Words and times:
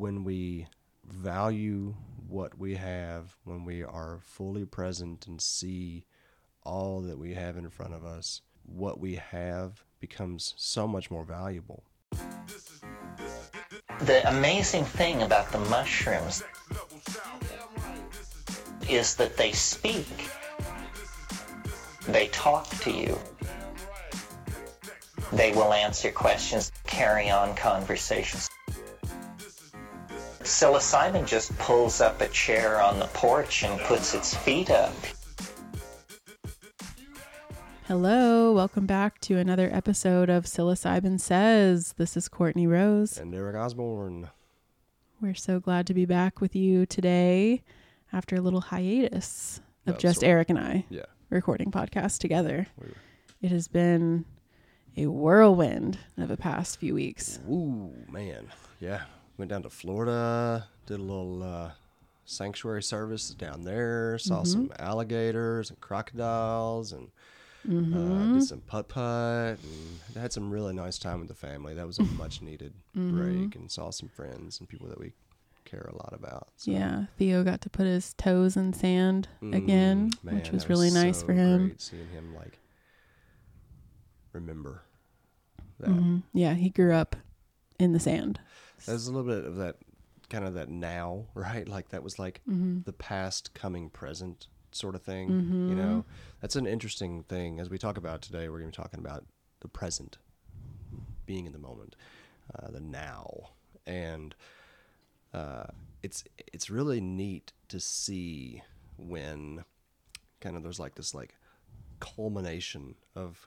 when 0.00 0.24
we 0.24 0.66
value 1.06 1.94
what 2.26 2.58
we 2.58 2.74
have, 2.74 3.36
when 3.44 3.66
we 3.66 3.82
are 3.82 4.18
fully 4.22 4.64
present 4.64 5.26
and 5.26 5.42
see 5.42 6.06
all 6.64 7.02
that 7.02 7.18
we 7.18 7.34
have 7.34 7.58
in 7.58 7.68
front 7.68 7.92
of 7.92 8.02
us, 8.02 8.40
what 8.64 8.98
we 8.98 9.16
have 9.16 9.84
becomes 10.00 10.54
so 10.56 10.88
much 10.88 11.10
more 11.10 11.24
valuable. 11.24 11.82
The 14.00 14.26
amazing 14.26 14.84
thing 14.84 15.20
about 15.20 15.52
the 15.52 15.58
mushrooms 15.58 16.42
is 18.88 19.16
that 19.16 19.36
they 19.36 19.52
speak. 19.52 20.30
They 22.08 22.28
talk 22.28 22.70
to 22.80 22.90
you. 22.90 23.18
They 25.30 25.52
will 25.52 25.74
answer 25.74 26.10
questions, 26.10 26.72
carry 26.86 27.28
on 27.28 27.54
conversations. 27.54 28.49
Psilocybin 30.54 31.24
just 31.28 31.56
pulls 31.58 32.00
up 32.00 32.20
a 32.20 32.26
chair 32.28 32.82
on 32.82 32.98
the 32.98 33.06
porch 33.14 33.62
and 33.62 33.80
puts 33.82 34.14
its 34.14 34.34
feet 34.34 34.68
up. 34.68 34.92
Hello, 37.86 38.52
welcome 38.52 38.84
back 38.84 39.20
to 39.20 39.36
another 39.38 39.70
episode 39.72 40.28
of 40.28 40.46
Psilocybin 40.46 41.20
Says. 41.20 41.94
This 41.98 42.16
is 42.16 42.26
Courtney 42.28 42.66
Rose. 42.66 43.16
And 43.16 43.32
Eric 43.32 43.54
Osborne. 43.54 44.28
We're 45.20 45.34
so 45.36 45.60
glad 45.60 45.86
to 45.86 45.94
be 45.94 46.04
back 46.04 46.40
with 46.40 46.56
you 46.56 46.84
today 46.84 47.62
after 48.12 48.34
a 48.34 48.40
little 48.40 48.60
hiatus 48.60 49.60
of 49.86 49.92
Well, 49.94 50.00
just 50.00 50.16
sort 50.20 50.24
of. 50.24 50.30
Eric 50.30 50.50
and 50.50 50.58
I 50.58 50.84
Yeah. 50.90 51.04
recording 51.30 51.70
podcasts 51.70 52.18
together. 52.18 52.66
We 52.76 52.88
It 53.40 53.52
has 53.52 53.68
been 53.68 54.24
a 54.96 55.06
whirlwind 55.06 55.98
of 56.18 56.26
the 56.26 56.36
past 56.36 56.78
few 56.78 56.94
weeks. 56.94 57.38
Ooh, 57.48 57.92
man. 58.10 58.48
Yeah. 58.80 59.04
Went 59.40 59.48
down 59.48 59.62
to 59.62 59.70
Florida, 59.70 60.66
did 60.84 61.00
a 61.00 61.02
little 61.02 61.42
uh, 61.42 61.70
sanctuary 62.26 62.82
service 62.82 63.30
down 63.30 63.62
there, 63.62 64.18
saw 64.18 64.42
some 64.42 64.70
alligators 64.78 65.70
and 65.70 65.80
crocodiles, 65.80 66.92
and 66.92 67.08
uh, 67.66 68.34
did 68.34 68.42
some 68.42 68.60
putt 68.60 68.88
putt, 68.88 69.58
and 69.62 70.14
had 70.22 70.34
some 70.34 70.50
really 70.50 70.74
nice 70.74 70.98
time 70.98 71.20
with 71.20 71.28
the 71.28 71.34
family. 71.34 71.72
That 71.72 71.86
was 71.86 71.98
a 71.98 72.02
much 72.02 72.42
needed 72.42 72.74
break, 72.94 73.54
and 73.56 73.70
saw 73.70 73.88
some 73.88 74.10
friends 74.10 74.60
and 74.60 74.68
people 74.68 74.88
that 74.88 75.00
we 75.00 75.12
care 75.64 75.88
a 75.90 75.96
lot 75.96 76.12
about. 76.12 76.48
So, 76.58 76.72
Yeah, 76.72 77.06
Theo 77.16 77.42
got 77.42 77.62
to 77.62 77.70
put 77.70 77.86
his 77.86 78.12
toes 78.12 78.58
in 78.58 78.74
sand 78.74 79.28
again, 79.40 80.10
mm, 80.10 80.22
man, 80.22 80.34
which 80.36 80.52
was 80.52 80.68
really 80.68 80.90
nice 80.90 81.20
so 81.20 81.24
for 81.24 81.32
him. 81.32 81.76
Seeing 81.78 82.10
him 82.10 82.36
like 82.36 82.58
remember 84.34 84.82
that. 85.78 85.88
Mhm. 85.88 86.24
Yeah, 86.34 86.52
he 86.52 86.68
grew 86.68 86.92
up 86.92 87.16
in 87.78 87.94
the 87.94 88.00
sand. 88.00 88.38
There's 88.86 89.06
a 89.06 89.12
little 89.12 89.26
bit 89.30 89.44
of 89.44 89.56
that 89.56 89.76
kind 90.28 90.44
of 90.44 90.54
that 90.54 90.68
now, 90.68 91.26
right? 91.34 91.66
Like 91.68 91.88
that 91.90 92.02
was 92.02 92.18
like 92.18 92.40
Mm-hmm. 92.48 92.80
the 92.84 92.92
past 92.92 93.52
coming 93.54 93.90
present 93.90 94.46
sort 94.72 94.94
of 94.94 95.02
thing. 95.02 95.64
You 95.68 95.74
know, 95.74 96.04
that's 96.40 96.56
an 96.56 96.66
interesting 96.66 97.22
thing. 97.24 97.60
As 97.60 97.68
we 97.70 97.78
talk 97.78 97.96
about 97.96 98.22
today, 98.22 98.48
we're 98.48 98.60
going 98.60 98.70
to 98.70 98.78
be 98.78 98.82
talking 98.82 99.00
about 99.00 99.24
the 99.60 99.68
present, 99.68 100.18
being 101.26 101.46
in 101.46 101.52
the 101.52 101.58
moment, 101.58 101.96
uh, 102.54 102.70
the 102.70 102.80
now, 102.80 103.50
and 103.86 104.34
uh, 105.34 105.64
it's 106.02 106.24
it's 106.52 106.70
really 106.70 107.00
neat 107.00 107.52
to 107.68 107.78
see 107.80 108.62
when 108.96 109.64
kind 110.40 110.56
of 110.56 110.62
there's 110.62 110.80
like 110.80 110.94
this 110.94 111.14
like 111.14 111.34
culmination 112.00 112.94
of 113.14 113.46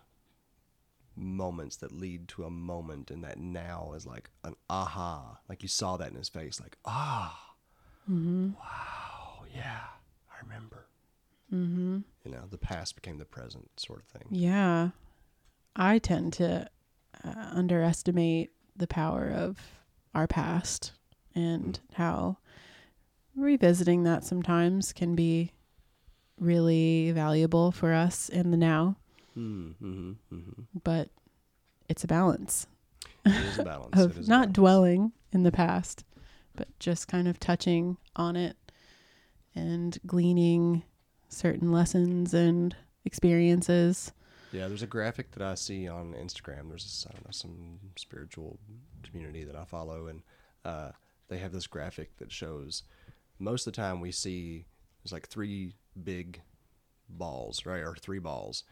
moments 1.15 1.75
that 1.77 1.91
lead 1.91 2.27
to 2.29 2.43
a 2.43 2.49
moment 2.49 3.11
and 3.11 3.23
that 3.23 3.37
now 3.37 3.93
is 3.95 4.05
like 4.05 4.29
an 4.43 4.55
aha. 4.69 5.39
Like 5.47 5.61
you 5.63 5.69
saw 5.69 5.97
that 5.97 6.09
in 6.09 6.15
his 6.17 6.29
face 6.29 6.59
like 6.59 6.77
ah 6.85 7.55
wow 8.09 9.43
yeah 9.55 9.83
i 10.31 10.43
remember. 10.43 10.87
Mm-hmm. 11.53 11.99
you 12.25 12.31
know 12.31 12.43
the 12.49 12.57
past 12.57 12.95
became 12.95 13.17
the 13.17 13.25
present 13.25 13.69
sort 13.77 13.99
of 14.01 14.07
thing. 14.07 14.27
Yeah. 14.31 14.89
I 15.75 15.99
tend 15.99 16.33
to 16.33 16.69
uh, 17.23 17.45
underestimate 17.51 18.51
the 18.75 18.87
power 18.87 19.29
of 19.29 19.59
our 20.13 20.27
past 20.27 20.93
and 21.35 21.79
how 21.93 22.37
revisiting 23.35 24.03
that 24.03 24.23
sometimes 24.23 24.93
can 24.93 25.15
be 25.15 25.51
really 26.39 27.11
valuable 27.11 27.71
for 27.71 27.93
us 27.93 28.29
in 28.29 28.51
the 28.51 28.57
now, 28.57 28.95
mm-hmm, 29.37 30.11
mm-hmm. 30.31 30.61
but 30.83 31.09
it's 31.89 32.03
a 32.03 32.07
balance 32.07 32.67
it 33.25 33.45
is 33.45 33.59
a 33.59 33.63
balance 33.65 33.99
of 33.99 34.17
not 34.27 34.27
balance. 34.27 34.53
dwelling 34.53 35.11
in 35.31 35.43
the 35.43 35.51
past, 35.51 36.03
but 36.55 36.67
just 36.79 37.07
kind 37.07 37.27
of 37.27 37.39
touching 37.39 37.97
on 38.15 38.35
it 38.35 38.57
and 39.55 39.97
gleaning 40.05 40.83
certain 41.29 41.71
lessons 41.71 42.33
and 42.33 42.75
experiences. 43.05 44.11
Yeah, 44.51 44.67
there's 44.67 44.83
a 44.83 44.87
graphic 44.87 45.31
that 45.31 45.41
I 45.41 45.55
see 45.55 45.87
on 45.87 46.13
Instagram. 46.13 46.69
There's 46.69 46.83
this, 46.83 47.07
I 47.09 47.13
don't 47.13 47.25
know 47.25 47.31
some 47.31 47.79
spiritual 47.97 48.59
community 49.03 49.43
that 49.45 49.55
I 49.55 49.65
follow, 49.65 50.07
and 50.07 50.21
uh, 50.63 50.91
they 51.27 51.39
have 51.39 51.51
this 51.51 51.67
graphic 51.67 52.17
that 52.17 52.31
shows 52.31 52.83
most 53.39 53.65
of 53.65 53.73
the 53.73 53.81
time 53.81 53.99
we 53.99 54.11
see 54.11 54.65
there's 55.03 55.11
like 55.11 55.27
three 55.27 55.73
big 56.03 56.41
balls, 57.09 57.65
right, 57.65 57.81
or 57.81 57.95
three 57.95 58.19
balls, 58.19 58.63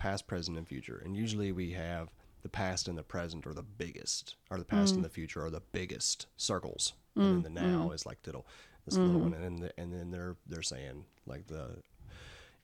past, 0.00 0.26
present, 0.26 0.58
and 0.58 0.66
future, 0.66 1.00
and 1.04 1.16
usually 1.16 1.52
we 1.52 1.72
have 1.72 2.10
the 2.42 2.48
past 2.48 2.88
and 2.88 2.96
the 2.96 3.02
present 3.02 3.46
are 3.46 3.54
the 3.54 3.62
biggest, 3.62 4.36
or 4.50 4.58
the 4.58 4.64
past 4.64 4.94
and 4.94 5.00
mm. 5.00 5.04
the 5.04 5.10
future 5.10 5.44
are 5.44 5.50
the 5.50 5.62
biggest 5.72 6.26
circles, 6.36 6.94
and 7.14 7.24
then 7.24 7.40
mm, 7.40 7.42
the 7.54 7.60
now 7.60 7.88
mm. 7.88 7.94
is 7.94 8.06
like 8.06 8.18
little 8.26 8.46
this 8.86 8.96
little 8.96 9.20
mm-hmm. 9.20 9.30
one, 9.30 9.34
and 9.34 9.58
the, 9.58 9.72
and 9.78 9.92
then 9.92 10.10
they're 10.10 10.36
they're 10.46 10.62
saying 10.62 11.04
like 11.26 11.46
the 11.46 11.76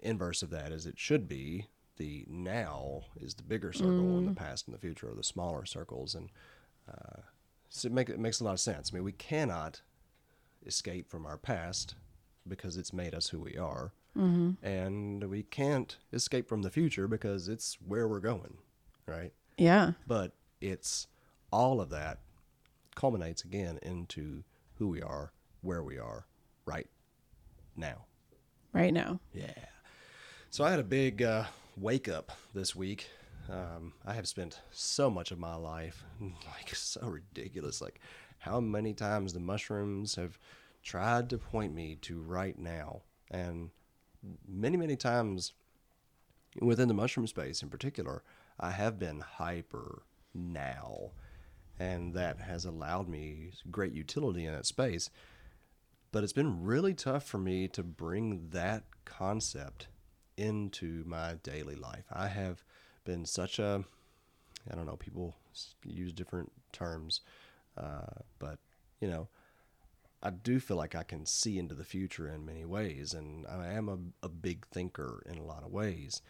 inverse 0.01 0.43
of 0.43 0.51
that 0.51 0.73
is 0.73 0.87
it 0.87 0.99
should 0.99 1.29
be 1.29 1.67
the 1.97 2.25
now 2.29 3.03
is 3.21 3.35
the 3.35 3.43
bigger 3.43 3.73
circle 3.73 4.19
and 4.19 4.29
the 4.29 4.35
past 4.35 4.67
and 4.67 4.75
the 4.75 4.81
future 4.81 5.11
are 5.11 5.15
the 5.15 5.25
smaller 5.25 5.65
circles. 5.65 6.15
And 6.15 6.31
uh, 6.89 7.21
so 7.69 7.87
it, 7.87 7.93
make, 7.93 8.09
it 8.09 8.21
makes 8.21 8.41
a 8.41 8.45
lot 8.45 8.53
of 8.53 8.61
sense. 8.61 8.91
I 8.93 8.95
mean 8.95 9.05
we 9.05 9.13
cannot 9.13 9.81
escape 10.65 11.09
from 11.09 11.27
our 11.27 11.39
past 11.39 11.95
because 12.47 12.77
it's 12.77 12.93
made 12.93 13.15
us 13.15 13.29
who 13.29 13.41
we 13.41 13.57
are 13.57 13.93
and 14.63 15.25
we 15.31 15.43
can't 15.43 15.97
escape 16.13 16.49
from 16.49 16.63
the 16.63 16.71
future 16.71 17.07
because 17.07 17.49
it's 17.49 17.77
where 17.87 18.09
we're 18.09 18.21
going 18.21 18.57
right 19.07 19.33
Yeah. 19.59 19.93
but 20.07 20.33
it's 20.61 21.07
all 21.53 21.81
of 21.81 21.91
that 21.91 22.21
culminates 22.95 23.45
again 23.45 23.79
into 23.83 24.43
who 24.77 24.89
we 24.89 25.03
are 25.03 25.33
where 25.61 25.83
we 25.83 25.99
are 25.99 26.27
right 26.65 26.89
now 27.77 28.07
Right 28.73 28.93
now. 28.93 29.21
yeah. 29.33 29.53
So 30.51 30.63
I 30.65 30.71
had 30.71 30.81
a 30.81 30.85
big 30.85 31.23
uh, 31.23 31.45
wake 31.79 32.09
up 32.09 32.31
this 32.55 32.77
week. 32.77 33.09
Um, 33.51 33.95
I 34.05 34.13
have 34.13 34.29
spent 34.29 34.61
so 34.71 35.09
much 35.11 35.31
of 35.31 35.39
my 35.39 35.55
life, 35.55 36.05
like 36.21 36.75
so 36.75 37.07
ridiculous, 37.07 37.81
like 37.81 38.01
how 38.39 38.61
many 38.61 38.93
times 38.93 39.33
the 39.33 39.41
mushrooms 39.41 40.17
have 40.17 40.39
tried 40.83 41.31
to 41.31 41.39
point 41.39 41.75
me 41.75 41.97
to 42.03 42.21
right 42.21 42.59
now. 42.59 43.01
And 43.31 43.71
many, 44.49 44.77
many 44.77 44.97
times 44.97 45.53
within 46.61 46.89
the 46.89 46.95
mushroom 46.95 47.27
space 47.27 47.63
in 47.63 47.69
particular, 47.69 48.23
I 48.59 48.71
have 48.71 48.99
been 48.99 49.21
hyper 49.21 50.03
now. 50.35 51.11
And 51.79 52.15
that 52.15 52.41
has 52.41 52.65
allowed 52.65 53.07
me 53.07 53.51
great 53.71 53.93
utility 53.93 54.47
in 54.47 54.53
that 54.55 54.65
space 54.65 55.11
but 56.17 56.25
it's 56.25 56.33
been 56.33 56.65
really 56.65 56.95
tough 56.95 57.25
for 57.25 57.37
me 57.37 57.69
to 57.69 57.83
bring 57.83 58.49
that 58.51 58.85
concept 59.05 59.89
into 60.39 61.05
my 61.07 61.35
daily 61.43 61.75
life. 61.75 62.05
I 62.11 62.29
have 62.29 62.65
been 63.05 63.27
such 63.27 63.59
a, 63.59 63.85
I 64.71 64.75
don't 64.75 64.87
know, 64.87 64.97
people 64.97 65.37
use 65.85 66.15
different 66.15 66.51
terms, 66.73 67.21
uh, 67.77 68.23
but 68.39 68.59
you 68.99 69.09
know, 69.09 69.29
I 70.27 70.31
do 70.31 70.59
feel 70.59 70.77
like 70.77 70.97
I 70.97 71.05
can 71.05 71.25
see 71.25 71.57
into 71.57 71.77
the 71.77 71.85
future 71.85 72.27
in 72.27 72.45
many 72.45 72.65
ways, 72.65 73.15
and 73.15 73.47
I 73.47 73.69
am 73.69 73.89
a, 73.89 74.27
a 74.27 74.29
big 74.29 74.67
thinker 74.67 75.23
in 75.25 75.39
a 75.39 75.45
lot 75.45 75.63
of 75.63 75.71
ways, 75.71 76.21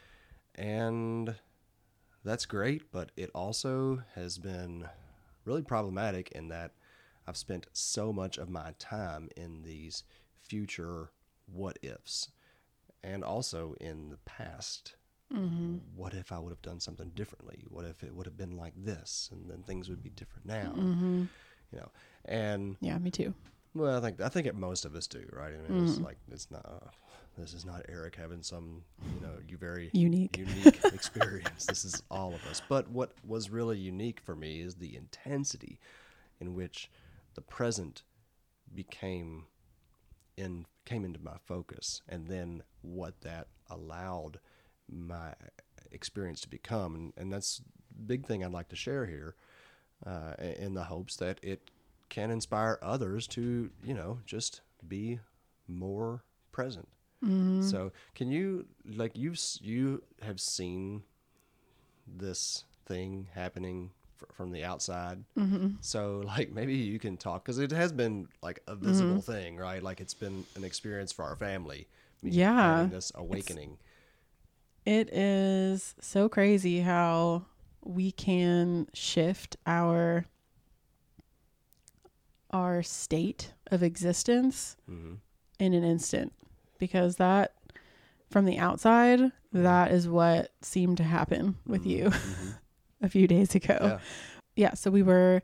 and 0.55 1.35
that's 2.23 2.45
great. 2.45 2.93
But 2.93 3.11
it 3.17 3.31
also 3.35 4.03
has 4.15 4.37
been 4.37 4.87
really 5.47 5.63
problematic 5.63 6.31
in 6.33 6.49
that 6.49 6.73
I've 7.27 7.39
spent 7.39 7.69
so 7.73 8.13
much 8.13 8.37
of 8.37 8.51
my 8.51 8.75
time 8.79 9.31
in 9.35 9.63
these 9.63 10.05
future 10.43 11.09
what 11.47 11.79
ifs, 11.81 12.29
and 13.03 13.25
also 13.25 13.77
in 13.81 14.11
the 14.11 14.19
past. 14.27 14.97
Mm-hmm. 15.35 15.79
What 15.95 16.13
if 16.13 16.33
I 16.33 16.39
would 16.39 16.51
have 16.51 16.61
done 16.61 16.81
something 16.81 17.13
differently? 17.15 17.65
What 17.71 17.87
if 17.87 18.03
it 18.05 18.15
would 18.15 18.27
have 18.27 18.37
been 18.37 18.59
like 18.59 18.75
this, 18.77 19.31
and 19.33 19.51
then 19.51 19.63
things 19.63 19.89
would 19.89 20.03
be 20.03 20.11
different 20.11 20.45
now? 20.45 20.75
Mm-hmm. 20.77 21.25
You 21.73 21.79
know, 21.79 21.91
and 22.27 22.77
Yeah, 22.83 22.99
me 22.99 23.11
too. 23.11 23.33
Well, 23.77 23.97
I 23.97 24.01
think 24.01 24.21
I 24.21 24.29
think 24.29 24.47
it, 24.47 24.55
most 24.55 24.85
of 24.85 24.95
us 24.95 25.07
do, 25.07 25.25
right? 25.33 25.53
I 25.55 25.73
mean, 25.73 25.85
it's 25.87 25.99
like 26.01 26.19
it's 26.31 26.51
not. 26.51 26.65
Uh, 26.65 26.89
this 27.39 27.53
is 27.53 27.67
not 27.67 27.83
Eric 27.91 28.17
having 28.17 28.43
some, 28.43 28.83
you 29.15 29.21
know, 29.21 29.35
you 29.47 29.59
very 29.59 29.91
Unique. 29.93 30.39
unique 30.39 30.81
experience. 30.87 31.67
this 31.67 31.85
is 31.85 32.03
all 32.11 32.33
of 32.35 32.43
us. 32.47 32.63
But 32.67 32.89
what 32.91 33.13
was 33.27 33.51
really 33.51 33.77
unique 33.77 34.21
for 34.21 34.35
me 34.35 34.61
is 34.63 34.77
the 34.77 34.97
intensity 34.97 35.79
in 36.41 36.55
which 36.55 36.91
the 37.35 37.43
present 37.43 38.05
became 38.75 39.45
in 40.39 40.65
came 40.87 41.05
into 41.05 41.21
my 41.23 41.37
focus 41.45 42.01
and 42.09 42.27
then 42.27 42.63
what 42.83 43.21
that 43.21 43.49
allowed 43.69 44.39
my 44.91 45.35
experience 45.93 46.41
to 46.43 46.49
become 46.49 46.95
and, 46.95 47.13
and 47.17 47.33
that's 47.33 47.61
big 48.07 48.27
thing 48.27 48.45
i'd 48.45 48.53
like 48.53 48.69
to 48.69 48.77
share 48.77 49.07
here 49.07 49.35
uh, 50.07 50.35
in 50.59 50.75
the 50.75 50.85
hopes 50.85 51.17
that 51.17 51.39
it 51.43 51.71
can 52.09 52.31
inspire 52.31 52.79
others 52.83 53.27
to 53.29 53.71
you 53.85 53.95
know 53.95 54.19
just 54.27 54.61
be 54.87 55.19
more 55.69 56.23
present. 56.53 56.89
Mm-hmm. 57.25 57.63
So 57.63 57.93
can 58.15 58.31
you 58.31 58.67
like 58.85 59.17
you've 59.17 59.41
you 59.61 60.03
have 60.23 60.41
seen 60.41 61.03
this 62.07 62.65
thing 62.87 63.29
happening 63.35 63.91
fr- 64.17 64.27
from 64.33 64.53
the 64.53 64.65
outside. 64.65 65.25
Mm-hmm. 65.39 65.69
So 65.81 66.23
like 66.27 66.53
maybe 66.53 66.75
you 66.75 66.99
can 66.99 67.17
talk 67.17 67.45
because 67.45 67.59
it 67.59 67.73
has 67.73 67.93
been 67.93 68.29
like 68.43 68.61
a 68.67 68.75
visible 68.75 69.17
mm-hmm. 69.17 69.33
thing 69.33 69.57
right? 69.57 69.83
Like 69.83 70.01
it's 70.01 70.15
been 70.15 70.45
an 70.55 70.65
experience 70.65 71.13
for 71.13 71.25
our 71.25 71.37
family 71.37 71.89
Yeah. 72.23 72.89
this 72.91 73.13
awakening. 73.15 73.79
It 74.85 75.13
is 75.13 75.97
so 76.01 76.29
crazy 76.29 76.81
how 76.81 77.47
we 77.85 78.13
can 78.13 78.87
shift 78.95 79.57
our 79.67 80.27
our 82.57 82.83
state 82.83 83.53
of 83.71 83.83
existence 83.83 84.79
mm-hmm. 84.91 85.15
in 85.59 85.75
an 85.75 85.85
instant 85.85 86.33
because 86.79 87.17
that 87.17 87.53
from 88.31 88.47
the 88.47 88.59
outside 88.59 89.19
mm-hmm. 89.19 89.63
that 89.63 89.91
is 89.91 90.09
what 90.09 90.51
seemed 90.63 90.97
to 90.97 91.05
happen 91.05 91.57
with 91.67 91.83
mm-hmm. 91.83 91.91
you 91.91 92.13
a 93.03 93.11
few 93.11 93.27
days 93.27 93.55
ago. 93.55 93.77
Yeah. 93.79 93.99
yeah 94.57 94.75
so 94.75 94.91
we 94.91 95.03
were 95.03 95.43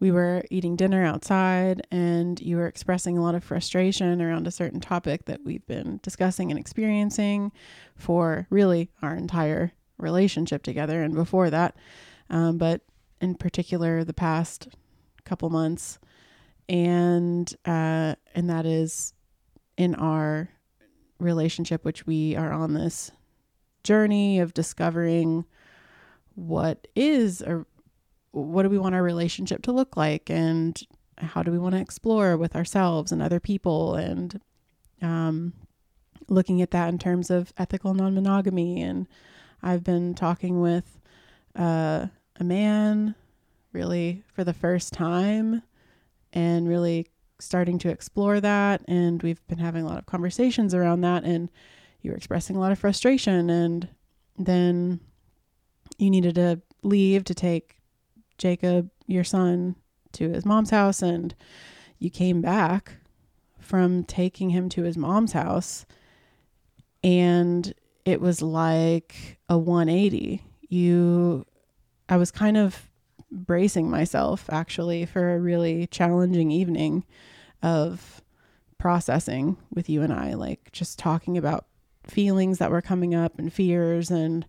we 0.00 0.10
were 0.10 0.44
eating 0.50 0.76
dinner 0.76 1.04
outside 1.04 1.86
and 1.90 2.40
you 2.40 2.56
were 2.56 2.66
expressing 2.66 3.18
a 3.18 3.22
lot 3.22 3.34
of 3.34 3.44
frustration 3.44 4.22
around 4.22 4.46
a 4.46 4.50
certain 4.50 4.80
topic 4.80 5.26
that 5.26 5.40
we've 5.44 5.66
been 5.66 6.00
discussing 6.02 6.50
and 6.50 6.58
experiencing 6.58 7.52
for 7.96 8.46
really 8.48 8.90
our 9.02 9.14
entire 9.14 9.72
relationship 9.98 10.62
together 10.62 11.02
and 11.02 11.14
before 11.14 11.50
that. 11.50 11.76
Um, 12.30 12.56
but 12.56 12.80
in 13.20 13.34
particular 13.34 14.04
the 14.04 14.14
past 14.14 14.68
couple 15.24 15.50
months 15.50 15.98
and 16.68 17.54
uh, 17.64 18.14
and 18.34 18.50
that 18.50 18.66
is 18.66 19.12
in 19.76 19.94
our 19.94 20.48
relationship 21.18 21.84
which 21.84 22.06
we 22.06 22.36
are 22.36 22.52
on 22.52 22.74
this 22.74 23.10
journey 23.82 24.40
of 24.40 24.52
discovering 24.52 25.44
what 26.34 26.86
is 26.94 27.40
a 27.40 27.64
what 28.32 28.64
do 28.64 28.68
we 28.68 28.78
want 28.78 28.94
our 28.94 29.02
relationship 29.02 29.62
to 29.62 29.72
look 29.72 29.96
like 29.96 30.28
and 30.28 30.82
how 31.18 31.42
do 31.42 31.50
we 31.50 31.58
want 31.58 31.74
to 31.74 31.80
explore 31.80 32.36
with 32.36 32.54
ourselves 32.54 33.10
and 33.10 33.22
other 33.22 33.40
people 33.40 33.94
and 33.94 34.40
um, 35.00 35.54
looking 36.28 36.60
at 36.60 36.70
that 36.72 36.88
in 36.88 36.98
terms 36.98 37.30
of 37.30 37.52
ethical 37.56 37.94
non-monogamy. 37.94 38.82
And 38.82 39.06
i've 39.62 39.84
been 39.84 40.14
talking 40.14 40.60
with 40.60 40.98
uh, 41.54 42.06
a 42.38 42.44
man 42.44 43.14
really 43.72 44.22
for 44.34 44.44
the 44.44 44.52
first 44.52 44.92
time 44.92 45.62
and 46.36 46.68
really 46.68 47.08
starting 47.40 47.78
to 47.78 47.88
explore 47.88 48.40
that 48.40 48.80
and 48.86 49.22
we've 49.22 49.44
been 49.48 49.58
having 49.58 49.84
a 49.84 49.88
lot 49.88 49.98
of 49.98 50.06
conversations 50.06 50.72
around 50.72 51.00
that 51.00 51.24
and 51.24 51.50
you 52.02 52.10
were 52.10 52.16
expressing 52.16 52.56
a 52.56 52.60
lot 52.60 52.72
of 52.72 52.78
frustration 52.78 53.50
and 53.50 53.88
then 54.38 55.00
you 55.98 56.10
needed 56.10 56.34
to 56.34 56.60
leave 56.82 57.24
to 57.24 57.34
take 57.34 57.76
Jacob, 58.38 58.90
your 59.06 59.24
son, 59.24 59.76
to 60.12 60.30
his 60.30 60.44
mom's 60.44 60.70
house, 60.70 61.02
and 61.02 61.34
you 61.98 62.10
came 62.10 62.40
back 62.40 62.94
from 63.58 64.04
taking 64.04 64.50
him 64.50 64.68
to 64.70 64.82
his 64.82 64.96
mom's 64.96 65.32
house, 65.32 65.86
and 67.02 67.74
it 68.04 68.20
was 68.20 68.42
like 68.42 69.38
a 69.48 69.58
180. 69.58 70.42
You, 70.68 71.46
I 72.08 72.16
was 72.16 72.30
kind 72.30 72.56
of 72.56 72.88
bracing 73.30 73.90
myself 73.90 74.48
actually 74.50 75.04
for 75.06 75.34
a 75.34 75.40
really 75.40 75.86
challenging 75.86 76.50
evening 76.50 77.04
of 77.62 78.22
processing 78.78 79.56
with 79.74 79.88
you 79.88 80.02
and 80.02 80.12
I, 80.12 80.34
like 80.34 80.70
just 80.72 80.98
talking 80.98 81.36
about 81.36 81.66
feelings 82.04 82.58
that 82.58 82.70
were 82.70 82.82
coming 82.82 83.14
up 83.14 83.38
and 83.38 83.52
fears 83.52 84.10
and 84.10 84.46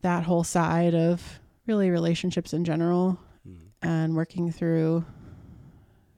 that 0.00 0.24
whole 0.24 0.44
side 0.44 0.94
of 0.94 1.40
really 1.66 1.90
relationships 1.90 2.52
in 2.52 2.64
general 2.64 3.18
and 3.82 4.14
working 4.14 4.50
through 4.50 5.04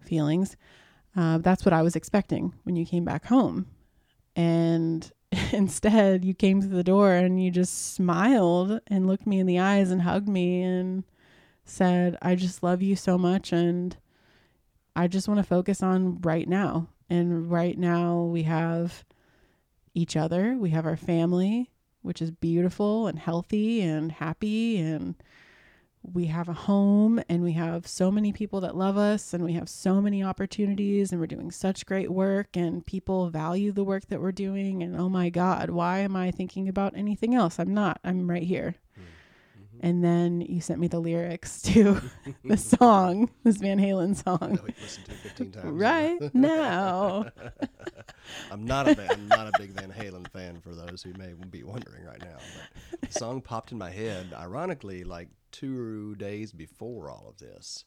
feelings. 0.01 0.57
Uh, 1.17 1.39
that's 1.39 1.65
what 1.65 1.73
I 1.73 1.83
was 1.83 1.97
expecting 1.97 2.53
when 2.65 2.77
you 2.77 2.85
came 2.85 3.05
back 3.05 3.25
home. 3.27 3.67
And 4.37 5.11
instead, 5.53 6.25
you 6.25 6.35
came 6.35 6.61
through 6.61 6.77
the 6.77 6.85
door 6.85 7.13
and 7.13 7.43
you 7.43 7.51
just 7.51 7.95
smiled 7.95 8.81
and 8.87 9.07
looked 9.07 9.27
me 9.27 9.41
in 9.41 9.47
the 9.47 9.59
eyes 9.59 9.91
and 9.91 10.03
hugged 10.03 10.29
me 10.29 10.63
and 10.63 11.05
said, 11.65 12.17
I 12.23 12.35
just 12.35 12.63
love 12.63 12.83
you 12.83 12.97
so 12.97 13.17
much. 13.19 13.53
And 13.53 13.97
I 14.97 15.09
just 15.09 15.29
want 15.29 15.39
to 15.39 15.45
focus 15.45 15.83
on 15.83 16.21
right 16.21 16.49
now. 16.49 16.89
And 17.11 17.51
right 17.51 17.79
now, 17.79 18.23
we 18.23 18.43
have 18.45 19.05
each 19.95 20.17
other, 20.17 20.57
we 20.59 20.71
have 20.71 20.87
our 20.87 20.97
family, 20.97 21.71
which 22.03 22.21
is 22.21 22.31
beautiful 22.31 23.07
and 23.07 23.19
healthy 23.19 23.81
and 23.81 24.11
happy 24.11 24.79
and 24.79 25.15
we 26.13 26.27
have 26.27 26.49
a 26.49 26.53
home 26.53 27.21
and 27.29 27.43
we 27.43 27.53
have 27.53 27.87
so 27.87 28.11
many 28.11 28.33
people 28.33 28.61
that 28.61 28.77
love 28.77 28.97
us 28.97 29.33
and 29.33 29.45
we 29.45 29.55
have 29.55 29.69
so 29.69 30.01
many 30.01 30.23
opportunities 30.23 31.11
and 31.11 31.21
we're 31.21 31.27
doing 31.27 31.51
such 31.51 31.87
great 31.87 32.11
work 32.11 32.57
and 32.57 32.85
people 32.87 33.31
value 33.31 33.73
the 33.73 33.85
work 33.85 34.07
that 34.09 34.21
we're 34.21 34.33
doing 34.33 34.83
and 34.83 34.97
oh 34.97 35.09
my 35.09 35.31
god 35.31 35.71
why 35.71 36.01
am 36.01 36.15
i 36.15 36.31
thinking 36.31 36.69
about 36.69 36.97
anything 36.97 37.35
else? 37.35 37.59
I'm 37.59 37.73
not. 37.75 38.01
I'm 38.05 38.31
right 38.31 38.43
here 38.43 38.77
Mm-hmm. 39.75 39.87
and 39.87 40.05
then 40.05 40.41
you 40.41 40.61
sent 40.61 40.79
me 40.79 40.89
the 40.89 41.01
lyrics 41.01 41.61
to 41.73 42.01
the 42.45 42.57
song 42.57 43.31
this 43.43 43.57
van 43.57 43.79
halen 43.79 44.15
song 44.15 44.39
that 44.55 44.63
we've 44.63 44.81
listened 44.81 45.07
to 45.07 45.13
15 45.13 45.51
times 45.51 45.67
right 45.67 46.19
now 46.35 47.27
I'm 48.51 48.65
not 48.65 48.89
a 48.89 49.13
I'm 49.13 49.29
not 49.29 49.49
a 49.49 49.53
big 49.59 49.73
Van 49.73 49.93
Halen 49.93 50.29
fan 50.29 50.61
for 50.61 50.75
those 50.75 51.03
who 51.03 51.13
may 51.15 51.35
be 51.51 51.63
wondering 51.63 52.05
right 52.05 52.21
now. 52.21 52.37
But 52.91 53.01
the 53.11 53.19
song 53.19 53.41
popped 53.41 53.73
in 53.73 53.79
my 53.79 53.91
head, 53.91 54.33
ironically, 54.35 55.05
like 55.05 55.29
two 55.53 56.15
days 56.17 56.53
before 56.53 57.11
all 57.11 57.27
of 57.29 57.39
this, 57.39 57.85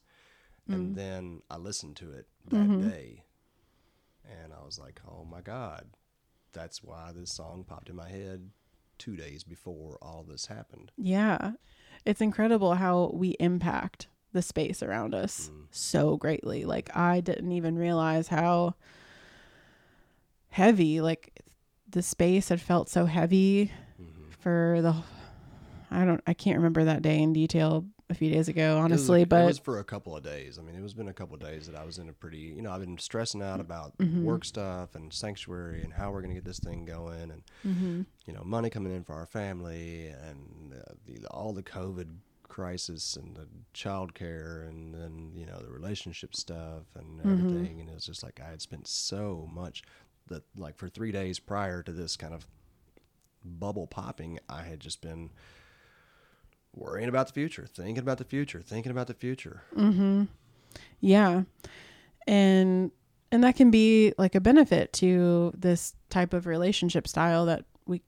and 0.68 0.92
mm. 0.92 0.94
then 0.94 1.42
I 1.50 1.56
listened 1.56 1.96
to 1.96 2.12
it 2.12 2.26
that 2.48 2.56
mm-hmm. 2.56 2.88
day, 2.88 3.24
and 4.42 4.52
I 4.52 4.64
was 4.64 4.78
like, 4.78 5.00
"Oh 5.08 5.24
my 5.24 5.40
God, 5.40 5.86
that's 6.52 6.82
why 6.82 7.12
this 7.14 7.32
song 7.32 7.64
popped 7.66 7.88
in 7.88 7.96
my 7.96 8.08
head 8.08 8.50
two 8.98 9.16
days 9.16 9.44
before 9.44 9.98
all 10.02 10.24
this 10.28 10.46
happened." 10.46 10.92
Yeah. 10.96 11.52
It's 12.04 12.20
incredible 12.20 12.74
how 12.74 13.10
we 13.14 13.30
impact 13.40 14.08
the 14.32 14.42
space 14.42 14.82
around 14.82 15.14
us 15.14 15.50
so 15.70 16.16
greatly. 16.16 16.64
Like 16.64 16.94
I 16.96 17.20
didn't 17.20 17.52
even 17.52 17.76
realize 17.78 18.28
how 18.28 18.74
heavy 20.50 21.00
like 21.00 21.40
the 21.88 22.02
space 22.02 22.48
had 22.48 22.60
felt 22.60 22.88
so 22.88 23.06
heavy 23.06 23.70
for 24.40 24.78
the 24.82 24.94
I 25.90 26.04
don't 26.04 26.22
I 26.26 26.34
can't 26.34 26.56
remember 26.58 26.84
that 26.84 27.02
day 27.02 27.18
in 27.20 27.32
detail 27.32 27.86
a 28.10 28.14
few 28.14 28.30
days 28.30 28.48
ago 28.48 28.72
It 28.72 28.74
was 28.76 28.84
honestly, 28.84 29.22
it 29.22 29.28
but 29.28 29.44
was 29.44 29.58
for 29.58 29.78
a 29.78 29.84
couple 29.84 30.16
of 30.16 30.22
days. 30.22 30.58
I 30.58 30.62
mean, 30.62 30.74
it 30.74 30.82
was 30.82 30.94
been 30.94 31.08
a 31.08 31.12
couple 31.12 31.34
of 31.34 31.40
days 31.42 31.66
that 31.66 31.76
I 31.76 31.84
was 31.84 31.98
in 31.98 32.08
a 32.08 32.12
pretty, 32.12 32.38
you 32.38 32.62
know, 32.62 32.70
I've 32.72 32.80
been 32.80 32.96
stressing 32.98 33.42
out 33.42 33.60
about 33.60 33.96
Mm-hmm. 33.98 34.24
work 34.24 34.44
stuff 34.46 34.94
and 34.94 35.12
sanctuary 35.12 35.84
and 35.84 35.92
how 35.92 36.10
we're 36.10 36.22
going 36.22 36.30
to 36.34 36.40
get 36.40 36.44
this 36.44 36.58
thing 36.58 36.84
going, 36.84 37.30
and 37.30 37.42
Mm-hmm. 37.66 38.02
you 38.26 38.32
know, 38.32 38.42
money 38.44 38.70
coming 38.70 38.94
in 38.94 39.04
for 39.04 39.14
our 39.14 39.26
family 39.26 40.06
and 40.08 40.72
uh, 40.74 40.92
the, 41.06 41.27
all 41.38 41.52
the 41.52 41.62
COVID 41.62 42.08
crisis 42.48 43.14
and 43.16 43.36
the 43.36 43.46
child 43.72 44.14
care 44.14 44.64
and 44.68 44.92
then 44.94 45.30
you 45.34 45.46
know 45.46 45.58
the 45.60 45.70
relationship 45.70 46.34
stuff 46.34 46.84
and 46.94 47.20
Mm-hmm. 47.20 47.30
everything, 47.30 47.80
and 47.80 47.88
it 47.88 47.94
was 47.94 48.06
just 48.06 48.22
like 48.22 48.40
I 48.44 48.48
had 48.50 48.60
spent 48.62 48.86
so 48.88 49.48
much 49.52 49.82
that 50.28 50.42
like 50.56 50.76
for 50.76 50.88
three 50.88 51.12
days 51.12 51.38
prior 51.38 51.82
to 51.82 51.92
this 51.92 52.16
kind 52.16 52.34
of 52.34 52.46
bubble 53.44 53.86
popping, 53.86 54.38
I 54.48 54.62
had 54.62 54.80
just 54.80 55.00
been 55.00 55.30
worrying 56.74 57.08
about 57.08 57.28
the 57.28 57.32
future, 57.32 57.66
thinking 57.66 57.98
about 57.98 58.18
the 58.18 58.24
future, 58.24 58.60
thinking 58.60 58.92
about 58.92 59.06
the 59.06 59.14
future. 59.14 59.62
Hmm. 59.74 60.24
Yeah. 61.00 61.42
And 62.26 62.90
and 63.30 63.44
that 63.44 63.56
can 63.56 63.70
be 63.70 64.12
like 64.18 64.34
a 64.34 64.40
benefit 64.40 64.92
to 64.94 65.52
this 65.56 65.94
type 66.10 66.32
of 66.32 66.46
relationship 66.46 67.06
style 67.08 67.46
that 67.46 67.64
we 67.86 68.02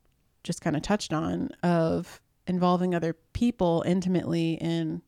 just 0.44 0.60
kind 0.62 0.76
of 0.76 0.82
touched 0.82 1.12
on 1.12 1.50
of 1.62 2.20
involving 2.50 2.94
other 2.94 3.14
people 3.32 3.82
intimately 3.86 4.54
in 4.54 5.00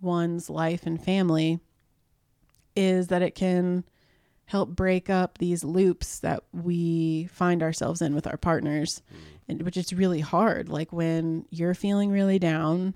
one's 0.00 0.48
life 0.48 0.86
and 0.86 1.02
family 1.02 1.60
is 2.74 3.08
that 3.08 3.20
it 3.20 3.34
can 3.34 3.84
help 4.46 4.70
break 4.70 5.10
up 5.10 5.36
these 5.38 5.62
loops 5.62 6.20
that 6.20 6.42
we 6.52 7.28
find 7.32 7.62
ourselves 7.62 8.00
in 8.00 8.14
with 8.14 8.26
our 8.26 8.38
partners. 8.38 9.02
Mm. 9.12 9.16
And 9.48 9.62
which 9.62 9.76
is 9.76 9.92
really 9.92 10.20
hard. 10.20 10.68
Like 10.68 10.92
when 10.92 11.44
you're 11.50 11.74
feeling 11.74 12.10
really 12.10 12.38
down 12.38 12.94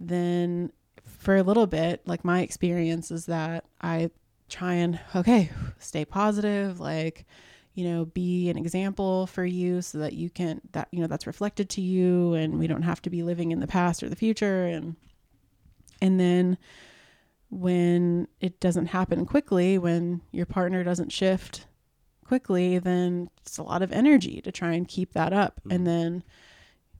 then 0.00 0.72
for 1.04 1.36
a 1.36 1.42
little 1.42 1.66
bit, 1.66 2.00
like 2.06 2.24
my 2.24 2.40
experience 2.40 3.10
is 3.10 3.26
that 3.26 3.66
I 3.82 4.10
try 4.48 4.74
and, 4.74 4.98
okay, 5.14 5.50
stay 5.78 6.06
positive, 6.06 6.80
like, 6.80 7.26
you 7.74 7.84
know, 7.84 8.04
be 8.04 8.50
an 8.50 8.58
example 8.58 9.26
for 9.26 9.44
you 9.44 9.80
so 9.82 9.98
that 9.98 10.12
you 10.12 10.28
can, 10.30 10.60
that, 10.72 10.88
you 10.90 11.00
know, 11.00 11.06
that's 11.06 11.26
reflected 11.26 11.68
to 11.70 11.80
you 11.80 12.34
and 12.34 12.58
we 12.58 12.66
don't 12.66 12.82
have 12.82 13.00
to 13.02 13.10
be 13.10 13.22
living 13.22 13.52
in 13.52 13.60
the 13.60 13.66
past 13.66 14.02
or 14.02 14.08
the 14.08 14.16
future. 14.16 14.66
And, 14.66 14.96
and 16.02 16.18
then 16.18 16.58
when 17.48 18.28
it 18.40 18.60
doesn't 18.60 18.86
happen 18.86 19.24
quickly, 19.24 19.78
when 19.78 20.20
your 20.32 20.46
partner 20.46 20.82
doesn't 20.82 21.12
shift 21.12 21.66
quickly, 22.24 22.78
then 22.78 23.30
it's 23.42 23.58
a 23.58 23.62
lot 23.62 23.82
of 23.82 23.92
energy 23.92 24.40
to 24.40 24.52
try 24.52 24.72
and 24.72 24.86
keep 24.86 25.12
that 25.12 25.32
up. 25.32 25.60
Hmm. 25.64 25.72
And 25.72 25.86
then, 25.86 26.24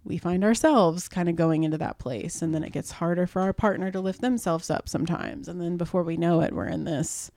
we 0.05 0.19
find 0.19 0.45
ourselves 0.45 1.09
kind 1.09 1.29
of 1.29 1.37
going 1.37 1.63
into 1.65 1.79
that 1.79 1.99
place 1.99 2.43
and 2.43 2.55
then 2.55 2.65
it 2.65 2.73
gets 2.73 2.93
harder 2.93 3.27
for 3.27 3.43
our 3.43 3.53
partner 3.53 3.91
to 3.91 4.01
lift 4.01 4.21
themselves 4.21 4.71
up 4.71 4.89
sometimes 4.89 5.49
and 5.49 5.61
then 5.61 5.77
before 5.77 6.03
we 6.03 6.17
know 6.17 6.41
it 6.41 6.55
we're 6.55 6.67
in 6.67 6.85
this 6.85 7.31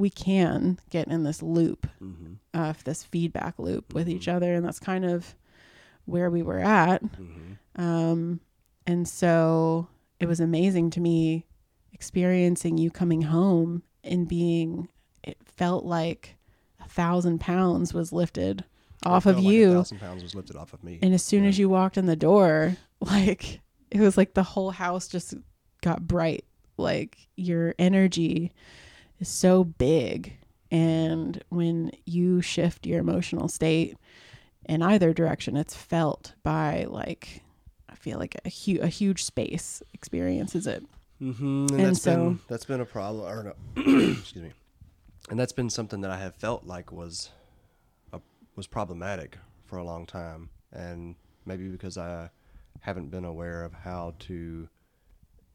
we 0.00 0.10
can 0.10 0.78
get 0.90 1.06
in 1.08 1.22
this 1.24 1.42
loop 1.42 1.86
Mm-hmm. 2.02 2.32
of 2.54 2.82
this 2.84 3.04
feedback 3.04 3.58
loop 3.58 3.92
with 3.94 4.08
each 4.08 4.26
other 4.28 4.54
and 4.54 4.64
that's 4.64 4.80
kind 4.80 5.04
of 5.04 5.34
where 6.06 6.30
we 6.30 6.42
were 6.42 6.58
at 6.58 7.02
Mm-hmm. 7.04 7.80
um, 7.80 8.40
and 8.86 9.06
so 9.06 9.86
it 10.18 10.26
was 10.26 10.40
amazing 10.40 10.90
to 10.90 11.00
me 11.00 11.46
experiencing 11.92 12.78
you 12.78 12.90
coming 12.90 13.22
home 13.22 13.82
and 14.02 14.26
being 14.26 14.88
it 15.22 15.36
felt 15.56 15.84
like 15.84 16.36
a 16.82 16.88
thousand 16.88 17.38
pounds 17.40 17.92
was 17.92 18.12
lifted 18.12 18.64
off 19.04 19.26
of 19.26 19.38
you 19.38 19.72
a 19.72 19.74
thousand 19.76 20.00
pounds 20.00 20.22
was 20.22 20.34
lifted 20.34 20.56
off 20.56 20.72
of 20.72 20.82
me. 20.82 20.98
and 21.02 21.12
as 21.14 21.22
soon 21.22 21.44
as 21.44 21.58
you 21.58 21.68
walked 21.68 21.96
in 21.98 22.06
the 22.06 22.16
door, 22.16 22.76
like 23.00 23.60
it 23.90 24.00
was 24.00 24.16
like 24.16 24.34
the 24.34 24.42
whole 24.42 24.70
house 24.70 25.08
just 25.08 25.34
got 25.82 26.06
bright. 26.06 26.44
Like 26.76 27.16
your 27.36 27.74
energy 27.78 28.52
is 29.20 29.28
so 29.28 29.64
big. 29.64 30.36
And 30.70 31.42
when 31.48 31.90
you 32.06 32.40
shift 32.42 32.86
your 32.86 33.00
emotional 33.00 33.48
state 33.48 33.96
in 34.66 34.82
either 34.82 35.12
direction, 35.12 35.56
it's 35.56 35.74
felt 35.74 36.34
by 36.42 36.84
like, 36.88 37.42
I 37.88 37.94
feel 37.96 38.18
like 38.18 38.36
a, 38.44 38.48
hu- 38.48 38.80
a 38.80 38.86
huge 38.86 39.24
space 39.24 39.82
experiences 39.92 40.66
it. 40.66 40.84
Mm-hmm. 41.20 41.44
And, 41.44 41.70
And 41.72 41.80
that's 41.80 42.02
so- 42.02 42.14
been 42.16 42.40
that's 42.48 42.64
been 42.64 42.80
a 42.80 42.86
problem. 42.86 43.24
Or 43.26 43.54
no, 43.76 43.82
excuse 44.12 44.44
me. 44.44 44.52
And 45.28 45.38
that's 45.38 45.52
been 45.52 45.70
something 45.70 46.00
that 46.00 46.10
I 46.10 46.16
have 46.18 46.34
felt 46.36 46.64
like 46.66 46.90
was 46.90 47.30
a, 48.12 48.20
was 48.56 48.66
problematic 48.66 49.36
for 49.64 49.76
a 49.78 49.84
long 49.84 50.06
time, 50.06 50.48
and 50.72 51.14
maybe 51.46 51.68
because 51.68 51.96
I 51.98 52.30
haven't 52.80 53.10
been 53.10 53.24
aware 53.24 53.62
of 53.62 53.72
how 53.72 54.14
to 54.20 54.68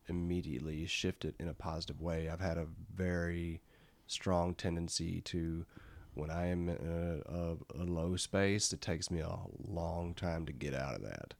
immediately 0.08 0.86
shift 0.86 1.26
it 1.26 1.36
in 1.40 1.48
a 1.48 1.54
positive 1.54 2.02
way. 2.02 2.30
I've 2.30 2.42
had 2.42 2.58
a 2.58 2.68
very 2.94 3.62
strong 4.08 4.54
tendency 4.54 5.22
to 5.22 5.66
when 6.14 6.32
I 6.32 6.48
am 6.48 6.70
in 6.70 7.22
a, 7.28 7.34
a, 7.34 7.84
a 7.84 7.84
low 7.84 8.16
space, 8.16 8.72
it 8.72 8.82
takes 8.82 9.12
me 9.12 9.20
a 9.20 9.38
long 9.68 10.14
time 10.14 10.46
to 10.46 10.54
get 10.54 10.74
out 10.74 10.96
of 10.96 11.02
that. 11.04 11.34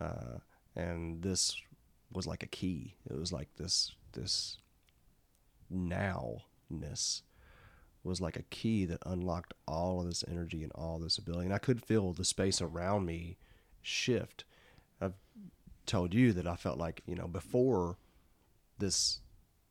Uh, 0.00 0.38
and 0.76 1.22
this 1.22 1.56
was 2.12 2.26
like 2.26 2.42
a 2.42 2.48
key. 2.48 2.94
It 3.10 3.18
was 3.18 3.32
like 3.32 3.48
this 3.56 3.92
this 4.12 4.58
nowness 5.72 7.22
was 8.04 8.20
like 8.20 8.36
a 8.36 8.42
key 8.42 8.84
that 8.84 8.98
unlocked 9.06 9.54
all 9.66 10.00
of 10.00 10.06
this 10.06 10.24
energy 10.28 10.62
and 10.62 10.72
all 10.74 10.98
this 10.98 11.18
ability. 11.18 11.46
And 11.46 11.54
I 11.54 11.58
could 11.58 11.82
feel 11.82 12.12
the 12.12 12.24
space 12.24 12.60
around 12.60 13.06
me 13.06 13.38
shift. 13.82 14.44
I've 15.00 15.14
told 15.86 16.14
you 16.14 16.32
that 16.32 16.46
I 16.46 16.56
felt 16.56 16.78
like, 16.78 17.02
you 17.06 17.14
know, 17.14 17.28
before 17.28 17.98
this 18.78 19.20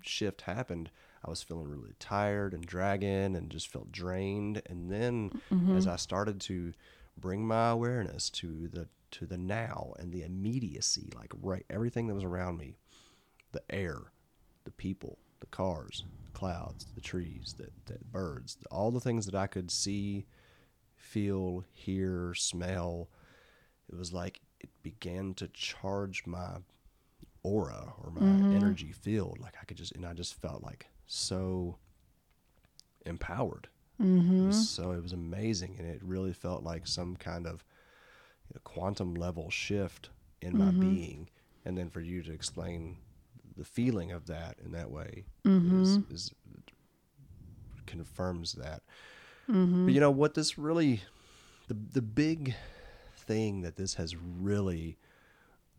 shift 0.02 0.42
happened, 0.42 0.90
I 1.26 1.30
was 1.30 1.42
feeling 1.42 1.70
really 1.70 1.94
tired 2.00 2.54
and 2.54 2.66
dragging 2.66 3.36
and 3.36 3.50
just 3.50 3.68
felt 3.68 3.92
drained. 3.92 4.62
And 4.66 4.92
then 4.92 5.32
mm-hmm. 5.52 5.78
as 5.78 5.88
I 5.88 5.96
started 5.96 6.42
to 6.42 6.74
bring 7.18 7.46
my 7.46 7.70
awareness 7.70 8.30
to 8.32 8.68
the 8.68 8.88
to 9.12 9.26
the 9.28 9.38
now 9.38 9.94
and 10.00 10.12
the 10.12 10.24
immediacy, 10.24 11.12
like 11.16 11.32
right 11.42 11.66
everything 11.70 12.08
that 12.08 12.16
was 12.16 12.24
around 12.24 12.58
me, 12.58 12.78
the 13.52 13.62
air, 13.70 14.12
the 14.64 14.72
people, 14.72 15.20
the 15.40 15.46
cars, 15.46 16.04
the 16.26 16.32
clouds, 16.32 16.88
the 16.96 17.02
trees, 17.02 17.56
the, 17.58 17.68
the 17.86 18.00
birds, 18.12 18.58
all 18.72 18.90
the 18.90 19.00
things 19.00 19.26
that 19.28 19.36
I 19.36 19.46
could 19.46 19.70
see, 19.70 20.26
feel, 20.96 21.64
hear, 21.72 22.34
smell. 22.34 23.10
It 23.92 23.96
was 23.96 24.12
like 24.12 24.42
it 24.64 24.70
began 24.82 25.34
to 25.36 25.48
charge 25.50 26.26
my 26.26 26.58
aura 27.44 27.94
or 28.02 28.12
my 28.12 28.22
mm-hmm. 28.22 28.56
energy 28.56 28.92
field. 28.92 29.38
Like 29.40 29.56
I 29.62 29.66
could 29.66 29.78
just, 29.78 29.94
and 29.94 30.06
I 30.06 30.14
just 30.14 30.40
felt 30.42 30.64
like 30.64 30.88
so 31.06 31.78
empowered. 33.06 33.68
It 34.00 34.04
mm-hmm. 34.04 34.48
was 34.48 34.70
so 34.70 34.92
it 34.92 35.04
was 35.04 35.14
amazing, 35.14 35.76
and 35.78 35.88
it 35.88 36.02
really 36.04 36.34
felt 36.34 36.64
like 36.64 36.88
some 36.88 37.16
kind 37.16 37.46
of 37.46 37.64
you 38.50 38.56
know, 38.56 38.62
quantum 38.64 39.14
level 39.14 39.50
shift 39.50 40.10
in 40.42 40.58
my 40.58 40.66
mm-hmm. 40.66 40.80
being. 40.80 41.30
And 41.66 41.78
then 41.78 41.90
for 41.90 42.02
you 42.02 42.22
to 42.24 42.32
explain 42.32 42.98
the 43.56 43.64
feeling 43.64 44.12
of 44.12 44.26
that 44.28 44.58
in 44.66 44.72
that 44.72 44.90
way 44.90 45.26
is, 45.46 46.00
is 46.10 46.32
confirms 47.86 48.54
that. 48.54 48.82
But 49.86 49.94
you 49.94 50.00
know 50.00 50.12
what? 50.12 50.34
This 50.34 50.58
really, 50.58 51.02
the 51.68 51.78
the 51.92 52.02
big 52.02 52.56
thing 53.24 53.62
that 53.62 53.76
this 53.76 53.96
has 53.96 54.16
really 54.16 54.98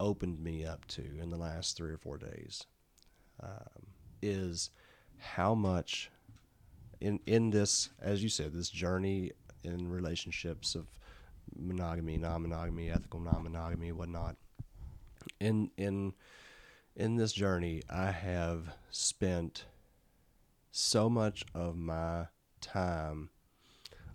opened 0.01 0.43
me 0.43 0.65
up 0.65 0.85
to 0.87 1.03
in 1.21 1.31
the 1.31 1.37
last 1.37 1.77
three 1.77 1.93
or 1.93 1.99
four 1.99 2.19
days 2.19 2.67
um, 3.43 3.87
is 4.23 4.71
how 5.19 5.55
much 5.55 6.11
in 7.01 7.21
in 7.27 7.51
this, 7.51 7.91
as 8.01 8.23
you 8.23 8.29
said, 8.29 8.53
this 8.53 8.71
journey 8.71 9.33
in 9.63 9.89
relationships 9.89 10.75
of 10.75 10.87
monogamy, 11.57 12.17
non-monogamy, 12.17 12.91
ethical 12.91 13.21
non-monogamy, 13.21 13.93
whatnot. 13.93 14.37
In 15.41 15.71
in 15.77 16.15
in 16.97 17.17
this 17.17 17.33
journey, 17.33 17.83
I 17.91 18.11
have 18.11 18.75
spent 18.91 19.65
so 20.71 21.11
much 21.11 21.45
of 21.55 21.77
my 21.77 22.27
time 22.61 23.31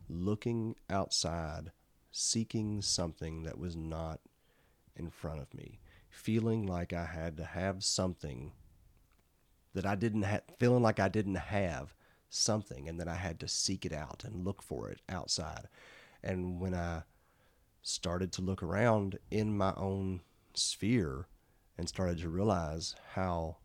looking 0.09 0.75
outside, 0.89 1.71
seeking 2.11 2.81
something 2.81 3.43
that 3.43 3.57
was 3.57 3.75
not 3.75 4.19
in 4.95 5.09
front 5.09 5.41
of 5.41 5.53
me, 5.53 5.79
feeling 6.09 6.65
like 6.65 6.93
I 6.93 7.05
had 7.05 7.37
to 7.37 7.45
have 7.45 7.83
something 7.83 8.51
that 9.73 9.85
I 9.85 9.95
didn't 9.95 10.23
have, 10.23 10.41
feeling 10.57 10.81
like 10.81 10.99
I 10.99 11.09
didn't 11.09 11.35
have 11.35 11.93
something, 12.29 12.89
and 12.89 12.99
that 12.99 13.07
I 13.07 13.15
had 13.15 13.39
to 13.39 13.47
seek 13.47 13.85
it 13.85 13.93
out 13.93 14.23
and 14.23 14.45
look 14.45 14.61
for 14.61 14.89
it 14.89 15.01
outside. 15.07 15.67
And 16.23 16.59
when 16.59 16.73
I 16.73 17.03
started 17.81 18.31
to 18.33 18.41
look 18.41 18.61
around 18.61 19.17
in 19.31 19.55
my 19.57 19.73
own 19.77 20.21
sphere 20.53 21.27
and 21.77 21.87
started 21.87 22.19
to 22.19 22.29
realize 22.29 22.95
how 23.13 23.57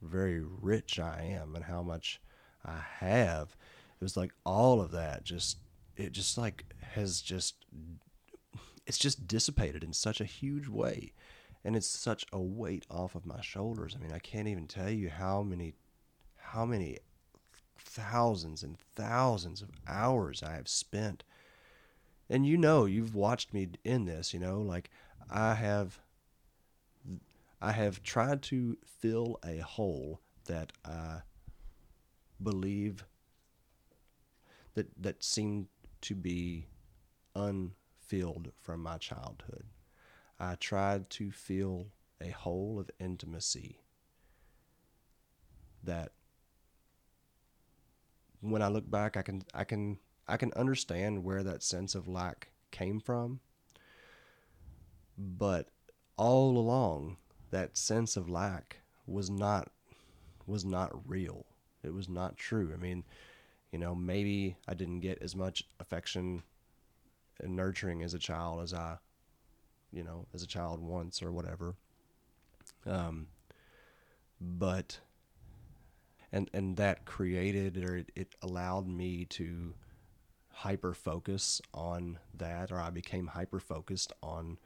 very 0.00 0.40
rich 0.40 0.98
I 0.98 1.22
am 1.22 1.54
and 1.54 1.64
how 1.64 1.82
much 1.82 2.20
I 2.64 2.80
have, 2.98 3.56
it 4.00 4.02
was 4.02 4.16
like 4.16 4.32
all 4.44 4.80
of 4.80 4.90
that 4.92 5.24
just, 5.24 5.58
it 5.96 6.12
just 6.12 6.38
like 6.38 6.64
has 6.94 7.20
just, 7.20 7.56
it's 8.86 8.98
just 8.98 9.26
dissipated 9.26 9.84
in 9.84 9.92
such 9.92 10.20
a 10.20 10.24
huge 10.24 10.68
way. 10.68 11.12
And 11.64 11.76
it's 11.76 11.86
such 11.86 12.26
a 12.32 12.40
weight 12.40 12.86
off 12.90 13.14
of 13.14 13.24
my 13.24 13.40
shoulders. 13.40 13.94
I 13.96 14.02
mean, 14.02 14.12
I 14.12 14.18
can't 14.18 14.48
even 14.48 14.66
tell 14.66 14.90
you 14.90 15.10
how 15.10 15.42
many, 15.42 15.74
how 16.36 16.64
many 16.64 16.98
thousands 17.78 18.62
and 18.62 18.78
thousands 18.96 19.62
of 19.62 19.70
hours 19.86 20.42
I 20.42 20.54
have 20.54 20.68
spent. 20.68 21.24
And 22.28 22.46
you 22.46 22.56
know, 22.56 22.84
you've 22.84 23.14
watched 23.14 23.52
me 23.52 23.68
in 23.84 24.06
this, 24.06 24.32
you 24.32 24.40
know, 24.40 24.60
like 24.60 24.90
I 25.30 25.54
have 25.54 26.00
I 27.60 27.72
have 27.72 28.02
tried 28.02 28.42
to 28.42 28.76
fill 28.84 29.38
a 29.44 29.58
hole 29.58 30.20
that 30.46 30.72
I 30.84 31.20
believe 32.42 33.04
that 34.74 34.88
that 35.00 35.22
seemed 35.22 35.68
to 36.02 36.14
be 36.14 36.66
unfilled 37.34 38.52
from 38.60 38.82
my 38.82 38.98
childhood. 38.98 39.64
I 40.38 40.56
tried 40.56 41.08
to 41.10 41.30
fill 41.30 41.88
a 42.20 42.30
hole 42.30 42.78
of 42.78 42.90
intimacy 42.98 43.80
that 45.84 46.12
when 48.40 48.62
I 48.62 48.68
look 48.68 48.90
back 48.90 49.16
I 49.16 49.22
can 49.22 49.42
I 49.54 49.64
can 49.64 49.98
I 50.28 50.36
can 50.36 50.52
understand 50.54 51.24
where 51.24 51.42
that 51.42 51.62
sense 51.62 51.94
of 51.94 52.08
lack 52.08 52.48
came 52.70 53.00
from. 53.00 53.40
But 55.18 55.68
all 56.16 56.56
along 56.56 57.16
that 57.50 57.76
sense 57.76 58.16
of 58.16 58.28
lack 58.28 58.78
was 59.06 59.30
not 59.30 59.70
was 60.46 60.64
not 60.64 61.08
real. 61.08 61.46
It 61.82 61.92
was 61.92 62.08
not 62.08 62.36
true. 62.36 62.72
I 62.72 62.76
mean, 62.76 63.04
you 63.72 63.78
know, 63.78 63.94
maybe 63.94 64.56
I 64.68 64.74
didn't 64.74 65.00
get 65.00 65.22
as 65.22 65.34
much 65.34 65.64
affection 65.80 66.42
and 67.40 67.56
nurturing 67.56 68.02
as 68.02 68.14
a 68.14 68.18
child 68.18 68.62
as 68.62 68.74
I, 68.74 68.98
you 69.90 70.04
know, 70.04 70.26
as 70.34 70.42
a 70.42 70.46
child 70.46 70.80
once 70.80 71.22
or 71.22 71.32
whatever. 71.32 71.74
Um, 72.86 73.28
but 74.40 74.98
and 76.32 76.50
and 76.52 76.76
that 76.76 77.04
created 77.04 77.76
or 77.78 77.96
it, 77.96 78.12
it 78.14 78.34
allowed 78.42 78.86
me 78.86 79.24
to 79.26 79.74
hyper 80.50 80.92
focus 80.94 81.60
on 81.72 82.18
that 82.34 82.70
or 82.70 82.80
I 82.80 82.90
became 82.90 83.28
hyper 83.28 83.60
focused 83.60 84.12
on 84.22 84.58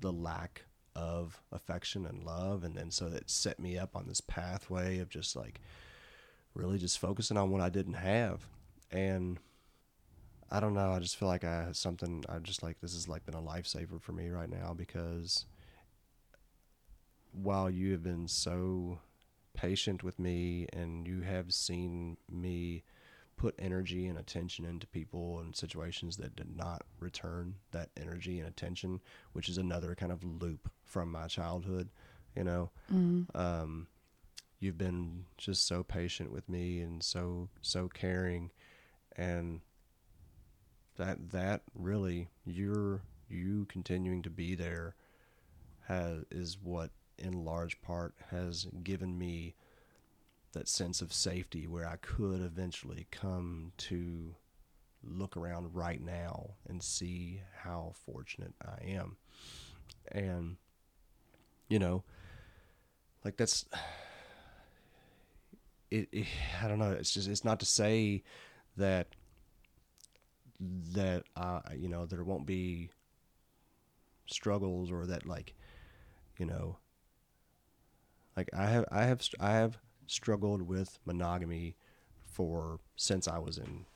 the 0.00 0.12
lack 0.12 0.64
of 0.94 1.40
affection 1.50 2.06
and 2.06 2.22
love 2.22 2.62
and 2.62 2.76
then 2.76 2.90
so 2.90 3.08
that 3.08 3.28
set 3.28 3.58
me 3.58 3.76
up 3.76 3.96
on 3.96 4.06
this 4.06 4.20
pathway 4.20 4.98
of 4.98 5.08
just 5.08 5.34
like 5.34 5.60
really 6.54 6.78
just 6.78 6.98
focusing 6.98 7.36
on 7.36 7.50
what 7.50 7.60
I 7.60 7.68
didn't 7.68 7.94
have 7.94 8.46
and 8.90 9.38
I 10.50 10.60
don't 10.60 10.74
know 10.74 10.92
I 10.92 11.00
just 11.00 11.16
feel 11.16 11.28
like 11.28 11.44
I 11.44 11.62
have 11.64 11.76
something 11.76 12.24
I 12.28 12.38
just 12.38 12.62
like 12.62 12.80
this 12.80 12.94
has 12.94 13.08
like 13.08 13.24
been 13.26 13.34
a 13.34 13.42
lifesaver 13.42 14.00
for 14.00 14.12
me 14.12 14.28
right 14.28 14.48
now 14.48 14.72
because 14.74 15.46
while 17.32 17.68
you 17.68 17.92
have 17.92 18.02
been 18.02 18.28
so 18.28 18.98
patient 19.54 20.02
with 20.02 20.18
me 20.18 20.66
and 20.72 21.06
you 21.06 21.22
have 21.22 21.52
seen 21.52 22.16
me 22.30 22.82
put 23.36 23.54
energy 23.58 24.06
and 24.06 24.16
attention 24.18 24.64
into 24.64 24.86
people 24.86 25.40
and 25.40 25.56
situations 25.56 26.16
that 26.16 26.36
did 26.36 26.56
not 26.56 26.82
return 27.00 27.56
that 27.72 27.90
energy 28.00 28.38
and 28.38 28.48
attention, 28.48 29.00
which 29.32 29.48
is 29.48 29.58
another 29.58 29.94
kind 29.96 30.12
of 30.12 30.22
loop 30.22 30.70
from 30.84 31.10
my 31.10 31.26
childhood. 31.26 31.88
You 32.36 32.44
know, 32.44 32.70
Mm-hmm. 32.92 33.36
um, 33.36 33.86
you've 34.64 34.78
been 34.78 35.26
just 35.36 35.66
so 35.66 35.82
patient 35.82 36.32
with 36.32 36.48
me 36.48 36.80
and 36.80 37.02
so 37.02 37.48
so 37.60 37.88
caring, 37.88 38.50
and 39.16 39.60
that 40.96 41.30
that 41.30 41.62
really 41.74 42.28
you're 42.44 43.02
you 43.28 43.66
continuing 43.66 44.22
to 44.22 44.30
be 44.30 44.54
there 44.54 44.94
has 45.86 46.24
is 46.30 46.58
what 46.62 46.90
in 47.18 47.44
large 47.44 47.80
part 47.82 48.14
has 48.30 48.66
given 48.82 49.18
me 49.18 49.54
that 50.52 50.68
sense 50.68 51.02
of 51.02 51.12
safety 51.12 51.66
where 51.66 51.86
I 51.86 51.96
could 51.96 52.40
eventually 52.40 53.06
come 53.10 53.72
to 53.78 54.34
look 55.02 55.36
around 55.36 55.74
right 55.74 56.00
now 56.00 56.54
and 56.66 56.82
see 56.82 57.42
how 57.62 57.92
fortunate 58.06 58.54
I 58.64 58.84
am. 58.86 59.16
And, 60.10 60.56
you 61.68 61.78
know, 61.78 62.04
like 63.24 63.36
that's, 63.36 63.66
it, 65.94 66.08
it 66.12 66.26
I 66.62 66.68
don't 66.68 66.78
know. 66.78 66.90
It's 66.90 67.12
just, 67.12 67.28
it's 67.28 67.44
not 67.44 67.60
to 67.60 67.66
say 67.66 68.22
that, 68.76 69.08
that, 70.92 71.24
uh, 71.36 71.60
you 71.76 71.88
know, 71.88 72.06
there 72.06 72.24
won't 72.24 72.46
be 72.46 72.90
struggles 74.26 74.90
or 74.90 75.06
that 75.06 75.26
like, 75.26 75.54
you 76.38 76.46
know, 76.46 76.78
like 78.36 78.50
I 78.56 78.66
have, 78.66 78.84
I 78.90 79.04
have, 79.04 79.22
I 79.38 79.52
have 79.52 79.78
struggled 80.06 80.62
with 80.62 80.98
monogamy 81.04 81.76
for 82.24 82.80
since 82.96 83.28
I 83.28 83.38
was 83.38 83.58
in 83.58 83.86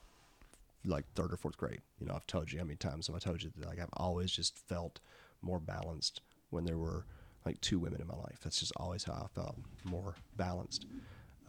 like 0.85 1.05
third 1.15 1.33
or 1.33 1.37
fourth 1.37 1.57
grade. 1.57 1.81
You 1.99 2.07
know, 2.07 2.13
I've 2.15 2.27
told 2.27 2.51
you 2.51 2.59
how 2.59 2.65
many 2.65 2.77
times 2.77 3.07
have 3.07 3.15
I 3.15 3.19
told 3.19 3.43
you 3.43 3.51
that 3.57 3.67
like 3.67 3.79
I've 3.79 3.89
always 3.93 4.31
just 4.31 4.57
felt 4.57 4.99
more 5.41 5.59
balanced 5.59 6.21
when 6.49 6.63
there 6.63 6.77
were 6.77 7.05
like 7.45 7.59
two 7.61 7.79
women 7.79 8.01
in 8.01 8.07
my 8.07 8.15
life. 8.15 8.39
That's 8.41 8.59
just 8.59 8.71
always 8.77 9.03
how 9.03 9.13
I 9.13 9.27
felt 9.33 9.57
more 9.83 10.15
balanced. 10.37 10.85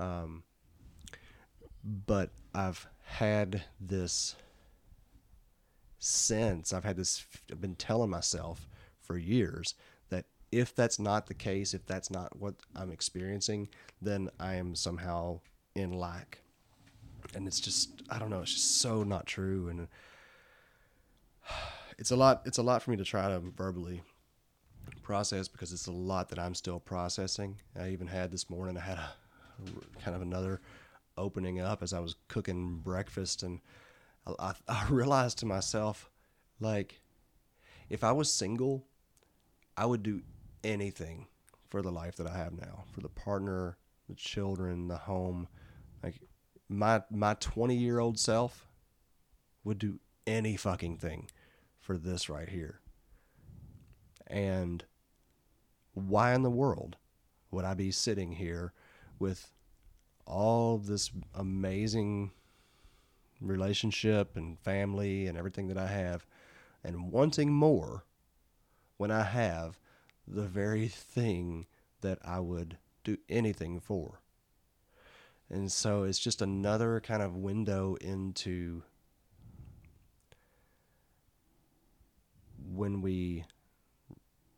Um, 0.01 0.45
but 1.85 2.31
I've 2.55 2.87
had 3.05 3.65
this 3.79 4.35
sense, 5.99 6.73
I've 6.73 6.85
had 6.85 6.97
this, 6.97 7.25
I've 7.53 7.61
been 7.61 7.77
telling 7.77 8.09
myself 8.09 8.67
for 8.99 9.19
years 9.19 9.75
that 10.09 10.25
if 10.51 10.75
that's 10.75 10.99
not 10.99 11.27
the 11.27 11.35
case, 11.35 11.75
if 11.75 11.85
that's 11.85 12.11
not 12.11 12.35
what 12.39 12.55
I'm 12.75 12.91
experiencing, 12.91 13.69
then 14.01 14.31
I 14.41 14.55
am 14.55 14.75
somehow 14.75 15.41
in 15.75 15.93
lack. 15.93 16.39
And 17.35 17.47
it's 17.47 17.61
just, 17.61 18.03
I 18.09 18.19
don't 18.19 18.31
know, 18.31 18.41
it's 18.41 18.55
just 18.55 18.81
so 18.81 19.03
not 19.03 19.27
true. 19.27 19.69
And 19.69 19.89
it's 21.99 22.11
a 22.11 22.17
lot, 22.17 22.41
it's 22.47 22.59
a 22.59 22.63
lot 22.63 22.83
for 22.83 22.91
me 22.91 22.97
to 22.97 23.05
try 23.05 23.29
to 23.29 23.39
verbally 23.39 24.03
process 25.03 25.47
because 25.47 25.73
it's 25.73 25.87
a 25.89 25.93
lot 25.93 26.31
that 26.31 26.39
I'm 26.39 26.55
still 26.55 26.81
processing. 26.81 27.57
I 27.79 27.91
even 27.91 28.07
had 28.07 28.31
this 28.33 28.49
morning, 28.49 28.79
I 28.79 28.81
had 28.81 28.99
a 28.99 29.11
kind 30.03 30.15
of 30.17 30.23
another 30.23 30.61
opening 31.17 31.61
up 31.61 31.83
as 31.83 31.93
I 31.93 32.01
was 32.01 32.17
cooking 32.29 32.79
breakfast 32.79 33.43
and 33.43 33.61
I, 34.39 34.55
I 34.69 34.87
realized 34.89 35.39
to 35.39 35.47
myself, 35.47 36.11
like, 36.61 37.01
if 37.89 38.05
I 38.05 38.13
was 38.13 38.33
single, 38.33 38.87
I 39.77 39.87
would 39.87 40.03
do 40.03 40.23
anything 40.63 41.27
for 41.69 41.83
the 41.83 41.93
life 41.93 42.17
that 42.17 42.27
I 42.27 42.37
have 42.37 42.53
now, 42.53 42.85
for 42.93 43.01
the 43.01 43.09
partner, 43.09 43.77
the 44.09 44.15
children, 44.15 44.89
the 44.89 44.97
home. 44.97 45.49
Like 46.03 46.21
my 46.69 47.03
my 47.11 47.35
20 47.35 47.77
year 47.77 47.99
old 47.99 48.19
self 48.19 48.67
would 49.65 49.79
do 49.79 50.01
any 50.27 50.57
fucking 50.57 50.97
thing 50.99 51.31
for 51.79 51.97
this 51.97 52.29
right 52.29 52.49
here. 52.49 52.81
And 54.27 54.85
why 55.95 56.35
in 56.35 56.43
the 56.43 56.51
world 56.51 56.97
would 57.51 57.65
I 57.65 57.75
be 57.75 57.91
sitting 57.91 58.33
here 58.33 58.73
with 59.21 59.53
all 60.27 60.79
this 60.79 61.11
amazing 61.35 62.33
relationship 63.41 64.37
and 64.37 64.59
family 64.59 65.27
and 65.27 65.39
everything 65.39 65.69
that 65.69 65.79
I 65.79 65.87
have 65.87 66.27
and 66.83 67.13
wanting 67.13 67.53
more 67.53 68.05
when 68.97 69.11
I 69.11 69.23
have 69.23 69.79
the 70.27 70.47
very 70.47 70.89
thing 70.89 71.67
that 72.01 72.19
I 72.25 72.41
would 72.41 72.79
do 73.05 73.19
anything 73.29 73.81
for. 73.81 74.21
And 75.49 75.71
so 75.71 76.05
it's 76.05 76.19
just 76.19 76.43
another 76.43 77.01
kind 77.01 77.23
of 77.23 77.37
window 77.37 77.97
into 78.01 78.83
when 82.73 83.01
we 83.03 83.45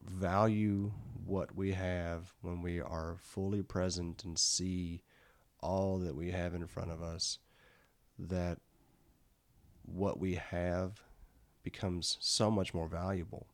value 0.05 0.93
what 1.25 1.55
we 1.55 1.73
have, 1.73 2.33
when 2.41 2.63
we 2.63 2.81
are 2.81 3.17
fully 3.19 3.63
present 3.63 4.25
and 4.25 4.39
see 4.39 5.03
all 5.61 5.99
that 5.99 6.15
we 6.15 6.31
have 6.31 6.55
in 6.55 6.67
front 6.67 6.91
of 6.91 7.03
us, 7.03 7.39
that 8.19 8.59
what 9.85 10.19
we 10.19 10.35
have 10.35 11.01
becomes 11.63 12.19
so 12.21 12.51
much 12.51 12.75
more 12.75 12.89
valuable. 12.89 13.47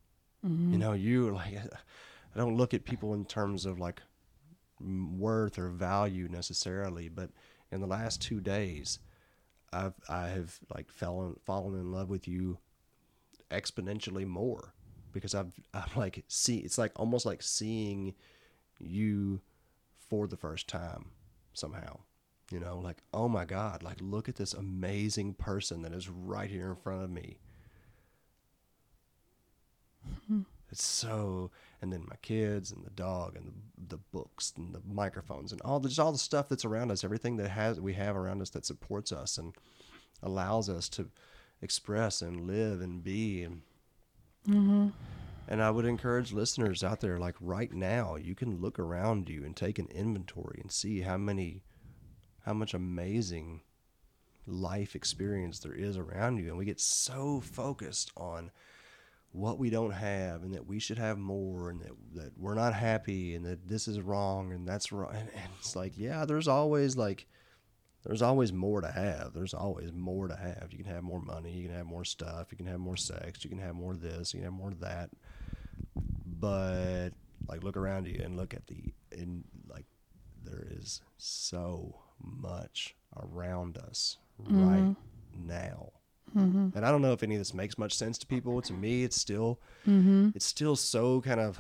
Mm-hmm. 0.47 0.73
You 0.73 0.79
know, 0.79 0.93
you 0.93 1.31
like, 1.35 1.55
I 1.55 2.39
don't 2.39 2.57
look 2.57 2.75
at 2.75 2.85
people 2.85 3.15
in 3.15 3.25
terms 3.25 3.67
of 3.67 3.79
like 3.79 4.03
worth 4.81 5.59
or 5.59 5.69
value 5.69 6.29
necessarily, 6.29 7.09
but 7.09 7.31
in 7.71 7.81
the 7.81 7.87
last 7.87 8.23
two 8.23 8.41
days, 8.41 8.99
I've 9.73 9.95
I 10.09 10.29
have 10.29 10.59
like 10.75 10.91
fallen 10.91 11.37
fallen 11.45 11.79
in 11.79 11.93
love 11.93 12.09
with 12.09 12.27
you 12.27 12.59
exponentially 13.51 14.27
more 14.27 14.73
because 15.13 15.35
I've 15.35 15.53
I'm 15.75 15.91
like 15.97 16.25
see 16.29 16.59
it's 16.59 16.79
like 16.79 16.93
almost 16.97 17.27
like 17.27 17.43
seeing 17.43 18.15
you 18.79 19.41
for 20.09 20.27
the 20.27 20.37
first 20.37 20.69
time 20.69 21.11
somehow. 21.53 22.01
You 22.51 22.61
know, 22.61 22.79
like 22.79 22.99
oh 23.13 23.29
my 23.29 23.45
god, 23.45 23.83
like 23.83 23.99
look 24.01 24.29
at 24.29 24.37
this 24.37 24.55
amazing 24.55 25.35
person 25.35 25.83
that 25.83 25.93
is 25.93 26.09
right 26.09 26.51
here 26.51 26.71
in 26.71 26.77
front 26.77 27.05
of 27.05 27.11
me. 27.11 27.39
Hmm. 30.27 30.43
It's 30.71 30.85
so, 30.85 31.51
and 31.81 31.93
then 31.93 32.05
my 32.09 32.17
kids 32.21 32.73
and 32.73 32.85
the 32.85 32.91
dog 32.91 33.37
and 33.37 33.47
the, 33.47 33.97
the 33.97 34.03
books 34.13 34.53
and 34.57 34.75
the 34.75 34.83
microphones 34.87 35.51
and 35.51 35.61
all 35.63 35.81
the, 35.81 35.89
just 35.89 36.01
all 36.01 36.13
the 36.13 36.19
stuff 36.19 36.49
that's 36.49 36.65
around 36.65 36.91
us, 36.91 37.05
everything 37.05 37.37
that 37.39 37.49
has 37.49 37.81
we 37.81 37.95
have 37.95 38.17
around 38.17 38.43
us 38.43 38.51
that 38.51 38.67
supports 38.67 39.11
us 39.11 39.39
and 39.39 39.55
allows 40.23 40.69
us 40.69 40.89
to 40.91 41.09
express 41.63 42.21
and 42.21 42.47
live 42.47 42.81
and 42.81 43.03
be. 43.03 43.43
And, 43.43 43.63
Mm-hmm. 44.49 44.89
and 45.49 45.63
I 45.63 45.71
would 45.71 45.85
encourage 45.85 46.33
listeners 46.33 46.83
out 46.83 47.01
there, 47.01 47.19
like 47.19 47.35
right 47.41 47.73
now, 47.73 48.17
you 48.17 48.35
can 48.35 48.61
look 48.61 48.79
around 48.79 49.29
you 49.29 49.45
and 49.45 49.55
take 49.55 49.79
an 49.79 49.89
inventory 49.91 50.59
and 50.61 50.73
see 50.73 51.01
how 51.03 51.19
many, 51.19 51.63
how 52.47 52.55
much 52.55 52.73
amazing 52.75 53.61
life 54.47 54.95
experience 54.95 55.59
there 55.59 55.75
is 55.75 55.97
around 55.99 56.39
you. 56.39 56.49
And 56.49 56.57
we 56.57 56.65
get 56.65 56.81
so 56.81 57.41
focused 57.41 58.11
on 58.17 58.51
what 59.33 59.59
we 59.59 59.69
don't 59.69 59.91
have 59.91 60.43
and 60.43 60.55
that 60.55 60.67
we 60.67 60.79
should 60.79 60.99
have 60.99 61.19
more 61.19 61.69
and 61.69 61.83
that, 61.83 61.93
that 62.15 62.33
we're 62.39 62.55
not 62.55 62.73
happy 62.73 63.35
and 63.35 63.45
that 63.45 63.69
this 63.69 63.87
is 63.87 64.01
wrong 64.01 64.53
and 64.53 64.67
that's 64.67 64.91
wrong. 64.91 65.11
And, 65.11 65.29
and 65.35 65.51
it's 65.59 65.77
like, 65.77 65.93
yeah, 65.99 66.25
there's 66.25 66.49
always 66.49 66.97
like, 66.97 67.27
there's 68.05 68.23
always 68.23 68.53
more 68.53 68.81
to 68.81 68.91
have. 68.91 69.33
There's 69.35 69.55
always 69.55 69.93
more 69.93 70.29
to 70.29 70.37
have. 70.37 70.69
You 70.71 70.83
can 70.83 70.93
have 70.93 71.03
more 71.03 71.21
money. 71.21 71.53
You 71.53 71.69
can 71.69 71.77
have 71.77 71.87
more 71.87 72.05
stuff. 72.05 72.49
You 72.51 72.57
can 72.57 72.67
have 72.67 72.81
more 72.81 72.97
sex. 72.97 73.45
You 73.45 73.51
can 73.51 73.59
have 73.59 73.75
more 73.75 73.95
this. 73.95 74.33
You 74.33 74.39
can 74.41 74.45
have 74.45 74.59
more 74.59 74.71
of 74.71 74.81
that. 74.81 75.11
But 76.27 77.11
like, 77.49 77.63
look 77.65 77.77
around 77.77 78.07
you 78.07 78.21
and 78.23 78.37
look 78.37 78.55
at 78.55 78.67
the 78.67 78.95
and 79.13 79.45
like, 79.69 79.87
there 80.45 80.67
is 80.71 81.03
so 81.17 81.97
much 82.21 82.95
around 83.17 83.77
us 83.79 84.19
mm-hmm. 84.41 84.69
right 84.69 84.97
now. 85.35 85.93
Mm-hmm. 86.37 86.77
And 86.77 86.87
I 86.87 86.91
don't 86.91 87.03
know 87.03 87.13
if 87.13 87.23
any 87.23 87.35
of 87.35 87.41
this 87.41 87.55
makes 87.55 87.79
much 87.79 87.95
sense 87.95 88.19
to 88.19 88.27
people. 88.27 88.61
To 88.63 88.73
me, 88.73 89.03
it's 89.03 89.21
still 89.21 89.61
mm-hmm. 89.87 90.31
it's 90.35 90.47
still 90.47 90.77
so 90.77 91.21
kind 91.21 91.41
of 91.41 91.59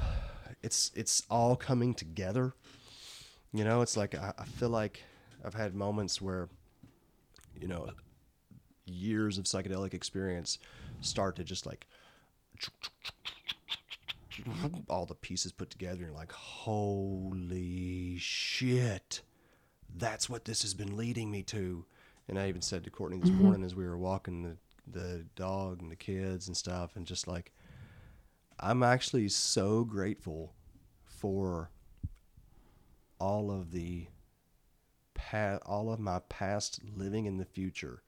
it's 0.62 0.90
it's 0.94 1.22
all 1.30 1.56
coming 1.56 1.94
together. 1.94 2.54
You 3.52 3.64
know, 3.64 3.80
it's 3.80 3.96
like 3.96 4.14
I, 4.14 4.32
I 4.38 4.44
feel 4.44 4.68
like 4.68 5.02
I've 5.44 5.54
had 5.54 5.74
moments 5.74 6.20
where, 6.20 6.48
you 7.58 7.68
know, 7.68 7.88
years 8.86 9.38
of 9.38 9.44
psychedelic 9.44 9.94
experience 9.94 10.58
start 11.00 11.36
to 11.36 11.44
just 11.44 11.66
like 11.66 11.86
all 14.88 15.04
the 15.06 15.14
pieces 15.14 15.52
put 15.52 15.70
together 15.70 15.94
and 15.94 16.00
you're 16.02 16.12
like 16.12 16.32
holy 16.32 18.16
shit. 18.18 19.22
That's 19.96 20.28
what 20.28 20.44
this 20.44 20.62
has 20.62 20.74
been 20.74 20.96
leading 20.96 21.30
me 21.30 21.42
to. 21.44 21.84
And 22.28 22.38
i 22.38 22.48
even 22.48 22.60
said 22.60 22.84
to 22.84 22.90
courtney 22.90 23.18
this 23.18 23.30
mm-hmm. 23.30 23.42
morning 23.42 23.64
as 23.64 23.74
we 23.74 23.86
were 23.86 23.96
walking 23.96 24.42
the, 24.42 24.56
the 24.86 25.24
dog 25.34 25.80
and 25.80 25.90
the 25.90 25.96
kids 25.96 26.46
and 26.46 26.56
stuff 26.56 26.94
and 26.94 27.06
just 27.06 27.26
like 27.26 27.52
i'm 28.60 28.82
actually 28.82 29.28
so 29.28 29.84
grateful 29.84 30.52
for 31.06 31.70
all 33.18 33.50
of 33.50 33.70
the 33.70 34.06
pa- 35.18 35.58
all 35.66 35.92
of 35.92 36.00
my 36.00 36.20
past 36.30 36.80
living 36.96 37.26
in 37.26 37.36
the 37.36 37.44
future 37.44 38.02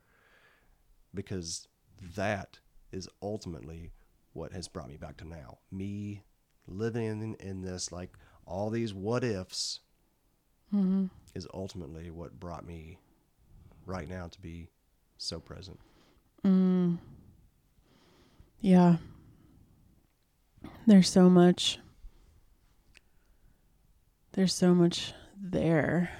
because 1.12 1.68
that 2.16 2.58
is 2.92 3.08
ultimately 3.20 3.92
what 4.32 4.52
has 4.52 4.68
brought 4.68 4.88
me 4.88 4.96
back 4.96 5.16
to 5.18 5.28
now. 5.28 5.58
Me 5.70 6.22
living 6.66 7.04
in, 7.04 7.34
in 7.34 7.62
this, 7.62 7.92
like 7.92 8.16
all 8.46 8.70
these 8.70 8.94
what 8.94 9.24
ifs, 9.24 9.80
mm-hmm. 10.72 11.06
is 11.34 11.46
ultimately 11.52 12.10
what 12.10 12.38
brought 12.38 12.64
me 12.64 12.98
right 13.84 14.08
now 14.08 14.28
to 14.28 14.40
be 14.40 14.68
so 15.18 15.40
present. 15.40 15.78
Mm. 16.44 16.98
Yeah. 18.60 18.96
There's 20.86 21.10
so 21.10 21.28
much. 21.28 21.78
There's 24.32 24.54
so 24.54 24.74
much 24.74 25.12
there. 25.36 26.10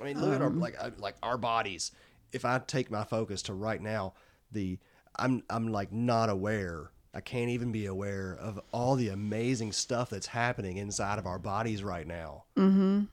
I 0.00 0.04
mean, 0.04 0.20
look 0.20 0.34
at 0.34 0.42
our 0.42 0.50
like 0.50 0.76
like 0.98 1.16
our 1.22 1.38
bodies. 1.38 1.92
If 2.32 2.44
I 2.44 2.58
take 2.58 2.90
my 2.90 3.04
focus 3.04 3.42
to 3.42 3.54
right 3.54 3.80
now, 3.80 4.14
the 4.52 4.78
I'm 5.16 5.42
I'm 5.50 5.68
like 5.68 5.92
not 5.92 6.30
aware. 6.30 6.90
I 7.14 7.20
can't 7.20 7.50
even 7.50 7.72
be 7.72 7.86
aware 7.86 8.36
of 8.38 8.60
all 8.70 8.94
the 8.94 9.08
amazing 9.08 9.72
stuff 9.72 10.10
that's 10.10 10.26
happening 10.26 10.76
inside 10.76 11.18
of 11.18 11.26
our 11.26 11.38
bodies 11.38 11.82
right 11.82 12.06
now. 12.06 12.44
Mm-hmm. 12.56 13.04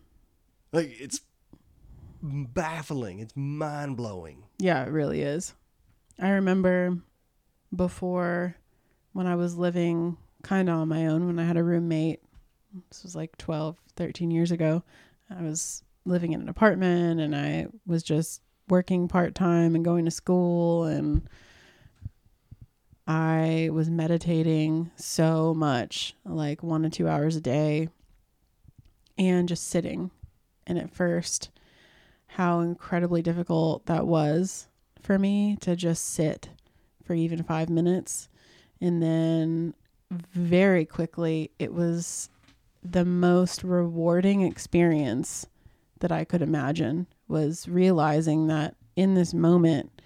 Like 0.72 0.94
it's 1.00 1.22
baffling. 2.22 3.20
It's 3.20 3.36
mind 3.36 3.98
blowing. 3.98 4.44
Yeah, 4.58 4.84
it 4.84 4.92
really 4.92 5.22
is. 5.22 5.54
I 6.20 6.30
remember 6.30 6.98
before 7.76 8.56
when 9.14 9.28
I 9.28 9.36
was 9.36 9.56
living 9.56 10.18
kind 10.44 10.70
of 10.70 10.76
on 10.76 10.88
my 10.88 11.08
own 11.08 11.26
when 11.26 11.40
I 11.40 11.46
had 11.46 11.58
a 11.58 11.64
roommate. 11.64 12.22
This 12.90 13.04
was 13.04 13.16
like 13.16 13.38
12, 13.38 13.78
13 13.96 14.32
years 14.32 14.52
ago. 14.52 14.84
I 15.30 15.42
was 15.42 15.84
living 16.06 16.34
in 16.34 16.42
an 16.42 16.50
apartment 16.50 17.20
and 17.20 17.36
I 17.36 17.68
was 17.86 18.04
just 18.04 18.42
working 18.70 19.08
part 19.08 19.36
time 19.36 19.76
and 19.76 19.86
going 19.86 20.06
to 20.06 20.12
school 20.12 20.86
and 20.86 21.28
I 23.08 23.70
was 23.72 23.90
meditating 23.90 24.92
so 24.96 25.54
much, 25.54 26.16
like 26.26 26.64
1 26.64 26.84
to 26.84 26.90
2 26.90 27.08
hours 27.08 27.36
a 27.36 27.42
day 27.42 27.90
and 29.18 29.48
just 29.48 29.68
sitting. 29.68 30.12
And 30.66 30.80
at 30.80 30.90
first 30.90 31.50
how 32.28 32.60
incredibly 32.60 33.22
difficult 33.22 33.86
that 33.86 34.08
was 34.08 34.68
for 35.02 35.18
me 35.18 35.56
to 35.62 35.76
just 35.76 36.04
sit 36.14 36.50
for 37.04 37.14
even 37.14 37.44
five 37.44 37.70
minutes. 37.70 38.28
And 38.82 39.02
then 39.02 39.74
very 40.12 40.86
quickly, 40.86 41.52
it 41.60 41.74
was 41.74 42.30
the 42.84 43.06
most 43.06 43.64
rewarding 43.64 44.42
experience 44.42 45.48
that 46.06 46.12
I 46.12 46.24
could 46.24 46.44
imagine 46.44 47.08
was 47.28 47.68
realizing 47.68 48.46
that 48.46 48.76
in 48.96 49.16
this 49.16 49.34
moment, 49.34 50.04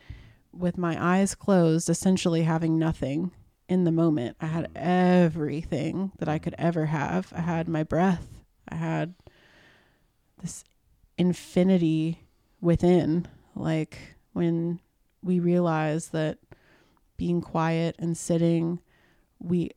with 0.53 0.77
my 0.77 0.95
eyes 0.97 1.35
closed, 1.35 1.89
essentially 1.89 2.43
having 2.43 2.79
nothing 2.79 3.31
in 3.67 3.83
the 3.83 3.91
moment, 3.91 4.37
I 4.39 4.45
had 4.45 4.69
everything 4.77 6.13
that 6.19 6.29
I 6.29 6.39
could 6.39 6.55
ever 6.57 6.85
have. 6.85 7.33
I 7.35 7.41
had 7.41 7.67
my 7.67 7.83
breath, 7.83 8.29
I 8.69 8.75
had 8.75 9.13
this 10.41 10.63
infinity 11.17 12.23
within. 12.61 13.27
Like 13.53 14.15
when 14.31 14.79
we 15.21 15.41
realize 15.41 16.11
that 16.11 16.37
being 17.17 17.41
quiet 17.41 17.97
and 17.99 18.15
sitting, 18.15 18.79
we 19.37 19.71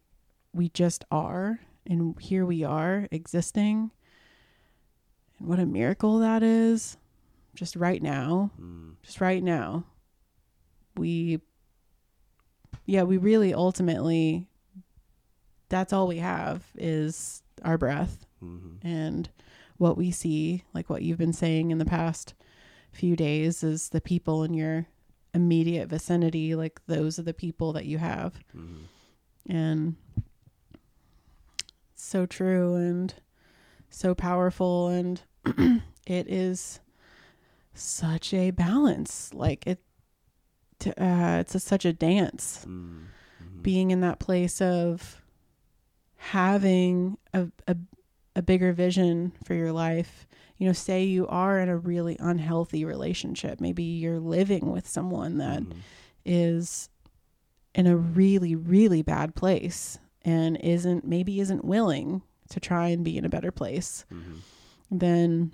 we 0.53 0.69
just 0.69 1.05
are, 1.11 1.59
and 1.85 2.15
here 2.21 2.47
we 2.47 2.63
are 2.63 3.09
existing. 3.11 3.91
And 5.43 5.49
what 5.49 5.59
a 5.59 5.67
miracle 5.67 6.21
that 6.21 6.43
is! 6.45 6.97
Just 7.55 7.75
right 7.77 8.01
now, 8.03 8.51
just 9.03 9.21
right 9.21 9.43
now, 9.43 9.85
we, 10.97 11.41
yeah, 12.87 13.03
we 13.03 13.17
really 13.19 13.53
ultimately, 13.53 14.47
that's 15.69 15.93
all 15.93 16.07
we 16.07 16.19
have 16.19 16.63
is 16.77 17.43
our 17.65 17.77
breath 17.77 18.25
Mm-hmm. 18.43 18.85
and 18.87 19.31
what 19.79 19.97
we 19.97 20.11
see, 20.11 20.65
like 20.75 20.89
what 20.91 21.03
you've 21.03 21.19
been 21.19 21.33
saying 21.33 21.71
in 21.71 21.79
the 21.79 21.85
past 21.85 22.35
few 22.93 23.15
days, 23.17 23.63
is 23.63 23.89
the 23.91 24.01
people 24.01 24.43
in 24.45 24.53
your 24.55 24.87
immediate 25.35 25.89
vicinity. 25.89 26.55
Like 26.57 26.81
those 26.87 27.19
are 27.19 27.23
the 27.23 27.35
people 27.35 27.73
that 27.75 27.85
you 27.85 27.99
have, 27.99 28.35
Mm-hmm. 28.57 29.53
and 29.53 29.97
so 31.95 32.27
true 32.27 32.75
and 32.77 33.13
so 33.91 34.15
powerful, 34.15 34.89
and 34.89 35.21
it 36.07 36.29
is 36.29 36.81
such 37.75 38.33
a 38.35 38.51
balance. 38.51 39.31
Like 39.35 39.67
it, 39.67 39.81
to, 40.81 40.91
uh, 41.03 41.39
it's 41.41 41.55
a, 41.55 41.61
such 41.61 41.85
a 41.85 41.93
dance 41.93 42.65
Mm-hmm. 42.67 43.63
being 43.63 43.91
in 43.91 44.01
that 44.03 44.19
place 44.19 44.61
of 44.61 45.21
having 46.17 47.19
a, 47.35 47.49
a 47.67 47.77
a 48.35 48.43
bigger 48.43 48.73
vision 48.73 49.33
for 49.45 49.53
your 49.55 49.73
life 49.73 50.27
you 50.57 50.67
know 50.67 50.73
say 50.73 51.05
you 51.05 51.27
are 51.27 51.59
in 51.59 51.69
a 51.69 51.77
really 51.77 52.17
unhealthy 52.19 52.85
relationship 52.85 53.61
maybe 53.61 53.83
you're 53.83 54.19
living 54.21 54.71
with 54.71 54.89
someone 54.89 55.37
that 55.39 55.63
is 56.25 56.89
in 57.75 57.87
a 57.87 57.97
really 57.97 58.55
really 58.55 59.03
bad 59.03 59.35
place 59.35 59.99
and 60.23 60.57
isn't 60.59 61.05
maybe 61.05 61.41
isn't 61.41 61.65
willing 61.65 62.23
to 62.49 62.59
try 62.61 62.89
and 62.89 63.05
be 63.05 63.19
in 63.19 63.25
a 63.25 63.29
better 63.29 63.51
place 63.53 64.05
Mm-hmm. 64.13 64.37
Then 65.01 65.53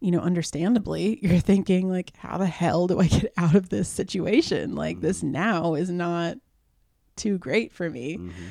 you 0.00 0.10
know 0.10 0.20
understandably 0.20 1.18
you're 1.22 1.38
thinking 1.40 1.88
like 1.88 2.12
how 2.16 2.38
the 2.38 2.46
hell 2.46 2.86
do 2.86 3.00
i 3.00 3.06
get 3.06 3.32
out 3.36 3.54
of 3.54 3.68
this 3.70 3.88
situation 3.88 4.74
like 4.74 5.00
this 5.00 5.22
now 5.22 5.74
is 5.74 5.90
not 5.90 6.36
too 7.16 7.38
great 7.38 7.72
for 7.72 7.88
me 7.90 8.16
Mm-hmm. 8.18 8.44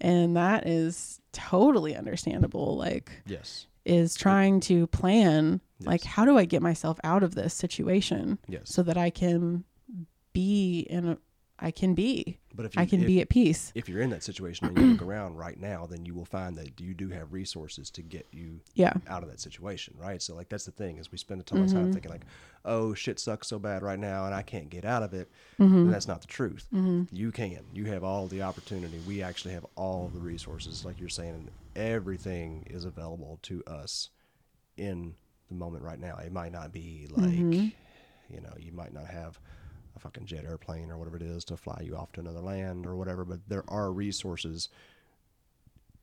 and 0.00 0.36
that 0.36 0.66
is 0.66 1.20
totally 1.32 1.96
understandable 1.96 2.76
like 2.76 3.10
Yes. 3.26 3.66
is 3.84 4.14
trying 4.14 4.60
to 4.60 4.86
plan 4.88 5.60
like 5.80 6.04
how 6.04 6.24
do 6.24 6.38
i 6.38 6.44
get 6.44 6.62
myself 6.62 6.98
out 7.04 7.22
of 7.22 7.34
this 7.34 7.52
situation 7.54 8.38
Yes. 8.48 8.62
so 8.66 8.82
that 8.82 8.96
i 8.96 9.10
can 9.10 9.64
be 10.32 10.86
and 10.90 11.16
I 11.58 11.70
can 11.70 11.94
be 11.94 12.38
But 12.54 12.66
if 12.66 12.76
you, 12.76 12.82
i 12.82 12.86
can 12.86 13.00
if, 13.00 13.06
be 13.06 13.20
at 13.20 13.28
peace 13.28 13.72
if 13.74 13.88
you're 13.88 14.00
in 14.00 14.10
that 14.10 14.22
situation 14.22 14.68
and 14.68 14.78
you 14.78 14.84
look 14.86 15.02
around 15.02 15.36
right 15.36 15.58
now, 15.58 15.86
then 15.86 16.04
you 16.04 16.14
will 16.14 16.24
find 16.24 16.56
that 16.56 16.80
you 16.80 16.94
do 16.94 17.08
have 17.08 17.32
resources 17.32 17.90
to 17.90 18.02
get 18.02 18.26
you 18.32 18.60
yeah 18.74 18.92
out 19.08 19.22
of 19.22 19.30
that 19.30 19.40
situation, 19.40 19.94
right? 19.98 20.22
So 20.22 20.34
like 20.34 20.48
that's 20.48 20.64
the 20.64 20.72
thing 20.72 20.98
is 20.98 21.10
we 21.10 21.18
spend 21.18 21.40
a 21.40 21.44
ton 21.44 21.62
of 21.62 21.68
time 21.68 21.84
mm-hmm. 21.84 21.92
thinking 21.92 22.10
like, 22.10 22.26
oh 22.64 22.94
shit 22.94 23.18
sucks 23.18 23.48
so 23.48 23.58
bad 23.58 23.82
right 23.82 23.98
now 23.98 24.26
and 24.26 24.34
I 24.34 24.42
can't 24.42 24.70
get 24.70 24.84
out 24.84 25.02
of 25.02 25.14
it. 25.14 25.30
And 25.58 25.92
that's 25.92 26.08
not 26.08 26.20
the 26.20 26.26
truth. 26.26 26.66
Mm-hmm. 26.72 27.14
You 27.14 27.32
can. 27.32 27.60
You 27.72 27.86
have 27.86 28.04
all 28.04 28.26
the 28.26 28.42
opportunity. 28.42 29.00
We 29.06 29.22
actually 29.22 29.54
have 29.54 29.66
all 29.76 30.10
the 30.12 30.20
resources, 30.20 30.84
like 30.84 30.98
you're 31.00 31.08
saying, 31.08 31.34
and 31.34 31.50
everything 31.76 32.66
is 32.70 32.84
available 32.84 33.38
to 33.42 33.62
us 33.66 34.10
in 34.76 35.14
the 35.48 35.54
moment 35.54 35.84
right 35.84 35.98
now. 35.98 36.16
It 36.16 36.32
might 36.32 36.52
not 36.52 36.72
be 36.72 37.06
like, 37.10 37.30
you 38.30 38.40
know, 38.40 38.54
you 38.58 38.72
might 38.72 38.92
not 38.92 39.06
have 39.06 39.38
a 39.96 40.00
fucking 40.00 40.26
jet 40.26 40.44
airplane 40.44 40.90
or 40.90 40.98
whatever 40.98 41.16
it 41.16 41.22
is 41.22 41.44
to 41.44 41.56
fly 41.56 41.80
you 41.82 41.96
off 41.96 42.12
to 42.12 42.20
another 42.20 42.40
land 42.40 42.86
or 42.86 42.96
whatever, 42.96 43.24
but 43.24 43.40
there 43.48 43.64
are 43.68 43.92
resources 43.92 44.68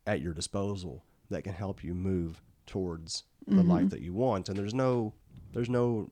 at 0.07 0.21
your 0.21 0.33
disposal 0.33 1.03
that 1.29 1.43
can 1.43 1.53
help 1.53 1.83
you 1.83 1.93
move 1.93 2.41
towards 2.65 3.23
the 3.47 3.55
mm-hmm. 3.55 3.71
life 3.71 3.89
that 3.89 4.01
you 4.01 4.13
want. 4.13 4.49
And 4.49 4.57
there's 4.57 4.73
no 4.73 5.13
there's 5.53 5.69
no 5.69 6.09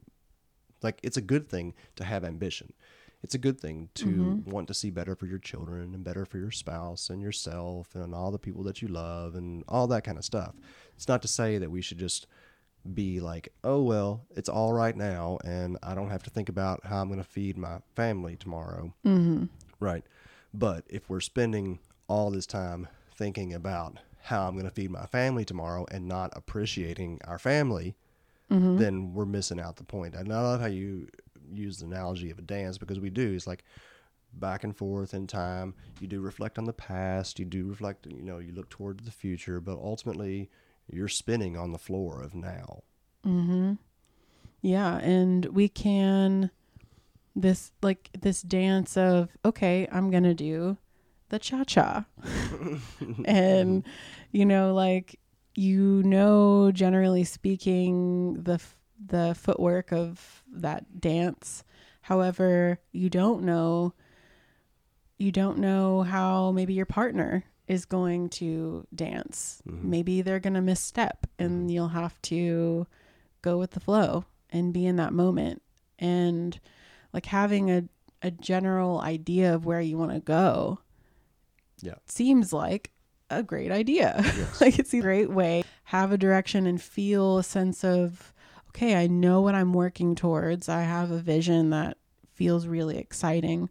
like 0.82 1.00
it's 1.04 1.18
a 1.18 1.22
good 1.22 1.50
thing 1.50 1.74
to 1.96 2.04
have 2.04 2.24
ambition. 2.24 2.74
It's 3.22 3.36
a 3.36 3.40
good 3.40 3.60
thing 3.60 3.90
to 3.96 4.06
mm-hmm. 4.06 4.50
want 4.50 4.70
to 4.70 4.74
see 4.74 4.90
better 4.90 5.14
for 5.14 5.26
your 5.26 5.40
children 5.40 5.94
and 5.94 6.04
better 6.06 6.26
for 6.26 6.38
your 6.38 6.52
spouse 6.52 7.10
and 7.10 7.22
yourself 7.22 7.94
and 7.94 8.16
all 8.16 8.32
the 8.32 8.40
people 8.40 8.64
that 8.64 8.82
you 8.82 8.88
love 8.88 9.36
and 9.36 9.64
all 9.68 9.88
that 9.88 10.06
kind 10.06 10.18
of 10.18 10.24
stuff. 10.24 10.56
It's 10.96 11.08
not 11.08 11.22
to 11.24 11.28
say 11.28 11.58
that 11.58 11.70
we 11.70 11.82
should 11.82 11.98
just 11.98 12.28
be 12.94 13.20
like 13.20 13.52
oh 13.64 13.82
well 13.82 14.26
it's 14.36 14.50
all 14.50 14.72
right 14.74 14.96
now 14.96 15.38
and 15.44 15.78
i 15.84 15.94
don't 15.94 16.10
have 16.10 16.24
to 16.24 16.30
think 16.30 16.48
about 16.50 16.80
how 16.86 17.02
i'm 17.02 17.08
going 17.08 17.20
to 17.22 17.28
feed 17.30 17.58
my 17.58 17.78
family 17.96 18.36
tomorrow 18.36 18.94
mm-hmm. 19.06 19.46
Right. 19.80 20.04
But 20.54 20.84
if 20.90 21.10
we're 21.10 21.22
spending 21.22 21.80
all 22.10 22.32
this 22.32 22.46
time 22.46 22.88
thinking 23.16 23.54
about 23.54 23.98
how 24.24 24.46
I'm 24.48 24.54
going 24.56 24.66
to 24.66 24.72
feed 24.72 24.92
my 24.92 25.06
family 25.06 25.46
tomorrow 25.46 25.86
and 25.90 26.06
not 26.08 26.32
appreciating 26.36 27.22
our 27.26 27.40
family, 27.40 27.96
Mm-hmm. 28.52 28.78
then 28.78 29.14
we're 29.14 29.26
missing 29.28 29.60
out 29.60 29.76
the 29.76 29.84
point. 29.84 30.16
And 30.16 30.34
I 30.34 30.42
love 30.42 30.60
how 30.60 30.66
you 30.66 31.08
use 31.54 31.78
the 31.78 31.86
analogy 31.86 32.32
of 32.32 32.40
a 32.40 32.42
dance 32.42 32.80
because 32.80 33.00
we 33.00 33.12
do. 33.12 33.36
It's 33.36 33.46
like 33.46 33.64
back 34.34 34.64
and 34.64 34.76
forth 34.76 35.14
in 35.14 35.28
time. 35.28 35.76
You 36.02 36.08
do 36.08 36.20
reflect 36.20 36.58
on 36.58 36.66
the 36.66 36.74
past. 36.74 37.38
You 37.38 37.46
do 37.46 37.68
reflect, 37.68 38.08
you 38.08 38.24
know, 38.24 38.40
you 38.40 38.52
look 38.52 38.72
toward 38.72 39.02
the 39.02 39.12
future, 39.12 39.62
but 39.62 39.78
ultimately 39.78 40.50
you're 40.92 41.08
spinning 41.08 41.58
on 41.58 41.72
the 41.72 41.78
floor 41.78 42.22
of 42.22 42.34
now. 42.34 42.84
Mm-hmm. 43.26 43.74
Yeah, 44.62 44.98
and 44.98 45.46
we 45.46 45.70
can 45.70 46.52
this 47.36 47.72
like 47.82 48.10
this 48.20 48.42
dance 48.42 48.98
of 48.98 49.30
okay, 49.46 49.88
I'm 49.92 50.12
going 50.12 50.24
to 50.24 50.34
do 50.34 50.78
the 51.30 51.40
cha-cha. 51.40 52.06
and 53.26 53.86
you 54.32 54.46
know 54.46 54.74
like 54.74 55.20
you 55.56 56.04
know 56.04 56.72
generally 56.72 57.24
speaking 57.24 58.44
the 58.44 58.54
f- 58.54 58.78
the 59.04 59.36
footwork 59.40 59.92
of 59.92 60.44
that 60.52 61.00
dance. 61.00 61.64
However, 62.02 62.80
you 62.92 63.10
don't 63.10 63.44
know 63.44 63.94
you 65.18 65.32
don't 65.32 65.58
know 65.60 66.02
how 66.02 66.52
maybe 66.52 66.74
your 66.74 66.86
partner 66.86 67.44
is 67.70 67.86
going 67.86 68.28
to 68.28 68.86
dance. 68.94 69.62
Mm-hmm. 69.70 69.90
Maybe 69.90 70.22
they're 70.22 70.40
going 70.40 70.56
to 70.56 70.62
misstep 70.62 71.28
and 71.38 71.52
mm-hmm. 71.52 71.70
you'll 71.70 71.88
have 71.90 72.20
to 72.24 72.88
go 73.44 73.58
with 73.58 73.72
the 73.72 73.80
flow 73.80 74.26
and 74.50 74.74
be 74.74 74.86
in 74.86 74.98
that 74.98 75.14
moment. 75.14 75.62
And 76.00 76.60
like 77.14 77.28
having 77.28 77.72
a 77.72 77.84
a 78.22 78.32
general 78.32 79.00
idea 79.00 79.56
of 79.56 79.66
where 79.66 79.80
you 79.80 79.98
want 79.98 80.12
to 80.12 80.20
go 80.20 80.80
Yeah. 81.82 81.94
seems 82.06 82.52
like 82.52 82.92
a 83.30 83.44
great 83.44 83.72
idea. 83.72 84.22
Like 84.60 84.78
it's 84.78 84.94
a 84.94 85.00
great 85.00 85.30
way. 85.30 85.64
Have 85.86 86.12
a 86.12 86.18
direction 86.18 86.66
and 86.66 86.82
feel 86.82 87.38
a 87.38 87.44
sense 87.44 87.86
of 87.86 88.34
okay 88.70 88.96
i 88.96 89.08
know 89.08 89.42
what 89.42 89.56
i'm 89.56 89.74
working 89.74 90.16
towards. 90.16 90.68
I 90.68 90.82
have 90.82 91.12
a 91.12 91.20
vision 91.20 91.70
that 91.70 91.98
feels 92.34 92.68
really 92.68 92.98
exciting. 92.98 93.70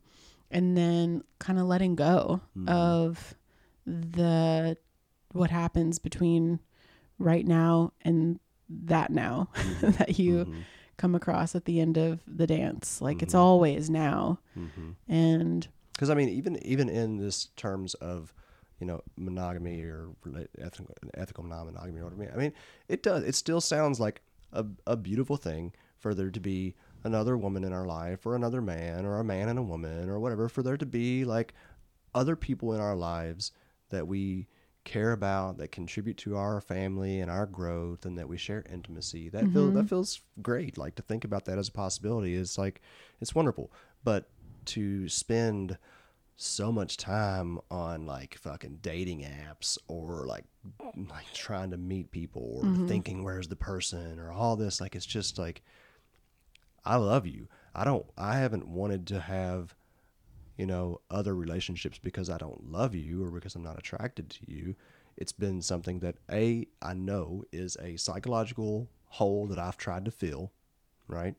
And 0.50 0.78
then 0.78 1.24
kind 1.38 1.58
of 1.58 1.66
letting 1.66 1.94
go 1.94 2.40
mm-hmm. 2.56 2.68
of 2.70 3.34
the 3.88 4.76
what 5.32 5.50
happens 5.50 5.98
between 5.98 6.60
right 7.18 7.46
now 7.46 7.92
and 8.02 8.38
that 8.68 9.10
now 9.10 9.48
mm-hmm. 9.54 9.90
that 9.92 10.18
you 10.18 10.44
mm-hmm. 10.44 10.60
come 10.96 11.14
across 11.14 11.54
at 11.54 11.64
the 11.64 11.80
end 11.80 11.96
of 11.96 12.20
the 12.26 12.46
dance. 12.46 13.00
Like 13.00 13.22
it's 13.22 13.34
mm-hmm. 13.34 13.42
always 13.42 13.90
now. 13.90 14.40
And 15.08 15.68
Because 15.92 16.10
I 16.10 16.14
mean, 16.14 16.28
even 16.28 16.62
even 16.64 16.88
in 16.88 17.16
this 17.16 17.46
terms 17.56 17.94
of, 17.94 18.32
you 18.80 18.86
know, 18.86 19.02
monogamy 19.16 19.82
or 19.82 20.10
ethical, 20.60 20.94
ethical 21.14 21.44
non-monogamy, 21.44 22.00
or 22.00 22.04
what 22.04 22.12
I 22.12 22.16
mean, 22.16 22.30
I 22.32 22.36
mean, 22.36 22.52
it 22.88 23.02
does. 23.02 23.24
It 23.24 23.34
still 23.34 23.60
sounds 23.60 23.98
like 23.98 24.22
a, 24.52 24.64
a 24.86 24.96
beautiful 24.96 25.36
thing 25.36 25.72
for 25.98 26.14
there 26.14 26.30
to 26.30 26.40
be 26.40 26.74
another 27.04 27.36
woman 27.36 27.64
in 27.64 27.72
our 27.72 27.86
life, 27.86 28.26
or 28.26 28.34
another 28.34 28.60
man, 28.60 29.04
or 29.04 29.18
a 29.18 29.24
man 29.24 29.48
and 29.48 29.58
a 29.58 29.62
woman, 29.62 30.08
or 30.08 30.18
whatever. 30.20 30.48
For 30.48 30.62
there 30.62 30.76
to 30.76 30.86
be 30.86 31.24
like 31.24 31.54
other 32.14 32.36
people 32.36 32.72
in 32.72 32.80
our 32.80 32.96
lives 32.96 33.52
that 33.90 34.06
we 34.06 34.48
care 34.84 35.12
about, 35.12 35.58
that 35.58 35.70
contribute 35.70 36.16
to 36.16 36.36
our 36.36 36.60
family 36.60 37.20
and 37.20 37.30
our 37.30 37.46
growth, 37.46 38.06
and 38.06 38.18
that 38.18 38.28
we 38.28 38.36
share 38.36 38.64
intimacy. 38.72 39.28
That 39.28 39.44
feels 39.52 39.74
that 39.74 39.80
mm-hmm. 39.80 39.86
feels 39.86 40.20
great. 40.42 40.78
Like 40.78 40.94
to 40.96 41.02
think 41.02 41.24
about 41.24 41.44
that 41.44 41.58
as 41.58 41.68
a 41.68 41.72
possibility 41.72 42.34
is 42.34 42.58
like 42.58 42.80
it's 43.20 43.34
wonderful. 43.34 43.70
But 44.04 44.30
to 44.66 45.08
spend 45.08 45.78
so 46.36 46.70
much 46.70 46.96
time 46.96 47.58
on 47.70 48.06
like 48.06 48.38
fucking 48.38 48.78
dating 48.80 49.22
apps 49.22 49.76
or 49.88 50.24
like 50.24 50.44
like 51.10 51.26
trying 51.34 51.70
to 51.72 51.76
meet 51.76 52.12
people 52.12 52.60
or 52.62 52.64
mm-hmm. 52.64 52.86
thinking 52.86 53.24
where's 53.24 53.48
the 53.48 53.56
person 53.56 54.20
or 54.20 54.30
all 54.30 54.54
this 54.54 54.80
like 54.80 54.94
it's 54.94 55.04
just 55.04 55.36
like 55.38 55.62
I 56.84 56.96
love 56.96 57.26
you. 57.26 57.48
I 57.74 57.84
don't 57.84 58.06
I 58.16 58.38
haven't 58.38 58.68
wanted 58.68 59.06
to 59.08 59.20
have 59.20 59.74
you 60.58 60.66
know 60.66 61.00
other 61.10 61.34
relationships 61.34 61.98
because 61.98 62.28
I 62.28 62.36
don't 62.36 62.70
love 62.70 62.94
you 62.94 63.24
or 63.24 63.30
because 63.30 63.54
I'm 63.54 63.62
not 63.62 63.78
attracted 63.78 64.28
to 64.28 64.40
you. 64.46 64.76
It's 65.16 65.32
been 65.32 65.62
something 65.62 66.00
that 66.00 66.16
a 66.30 66.66
I 66.82 66.92
know 66.92 67.44
is 67.50 67.78
a 67.80 67.96
psychological 67.96 68.90
hole 69.06 69.46
that 69.46 69.58
I've 69.58 69.78
tried 69.78 70.04
to 70.04 70.10
fill, 70.10 70.52
right? 71.06 71.34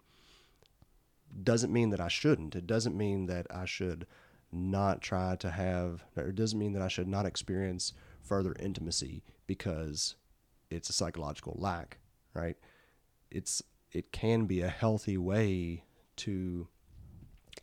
doesn't 1.44 1.72
mean 1.72 1.90
that 1.92 2.02
I 2.02 2.08
shouldn't. 2.08 2.56
It 2.56 2.68
doesn't 2.68 2.98
mean 2.98 3.28
that 3.28 3.48
I 3.52 3.66
should 3.66 4.06
not 4.52 5.02
try 5.02 5.36
to 5.38 5.52
have, 5.52 6.04
it 6.16 6.36
doesn't 6.36 6.58
mean 6.58 6.74
that 6.74 6.82
I 6.82 6.88
should 6.88 7.08
not 7.08 7.26
experience 7.26 7.94
further 8.22 8.56
intimacy 8.60 9.24
because 9.48 10.16
it's 10.70 10.90
a 10.90 10.94
psychological 10.94 11.56
lack, 11.58 12.00
right? 12.34 12.58
It's 13.32 13.62
it 13.92 14.12
can 14.12 14.46
be 14.46 14.62
a 14.62 14.70
healthy 14.70 15.18
way 15.18 15.84
to 16.18 16.68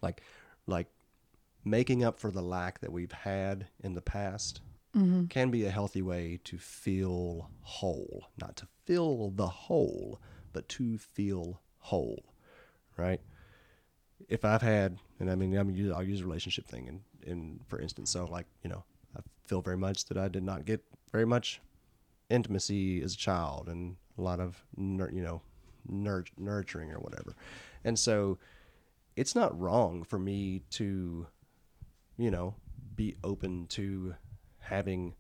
like 0.02 0.22
like 0.66 0.88
making 1.66 2.02
up 2.02 2.18
for 2.18 2.31
the 2.31 2.42
lack 2.42 2.81
that 2.81 2.92
we've 2.92 3.12
had 3.12 3.66
in 3.83 3.92
the 3.94 4.00
past 4.00 4.61
mm-hmm. 4.96 5.26
can 5.26 5.50
be 5.50 5.66
a 5.66 5.70
healthy 5.70 6.00
way 6.00 6.38
to 6.44 6.57
feel 6.57 7.50
whole, 7.61 8.29
not 8.40 8.57
to 8.57 8.66
fill 8.87 9.33
the 9.35 9.48
hole, 9.48 10.20
but 10.52 10.68
to 10.68 10.96
feel 10.96 11.61
whole, 11.79 12.33
right? 12.96 13.20
if 14.29 14.44
I've 14.44 14.62
had, 14.62 14.98
and 15.20 15.31
I 15.31 15.35
mean, 15.35 15.57
I'm 15.57 15.70
use, 15.70 15.92
I'll 15.92 16.02
use 16.02 16.20
a 16.20 16.24
relationship 16.24 16.66
thing, 16.66 16.88
and 16.88 17.00
in 17.22 17.61
for 17.66 17.81
instance, 17.81 18.11
so 18.11 18.24
like 18.24 18.46
you 18.62 18.70
know, 18.70 18.85
I 19.16 19.20
feel 19.44 19.61
very 19.61 19.76
much 19.76 20.07
that 20.07 20.16
I 20.16 20.29
did 20.29 20.42
not 20.42 20.64
get 20.64 20.83
very 21.12 21.26
much 21.26 21.61
intimacy 22.31 23.02
as 23.02 23.14
a 23.14 23.16
child, 23.16 23.68
and 23.68 23.96
a 24.18 24.22
lot 24.22 24.40
of 24.40 24.64
you 24.76 25.22
know, 25.22 25.42
nur- 25.88 26.24
nurturing 26.38 26.90
or 26.92 26.98
whatever, 26.98 27.35
and 27.85 27.98
so 27.98 28.38
it's 29.16 29.35
not 29.35 29.59
wrong 29.59 30.05
for 30.05 30.18
me 30.18 30.62
to, 30.70 31.26
you 32.16 32.31
know, 32.31 32.55
be 32.94 33.16
open 33.22 33.66
to 33.68 34.14
having 34.61 35.14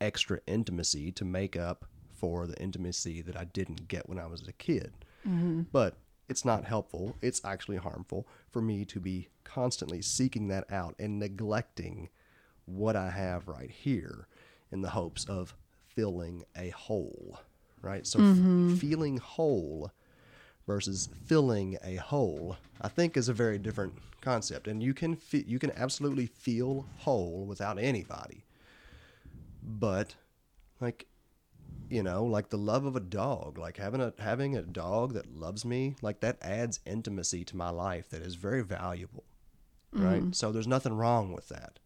extra 0.00 0.40
intimacy 0.46 1.10
to 1.12 1.24
make 1.24 1.56
up 1.56 1.84
for 2.12 2.46
the 2.46 2.60
intimacy 2.60 3.22
that 3.22 3.36
I 3.36 3.44
didn't 3.44 3.88
get 3.88 4.08
when 4.08 4.18
I 4.18 4.26
was 4.26 4.46
a 4.46 4.52
kid. 4.52 4.92
Mm-hmm. 5.26 5.62
But 5.72 5.96
it's 6.28 6.44
not 6.44 6.64
helpful. 6.64 7.16
It's 7.22 7.44
actually 7.44 7.78
harmful 7.78 8.26
for 8.50 8.60
me 8.60 8.84
to 8.86 9.00
be 9.00 9.28
constantly 9.44 10.02
seeking 10.02 10.48
that 10.48 10.70
out 10.70 10.94
and 10.98 11.18
neglecting 11.18 12.10
what 12.66 12.96
I 12.96 13.10
have 13.10 13.48
right 13.48 13.70
here 13.70 14.28
in 14.70 14.82
the 14.82 14.90
hopes 14.90 15.24
of 15.24 15.54
filling 15.86 16.44
a 16.56 16.68
hole, 16.70 17.40
right? 17.80 18.06
So 18.06 18.18
f- 18.18 18.24
mm-hmm. 18.24 18.74
feeling 18.76 19.16
whole 19.16 19.90
versus 20.68 21.08
filling 21.24 21.78
a 21.82 21.96
hole, 21.96 22.58
I 22.80 22.88
think 22.88 23.16
is 23.16 23.28
a 23.28 23.32
very 23.32 23.58
different 23.58 23.94
concept. 24.20 24.68
And 24.68 24.82
you 24.82 24.94
can 24.94 25.16
fe- 25.16 25.46
you 25.48 25.58
can 25.58 25.72
absolutely 25.72 26.26
feel 26.26 26.86
whole 26.98 27.46
without 27.46 27.78
anybody. 27.78 28.44
But 29.62 30.14
like 30.80 31.06
you 31.88 32.02
know, 32.02 32.24
like 32.24 32.50
the 32.50 32.58
love 32.58 32.84
of 32.84 32.96
a 32.96 33.00
dog, 33.00 33.58
like 33.58 33.78
having 33.78 34.02
a 34.02 34.12
having 34.18 34.56
a 34.56 34.62
dog 34.62 35.14
that 35.14 35.34
loves 35.34 35.64
me, 35.64 35.96
like 36.02 36.20
that 36.20 36.36
adds 36.42 36.80
intimacy 36.84 37.44
to 37.44 37.56
my 37.56 37.70
life 37.70 38.10
that 38.10 38.20
is 38.20 38.34
very 38.34 38.62
valuable, 38.62 39.24
right? 39.92 40.20
Mm-hmm. 40.20 40.32
So 40.32 40.52
there's 40.52 40.68
nothing 40.68 40.94
wrong 40.94 41.32
with 41.32 41.48
that. 41.48 41.78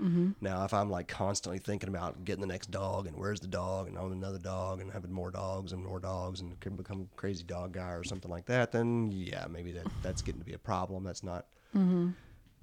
Mm-hmm. 0.00 0.30
Now, 0.40 0.64
if 0.64 0.72
I'm 0.72 0.90
like 0.90 1.08
constantly 1.08 1.58
thinking 1.58 1.88
about 1.88 2.24
getting 2.24 2.40
the 2.40 2.46
next 2.46 2.70
dog 2.70 3.06
and 3.06 3.16
where's 3.16 3.40
the 3.40 3.46
dog 3.46 3.88
and 3.88 3.98
owning 3.98 4.18
another 4.18 4.38
dog 4.38 4.80
and 4.80 4.90
having 4.90 5.12
more 5.12 5.30
dogs 5.30 5.72
and 5.72 5.84
more 5.84 6.00
dogs 6.00 6.40
and 6.40 6.58
can 6.60 6.76
become 6.76 7.08
a 7.12 7.16
crazy 7.16 7.44
dog 7.44 7.72
guy 7.72 7.90
or 7.90 8.04
something 8.04 8.30
like 8.30 8.46
that, 8.46 8.72
then 8.72 9.10
yeah, 9.12 9.46
maybe 9.50 9.72
that 9.72 9.86
that's 10.02 10.22
getting 10.22 10.40
to 10.40 10.46
be 10.46 10.54
a 10.54 10.58
problem. 10.58 11.04
That's 11.04 11.22
not 11.22 11.46
mm-hmm. 11.76 12.10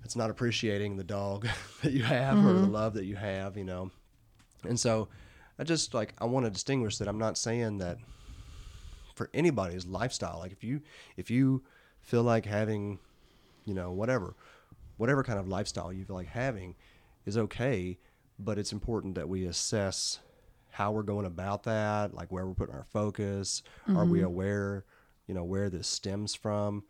that's 0.01 0.15
not 0.15 0.29
appreciating 0.29 0.97
the 0.97 1.03
dog 1.03 1.47
that 1.83 1.93
you 1.93 2.03
have 2.03 2.37
or 2.37 2.53
the 2.53 2.61
mm-hmm. 2.61 2.71
love 2.71 2.95
that 2.95 3.05
you 3.05 3.15
have, 3.15 3.55
you 3.57 3.65
know. 3.65 3.91
And 4.63 4.79
so 4.79 5.07
I 5.59 5.63
just 5.63 5.93
like 5.93 6.13
I 6.19 6.25
want 6.25 6.45
to 6.45 6.49
distinguish 6.49 6.97
that 6.97 7.07
I'm 7.07 7.19
not 7.19 7.37
saying 7.37 7.77
that 7.79 7.97
for 9.15 9.29
anybody's 9.33 9.85
lifestyle. 9.85 10.39
Like 10.39 10.51
if 10.51 10.63
you 10.63 10.81
if 11.17 11.29
you 11.29 11.63
feel 12.01 12.23
like 12.23 12.45
having, 12.45 12.99
you 13.65 13.73
know, 13.73 13.91
whatever, 13.91 14.35
whatever 14.97 15.23
kind 15.23 15.39
of 15.39 15.47
lifestyle 15.47 15.91
you 15.91 16.05
feel 16.05 16.15
like 16.15 16.27
having 16.27 16.75
is 17.27 17.37
okay, 17.37 17.99
but 18.39 18.57
it's 18.57 18.71
important 18.71 19.15
that 19.15 19.29
we 19.29 19.45
assess 19.45 20.19
how 20.71 20.91
we're 20.91 21.03
going 21.03 21.25
about 21.25 21.63
that, 21.63 22.13
like 22.13 22.31
where 22.31 22.47
we're 22.47 22.53
putting 22.53 22.73
our 22.73 22.85
focus. 22.85 23.61
Are 23.89 24.05
we 24.05 24.19
mm-hmm. 24.19 24.27
aware, 24.27 24.85
you 25.27 25.33
know, 25.33 25.43
where 25.43 25.69
this 25.69 25.87
stems 25.87 26.33
from? 26.33 26.83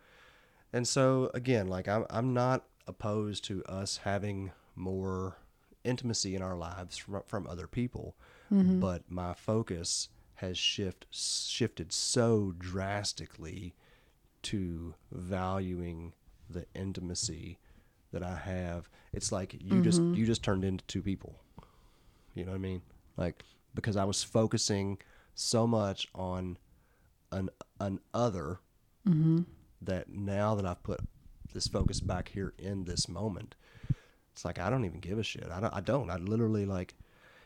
And 0.72 0.86
so 0.86 1.30
again, 1.34 1.66
like 1.66 1.88
I'm 1.88 2.06
I'm 2.08 2.32
not 2.32 2.64
opposed 2.86 3.44
to 3.44 3.64
us 3.64 3.98
having 4.04 4.52
more 4.76 5.38
intimacy 5.84 6.36
in 6.36 6.42
our 6.42 6.56
lives 6.56 6.96
from 6.96 7.22
from 7.26 7.46
other 7.46 7.66
people, 7.66 8.14
mm-hmm. 8.52 8.78
but 8.78 9.10
my 9.10 9.34
focus 9.34 10.08
has 10.34 10.56
shift 10.56 11.06
shifted 11.10 11.92
so 11.92 12.54
drastically 12.58 13.74
to 14.42 14.94
valuing 15.10 16.12
the 16.48 16.66
intimacy 16.74 17.58
that 18.12 18.22
I 18.22 18.36
have. 18.36 18.88
It's 19.12 19.32
like 19.32 19.56
you 19.60 19.82
just 19.82 20.00
mm-hmm. 20.00 20.14
you 20.14 20.26
just 20.26 20.42
turned 20.42 20.64
into 20.64 20.84
two 20.86 21.02
people. 21.02 21.36
You 22.34 22.44
know 22.44 22.52
what 22.52 22.58
I 22.58 22.60
mean? 22.60 22.82
Like 23.16 23.44
because 23.74 23.96
I 23.96 24.04
was 24.04 24.22
focusing 24.22 24.98
so 25.34 25.66
much 25.66 26.08
on 26.14 26.58
an 27.32 27.50
an 27.80 28.00
other 28.14 28.60
mm-hmm. 29.06 29.40
that 29.82 30.10
now 30.10 30.54
that 30.54 30.66
I've 30.66 30.82
put 30.82 31.00
this 31.52 31.66
focus 31.66 32.00
back 32.00 32.28
here 32.28 32.52
in 32.58 32.84
this 32.84 33.08
moment, 33.08 33.54
it's 34.32 34.44
like 34.44 34.58
I 34.58 34.70
don't 34.70 34.84
even 34.84 35.00
give 35.00 35.18
a 35.18 35.22
shit. 35.22 35.48
I 35.50 35.60
don't. 35.60 35.74
I 35.74 35.80
don't. 35.80 36.10
I 36.10 36.16
literally 36.16 36.66
like, 36.66 36.94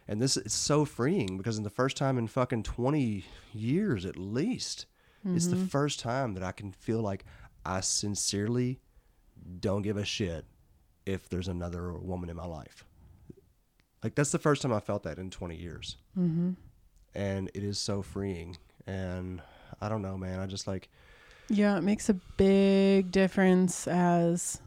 and 0.08 0.20
this 0.20 0.36
is 0.36 0.52
so 0.52 0.84
freeing 0.84 1.36
because 1.36 1.58
in 1.58 1.64
the 1.64 1.70
first 1.70 1.96
time 1.96 2.18
in 2.18 2.28
fucking 2.28 2.64
twenty 2.64 3.24
years 3.52 4.04
at 4.04 4.16
least, 4.16 4.86
it's 5.24 5.46
the 5.46 5.56
mm-hmm. 5.56 5.66
first 5.66 6.00
time 6.00 6.34
that 6.34 6.42
I 6.42 6.52
can 6.52 6.72
feel 6.72 7.00
like 7.00 7.24
I 7.64 7.80
sincerely 7.80 8.80
don't 9.60 9.82
give 9.82 9.96
a 9.96 10.04
shit 10.04 10.44
if 11.06 11.28
there's 11.28 11.48
another 11.48 11.92
woman 11.92 12.30
in 12.30 12.36
my 12.36 12.46
life. 12.46 12.84
Like 14.02 14.14
that's 14.14 14.32
the 14.32 14.38
first 14.38 14.62
time 14.62 14.72
I 14.72 14.80
felt 14.80 15.04
that 15.04 15.18
in 15.18 15.30
twenty 15.30 15.56
years, 15.56 15.96
mm-hmm. 16.18 16.52
and 17.14 17.50
it 17.54 17.62
is 17.62 17.78
so 17.78 18.02
freeing. 18.02 18.56
And 18.86 19.40
I 19.80 19.88
don't 19.88 20.02
know, 20.02 20.18
man. 20.18 20.40
I 20.40 20.46
just 20.46 20.66
like. 20.66 20.88
Yeah, 21.48 21.76
it 21.76 21.82
makes 21.82 22.08
a 22.08 22.14
big 22.14 23.10
difference 23.10 23.86
as 23.86 24.60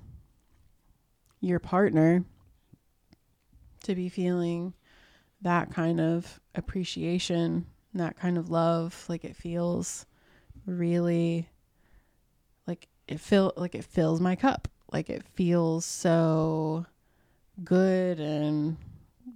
your 1.41 1.59
partner 1.59 2.23
to 3.83 3.95
be 3.95 4.09
feeling 4.09 4.73
that 5.41 5.71
kind 5.71 5.99
of 5.99 6.39
appreciation, 6.55 7.65
that 7.93 8.17
kind 8.17 8.37
of 8.37 8.49
love. 8.49 9.05
Like 9.09 9.25
it 9.25 9.35
feels 9.35 10.05
really 10.65 11.49
like 12.67 12.87
it 13.07 13.19
feel 13.19 13.53
like 13.55 13.75
it 13.75 13.83
fills 13.83 14.21
my 14.21 14.35
cup. 14.35 14.67
Like 14.95 15.09
it 15.09 15.23
feels 15.33 15.83
so 15.83 16.85
good 17.65 18.17
and 18.21 18.77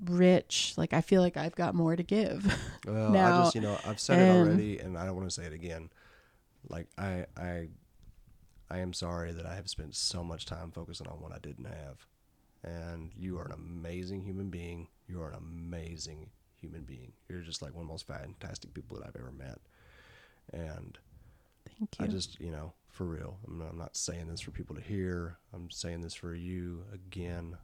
rich. 0.06 0.74
Like 0.78 0.94
I 0.94 1.02
feel 1.02 1.22
like 1.22 1.36
I've 1.36 1.54
got 1.54 1.76
more 1.76 1.98
to 1.98 2.04
give. 2.04 2.46
Well, 2.88 3.10
I 3.10 3.12
Now, 3.12 3.44
just 3.44 3.56
you 3.56 3.62
know 3.62 3.78
I've 3.86 4.00
said 4.00 4.20
it 4.20 4.32
already, 4.32 4.80
and 4.80 4.98
I 4.98 5.06
don't 5.06 5.18
want 5.18 5.28
to 5.28 5.34
say 5.34 5.44
it 5.44 5.52
again. 5.52 5.90
Like 6.70 6.88
I 6.98 7.26
I 7.36 7.68
I 8.72 8.78
am 8.78 8.94
sorry 8.94 9.34
that 9.34 9.46
I 9.46 9.54
have 9.54 9.70
spent 9.70 9.96
so 9.98 10.24
much 10.24 10.46
time 10.46 10.72
focusing 10.72 11.08
on 11.08 11.20
what 11.20 11.34
I 11.34 11.40
didn't 11.40 11.66
have. 11.66 12.08
And 12.64 13.12
you 13.18 13.38
are 13.38 13.44
an 13.44 13.52
amazing 13.52 14.22
human 14.22 14.50
being. 14.50 14.88
You 15.10 15.22
are 15.22 15.30
an 15.30 15.36
amazing 15.36 16.30
human 16.56 16.84
being. 16.84 17.12
You're 17.28 17.42
just 17.42 17.62
like 17.62 17.74
one 17.74 17.82
of 17.82 17.88
the 17.88 17.94
most 17.94 18.08
fantastic 18.08 18.74
people 18.74 18.98
that 18.98 19.08
I've 19.08 19.18
ever 19.18 19.34
met. 19.34 19.60
And 20.54 20.98
Thank 21.80 22.00
you. 22.00 22.06
I 22.06 22.08
just, 22.08 22.40
you 22.40 22.52
know, 22.52 22.74
for 22.90 23.06
real. 23.06 23.38
I'm 23.48 23.58
not, 23.58 23.70
I'm 23.72 23.78
not 23.78 23.96
saying 23.96 24.28
this 24.28 24.42
for 24.42 24.52
people 24.52 24.76
to 24.76 24.82
hear. 24.82 25.38
I'm 25.54 25.70
saying 25.70 26.02
this 26.02 26.14
for 26.14 26.36
you 26.36 26.84
again. 26.94 27.58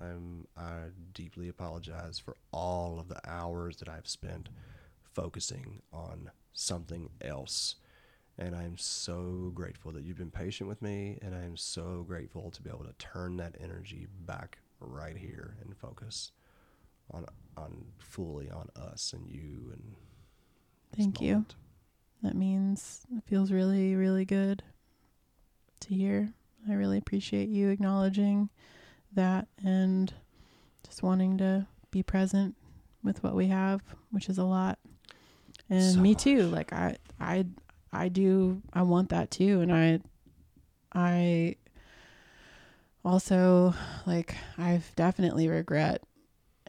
I'm 0.00 0.46
I 0.56 0.86
deeply 1.14 1.48
apologize 1.48 2.18
for 2.18 2.36
all 2.52 2.98
of 2.98 3.08
the 3.08 3.20
hours 3.28 3.76
that 3.76 3.88
I've 3.88 4.08
spent 4.08 4.48
focusing 5.02 5.82
on 5.92 6.30
something 6.52 7.10
else. 7.20 7.76
And 8.38 8.56
I'm 8.56 8.78
so 8.78 9.52
grateful 9.54 9.92
that 9.92 10.04
you've 10.04 10.16
been 10.16 10.30
patient 10.30 10.68
with 10.68 10.80
me 10.82 11.18
and 11.22 11.34
I'm 11.34 11.56
so 11.56 12.04
grateful 12.06 12.50
to 12.50 12.62
be 12.62 12.70
able 12.70 12.84
to 12.84 12.94
turn 12.98 13.36
that 13.36 13.54
energy 13.60 14.06
back 14.26 14.58
right 14.80 15.16
here 15.16 15.54
and 15.62 15.76
focus 15.76 16.32
on 17.12 17.26
on 17.56 17.84
fully 17.98 18.50
on 18.50 18.68
us 18.74 19.12
and 19.12 19.28
you 19.28 19.70
and 19.72 19.94
Thank 20.96 21.20
you. 21.20 21.34
moment. 21.34 21.54
That 22.22 22.36
means 22.36 23.04
it 23.16 23.24
feels 23.24 23.50
really, 23.50 23.94
really 23.94 24.24
good 24.24 24.62
to 25.80 25.94
hear. 25.94 26.32
I 26.68 26.74
really 26.74 26.98
appreciate 26.98 27.48
you 27.48 27.70
acknowledging 27.70 28.48
that 29.14 29.48
and 29.64 30.12
just 30.86 31.02
wanting 31.02 31.38
to 31.38 31.66
be 31.90 32.02
present 32.02 32.54
with 33.02 33.22
what 33.24 33.34
we 33.34 33.48
have, 33.48 33.82
which 34.10 34.28
is 34.28 34.38
a 34.38 34.44
lot. 34.44 34.78
And 35.68 35.94
So 35.94 36.00
me 36.00 36.14
too. 36.14 36.44
much. 36.44 36.52
Like 36.52 36.72
I 36.72 36.96
I 37.20 37.46
I 37.92 38.08
do 38.08 38.62
I 38.72 38.82
want 38.82 39.08
that 39.10 39.30
too 39.30 39.60
and 39.60 39.72
I 39.72 40.00
I 40.94 41.56
also 43.04 43.74
like 44.06 44.34
I've 44.56 44.94
definitely 44.94 45.48
regret 45.48 46.02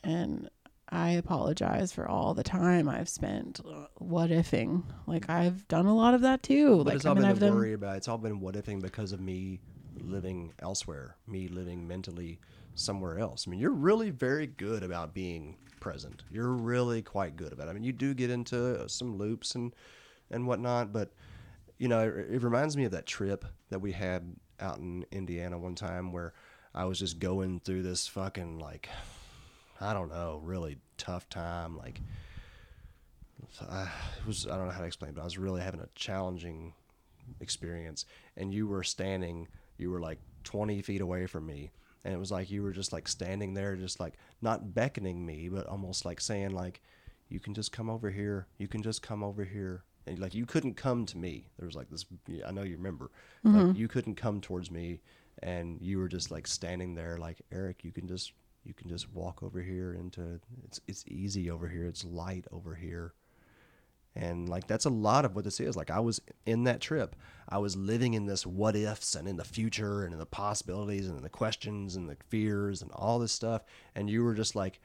and 0.03 0.49
I 0.93 1.11
apologize 1.11 1.91
for 1.91 2.07
all 2.07 2.35
the 2.35 2.43
time 2.43 2.87
I've 2.87 3.09
spent 3.09 3.59
uh, 3.65 3.87
what 3.95 4.29
ifing. 4.29 4.83
Like 5.07 5.27
I've 5.27 5.67
done 5.67 5.87
a 5.87 5.95
lot 5.95 6.13
of 6.13 6.21
that 6.21 6.43
too. 6.43 6.77
But 6.77 6.85
like 6.85 6.95
it's 6.97 7.05
I 7.05 7.09
all 7.09 7.15
mean 7.15 7.23
been 7.23 7.31
I've 7.31 7.39
done 7.39 7.55
worry 7.55 7.73
about. 7.73 7.97
It's 7.97 8.07
all 8.07 8.19
been 8.19 8.39
what 8.39 8.53
ifing 8.53 8.79
because 8.79 9.11
of 9.11 9.19
me 9.19 9.59
living 9.99 10.53
elsewhere, 10.59 11.15
me 11.25 11.47
living 11.47 11.87
mentally 11.87 12.39
somewhere 12.75 13.17
else. 13.17 13.45
I 13.47 13.51
mean, 13.51 13.59
you're 13.59 13.71
really 13.71 14.11
very 14.11 14.45
good 14.45 14.83
about 14.83 15.15
being 15.15 15.57
present. 15.79 16.23
You're 16.29 16.51
really 16.51 17.01
quite 17.01 17.35
good 17.35 17.53
about 17.53 17.67
it. 17.67 17.71
I 17.71 17.73
mean, 17.73 17.83
you 17.83 17.91
do 17.91 18.13
get 18.13 18.29
into 18.29 18.87
some 18.87 19.17
loops 19.17 19.55
and 19.55 19.73
and 20.29 20.45
whatnot, 20.45 20.93
but 20.93 21.11
you 21.79 21.87
know, 21.87 22.01
it, 22.01 22.35
it 22.35 22.43
reminds 22.43 22.77
me 22.77 22.85
of 22.85 22.91
that 22.91 23.07
trip 23.07 23.45
that 23.69 23.79
we 23.79 23.93
had 23.93 24.35
out 24.59 24.77
in 24.77 25.05
Indiana 25.11 25.57
one 25.57 25.73
time 25.73 26.11
where 26.11 26.33
I 26.75 26.85
was 26.85 26.99
just 26.99 27.17
going 27.17 27.61
through 27.61 27.81
this 27.81 28.07
fucking 28.07 28.59
like 28.59 28.89
I 29.81 29.93
don't 29.93 30.09
know, 30.09 30.39
really 30.43 30.77
tough 30.97 31.27
time 31.29 31.77
like 31.77 31.99
I 33.61 33.81
uh, 33.81 33.87
it 34.19 34.27
was 34.27 34.47
I 34.47 34.57
don't 34.57 34.67
know 34.67 34.73
how 34.73 34.81
to 34.81 34.85
explain, 34.85 35.09
it, 35.09 35.15
but 35.15 35.21
I 35.21 35.25
was 35.25 35.37
really 35.37 35.61
having 35.61 35.79
a 35.79 35.89
challenging 35.95 36.73
experience. 37.39 38.05
And 38.37 38.53
you 38.53 38.67
were 38.67 38.83
standing, 38.83 39.47
you 39.77 39.89
were 39.89 39.99
like 39.99 40.19
20 40.43 40.81
feet 40.81 41.01
away 41.01 41.25
from 41.25 41.45
me, 41.45 41.71
and 42.03 42.13
it 42.13 42.17
was 42.17 42.31
like 42.31 42.51
you 42.51 42.63
were 42.63 42.71
just 42.71 42.93
like 42.93 43.07
standing 43.07 43.53
there, 43.53 43.75
just 43.75 43.99
like 43.99 44.15
not 44.41 44.73
beckoning 44.73 45.25
me, 45.25 45.49
but 45.49 45.67
almost 45.67 46.05
like 46.05 46.19
saying 46.19 46.51
like, 46.51 46.81
"You 47.29 47.39
can 47.39 47.53
just 47.53 47.71
come 47.71 47.89
over 47.89 48.09
here. 48.09 48.47
You 48.57 48.67
can 48.67 48.81
just 48.81 49.01
come 49.01 49.23
over 49.23 49.43
here." 49.43 49.83
And 50.05 50.19
like 50.19 50.33
you 50.33 50.45
couldn't 50.45 50.75
come 50.75 51.05
to 51.05 51.17
me. 51.17 51.47
There 51.57 51.65
was 51.65 51.75
like 51.75 51.89
this. 51.89 52.05
I 52.45 52.51
know 52.51 52.63
you 52.63 52.75
remember. 52.75 53.11
Like 53.43 53.55
mm-hmm. 53.55 53.77
you 53.77 53.87
couldn't 53.87 54.15
come 54.15 54.41
towards 54.41 54.69
me, 54.69 55.01
and 55.41 55.79
you 55.81 55.97
were 55.99 56.09
just 56.09 56.31
like 56.31 56.47
standing 56.47 56.95
there, 56.95 57.17
like 57.17 57.41
Eric. 57.51 57.83
You 57.83 57.91
can 57.91 58.07
just 58.07 58.33
you 58.63 58.73
can 58.73 58.89
just 58.89 59.11
walk 59.13 59.43
over 59.43 59.61
here 59.61 59.93
into 59.93 60.39
it's 60.63 60.79
it's 60.87 61.03
easy 61.07 61.49
over 61.49 61.67
here. 61.67 61.85
It's 61.85 62.03
light 62.05 62.45
over 62.51 62.75
here. 62.75 63.13
And 64.15 64.47
like 64.47 64.67
that's 64.67 64.85
a 64.85 64.91
lot 64.91 65.25
of 65.25 65.35
what 65.35 65.43
this 65.43 65.59
is. 65.59 65.75
Like 65.75 65.89
i 65.91 65.99
was 65.99 66.21
in 66.45 66.63
that 66.65 66.81
trip. 66.81 67.15
I 67.49 67.57
was 67.57 67.75
living 67.75 68.13
in 68.13 68.25
this 68.25 68.45
what 68.45 68.75
ifs 68.75 69.15
and 69.15 69.27
in 69.27 69.37
the 69.37 69.43
future 69.43 70.03
and 70.03 70.13
in 70.13 70.19
the 70.19 70.25
possibilities 70.25 71.07
and 71.07 71.17
in 71.17 71.23
the 71.23 71.29
questions 71.29 71.95
and 71.95 72.09
the 72.09 72.17
fears 72.29 72.81
and 72.81 72.91
all 72.91 73.19
this 73.19 73.31
stuff. 73.31 73.63
And 73.95 74.09
you 74.09 74.23
were 74.23 74.35
just 74.35 74.55
like 74.55 74.79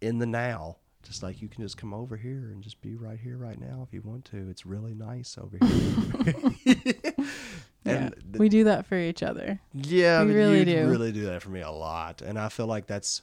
in 0.00 0.18
the 0.18 0.26
now 0.26 0.76
just 1.02 1.22
like 1.22 1.42
you 1.42 1.48
can 1.48 1.62
just 1.62 1.76
come 1.76 1.92
over 1.92 2.16
here 2.16 2.50
and 2.52 2.62
just 2.62 2.80
be 2.80 2.94
right 2.94 3.18
here 3.18 3.36
right 3.36 3.60
now 3.60 3.84
if 3.86 3.92
you 3.92 4.02
want 4.02 4.24
to. 4.26 4.48
It's 4.48 4.64
really 4.64 4.94
nice 4.94 5.36
over 5.36 5.58
here 5.60 7.14
and 7.84 8.14
th- 8.14 8.38
we 8.38 8.48
do 8.48 8.64
that 8.64 8.86
for 8.86 8.96
each 8.96 9.22
other. 9.22 9.60
yeah, 9.72 10.20
We 10.22 10.28
but 10.28 10.34
really 10.34 10.58
you 10.60 10.64
do. 10.64 10.86
really 10.88 11.12
do 11.12 11.26
that 11.26 11.42
for 11.42 11.50
me 11.50 11.60
a 11.60 11.70
lot, 11.70 12.22
and 12.22 12.38
I 12.38 12.48
feel 12.48 12.66
like 12.66 12.86
that's. 12.86 13.22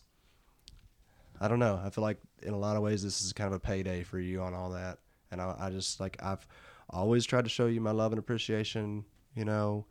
I 1.42 1.48
don't 1.48 1.60
know. 1.60 1.80
I 1.84 1.90
feel 1.90 2.02
like 2.04 2.18
in 2.42 2.54
a 2.54 2.58
lot 2.58 2.76
of 2.76 2.82
ways 2.84 3.02
this 3.04 3.22
is 3.22 3.32
kind 3.32 3.48
of 3.48 3.54
a 3.54 3.60
payday 3.60 4.04
for 4.04 4.20
you 4.20 4.42
on 4.42 4.54
all 4.54 4.72
that, 4.72 5.00
and 5.32 5.42
I, 5.42 5.56
I 5.58 5.70
just 5.70 6.00
like 6.00 6.18
I've 6.22 6.46
always 6.90 7.26
tried 7.26 7.46
to 7.46 7.50
show 7.50 7.68
you 7.68 7.80
my 7.80 7.92
love 7.92 8.12
and 8.12 8.20
appreciation, 8.20 9.06
you 9.36 9.46
know, 9.46 9.86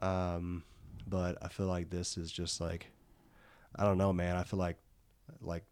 um, 0.00 0.62
but 1.06 1.36
I 1.42 1.48
feel 1.48 1.66
like 1.66 1.90
this 1.90 2.16
is 2.16 2.30
just 2.32 2.60
like, 2.60 2.90
I 3.76 3.84
don't 3.84 3.98
know, 3.98 4.12
man. 4.12 4.36
I 4.36 4.44
feel 4.44 4.58
like, 4.58 4.76
like. 5.40 5.64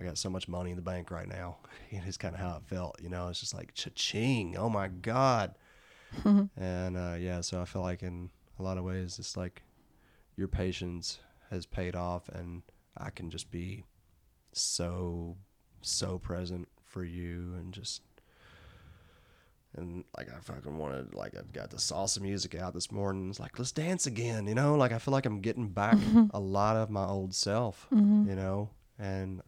I 0.00 0.04
got 0.04 0.16
so 0.16 0.30
much 0.30 0.48
money 0.48 0.70
in 0.70 0.76
the 0.76 0.82
bank 0.82 1.10
right 1.10 1.28
now. 1.28 1.58
And 1.92 2.02
it's 2.06 2.16
kind 2.16 2.34
of 2.34 2.40
how 2.40 2.56
it 2.56 2.62
felt, 2.74 2.98
you 3.02 3.10
know. 3.10 3.28
It's 3.28 3.40
just 3.40 3.52
like 3.52 3.74
cha-ching. 3.74 4.56
Oh 4.56 4.70
my 4.70 4.88
god. 4.88 5.54
and 6.56 6.96
uh, 6.96 7.16
yeah, 7.18 7.40
so 7.40 7.60
I 7.60 7.64
feel 7.64 7.82
like 7.82 8.02
in 8.02 8.30
a 8.58 8.62
lot 8.62 8.78
of 8.78 8.84
ways, 8.84 9.18
it's 9.18 9.36
like 9.36 9.62
your 10.36 10.48
patience 10.48 11.18
has 11.50 11.66
paid 11.66 11.94
off, 11.96 12.28
and 12.28 12.62
I 12.96 13.10
can 13.10 13.30
just 13.30 13.50
be 13.50 13.84
so 14.52 15.36
so 15.80 16.18
present 16.18 16.68
for 16.84 17.04
you, 17.04 17.54
and 17.58 17.72
just 17.72 18.02
and 19.74 20.04
like 20.18 20.28
I 20.28 20.38
fucking 20.40 20.76
wanted, 20.76 21.14
like 21.14 21.34
I've 21.36 21.52
got 21.52 21.70
the 21.70 21.78
salsa 21.78 22.20
music 22.20 22.54
out 22.54 22.74
this 22.74 22.92
morning. 22.92 23.30
It's 23.30 23.40
like 23.40 23.58
let's 23.58 23.72
dance 23.72 24.06
again, 24.06 24.46
you 24.46 24.54
know. 24.54 24.74
Like 24.74 24.92
I 24.92 24.98
feel 24.98 25.12
like 25.12 25.24
I'm 25.26 25.40
getting 25.40 25.68
back 25.68 25.96
a 26.34 26.40
lot 26.40 26.76
of 26.76 26.90
my 26.90 27.06
old 27.06 27.34
self, 27.34 27.86
you 27.90 27.98
know, 27.98 28.68
and 28.98 29.40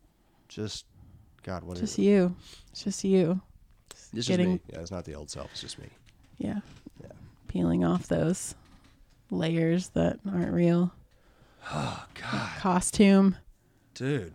just 0.49 0.87
God, 1.43 1.63
what 1.65 1.77
is 1.77 1.81
Just 1.83 1.99
you. 1.99 2.35
It's 2.73 2.85
just 2.85 3.05
you. 3.05 3.41
It's 3.91 4.11
just 4.15 4.29
getting- 4.29 4.55
me. 4.55 4.61
Yeah, 4.73 4.81
it's 4.81 4.91
not 4.91 5.05
the 5.05 5.15
old 5.15 5.31
self. 5.31 5.51
It's 5.53 5.61
just 5.61 5.79
me. 5.79 5.89
Yeah. 6.39 6.61
Yeah. 7.01 7.09
Peeling 7.49 7.85
off 7.85 8.09
those 8.09 8.55
layers 9.31 9.89
that 9.91 10.19
aren't 10.31 10.53
real. 10.53 10.93
Oh 11.73 12.05
God. 12.21 12.51
Costume, 12.59 13.37
dude. 13.95 14.35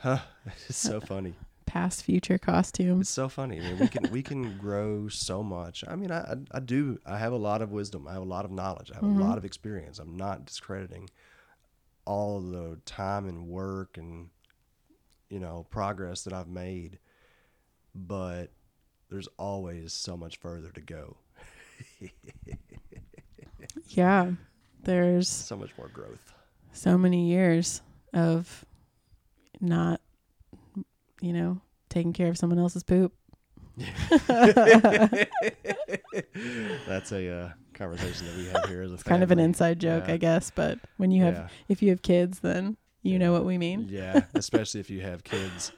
Huh? 0.00 0.20
It's 0.68 0.78
so 0.78 1.00
funny. 1.00 1.34
past, 1.66 2.02
future 2.02 2.38
costume. 2.38 3.02
It's 3.02 3.10
so 3.10 3.28
funny. 3.28 3.58
I 3.58 3.60
mean, 3.60 3.78
we 3.78 3.88
can 3.88 4.10
we 4.10 4.22
can 4.22 4.56
grow 4.66 5.08
so 5.08 5.42
much. 5.42 5.84
I 5.86 5.96
mean, 5.96 6.10
I 6.10 6.20
I- 6.32 6.56
I 6.56 6.60
do. 6.60 6.98
I 7.04 7.18
have 7.18 7.32
a 7.34 7.36
lot 7.36 7.60
of 7.60 7.72
wisdom. 7.72 8.08
I 8.08 8.14
have 8.14 8.22
a 8.22 8.24
lot 8.24 8.46
of 8.46 8.50
knowledge. 8.50 8.90
I 8.90 8.94
have 8.94 9.04
a 9.04 9.06
mm-hmm. 9.06 9.20
lot 9.20 9.36
of 9.36 9.44
experience. 9.44 9.98
I'm 9.98 10.16
not 10.16 10.46
discrediting 10.46 11.10
all 12.06 12.40
the 12.40 12.80
time 12.86 13.28
and 13.28 13.46
work 13.46 13.98
and 13.98 14.30
you 15.28 15.38
know 15.40 15.66
progress 15.70 16.24
that 16.24 16.32
I've 16.32 16.48
made, 16.48 16.98
but 17.94 18.50
there's 19.12 19.28
always 19.38 19.92
so 19.92 20.16
much 20.16 20.38
further 20.38 20.70
to 20.70 20.80
go. 20.80 21.16
Yeah. 23.88 24.32
There's 24.82 25.28
So 25.28 25.56
much 25.56 25.70
more 25.78 25.88
growth. 25.88 26.32
so 26.72 26.98
many 26.98 27.28
years 27.28 27.82
of 28.12 28.64
not, 29.60 30.00
you 31.20 31.32
know, 31.32 31.60
taking 31.88 32.12
care 32.12 32.28
of 32.28 32.36
someone 32.38 32.58
else's 32.58 32.82
poop. 32.82 33.12
That's 36.86 37.12
a 37.12 37.28
uh, 37.30 37.50
conversation 37.74 38.26
that 38.26 38.36
we 38.36 38.46
have 38.46 38.64
here 38.68 38.82
as 38.82 38.90
a 38.90 38.94
It's 38.94 39.02
kind 39.02 39.22
of 39.22 39.30
an 39.30 39.38
inside 39.38 39.78
joke, 39.78 40.04
Yeah. 40.08 40.14
I 40.14 40.16
guess, 40.16 40.50
but 40.50 40.78
when 40.96 41.10
you 41.10 41.22
have 41.24 41.34
Yeah. 41.34 41.48
if 41.68 41.82
you 41.82 41.90
have 41.90 42.02
kids 42.02 42.40
then 42.40 42.76
you 43.02 43.18
know 43.18 43.32
what 43.32 43.44
we 43.44 43.58
mean. 43.58 43.86
Yeah, 43.88 44.24
especially 44.34 44.80
if 44.80 44.88
you 44.90 45.00
have 45.00 45.24
kids, 45.24 45.72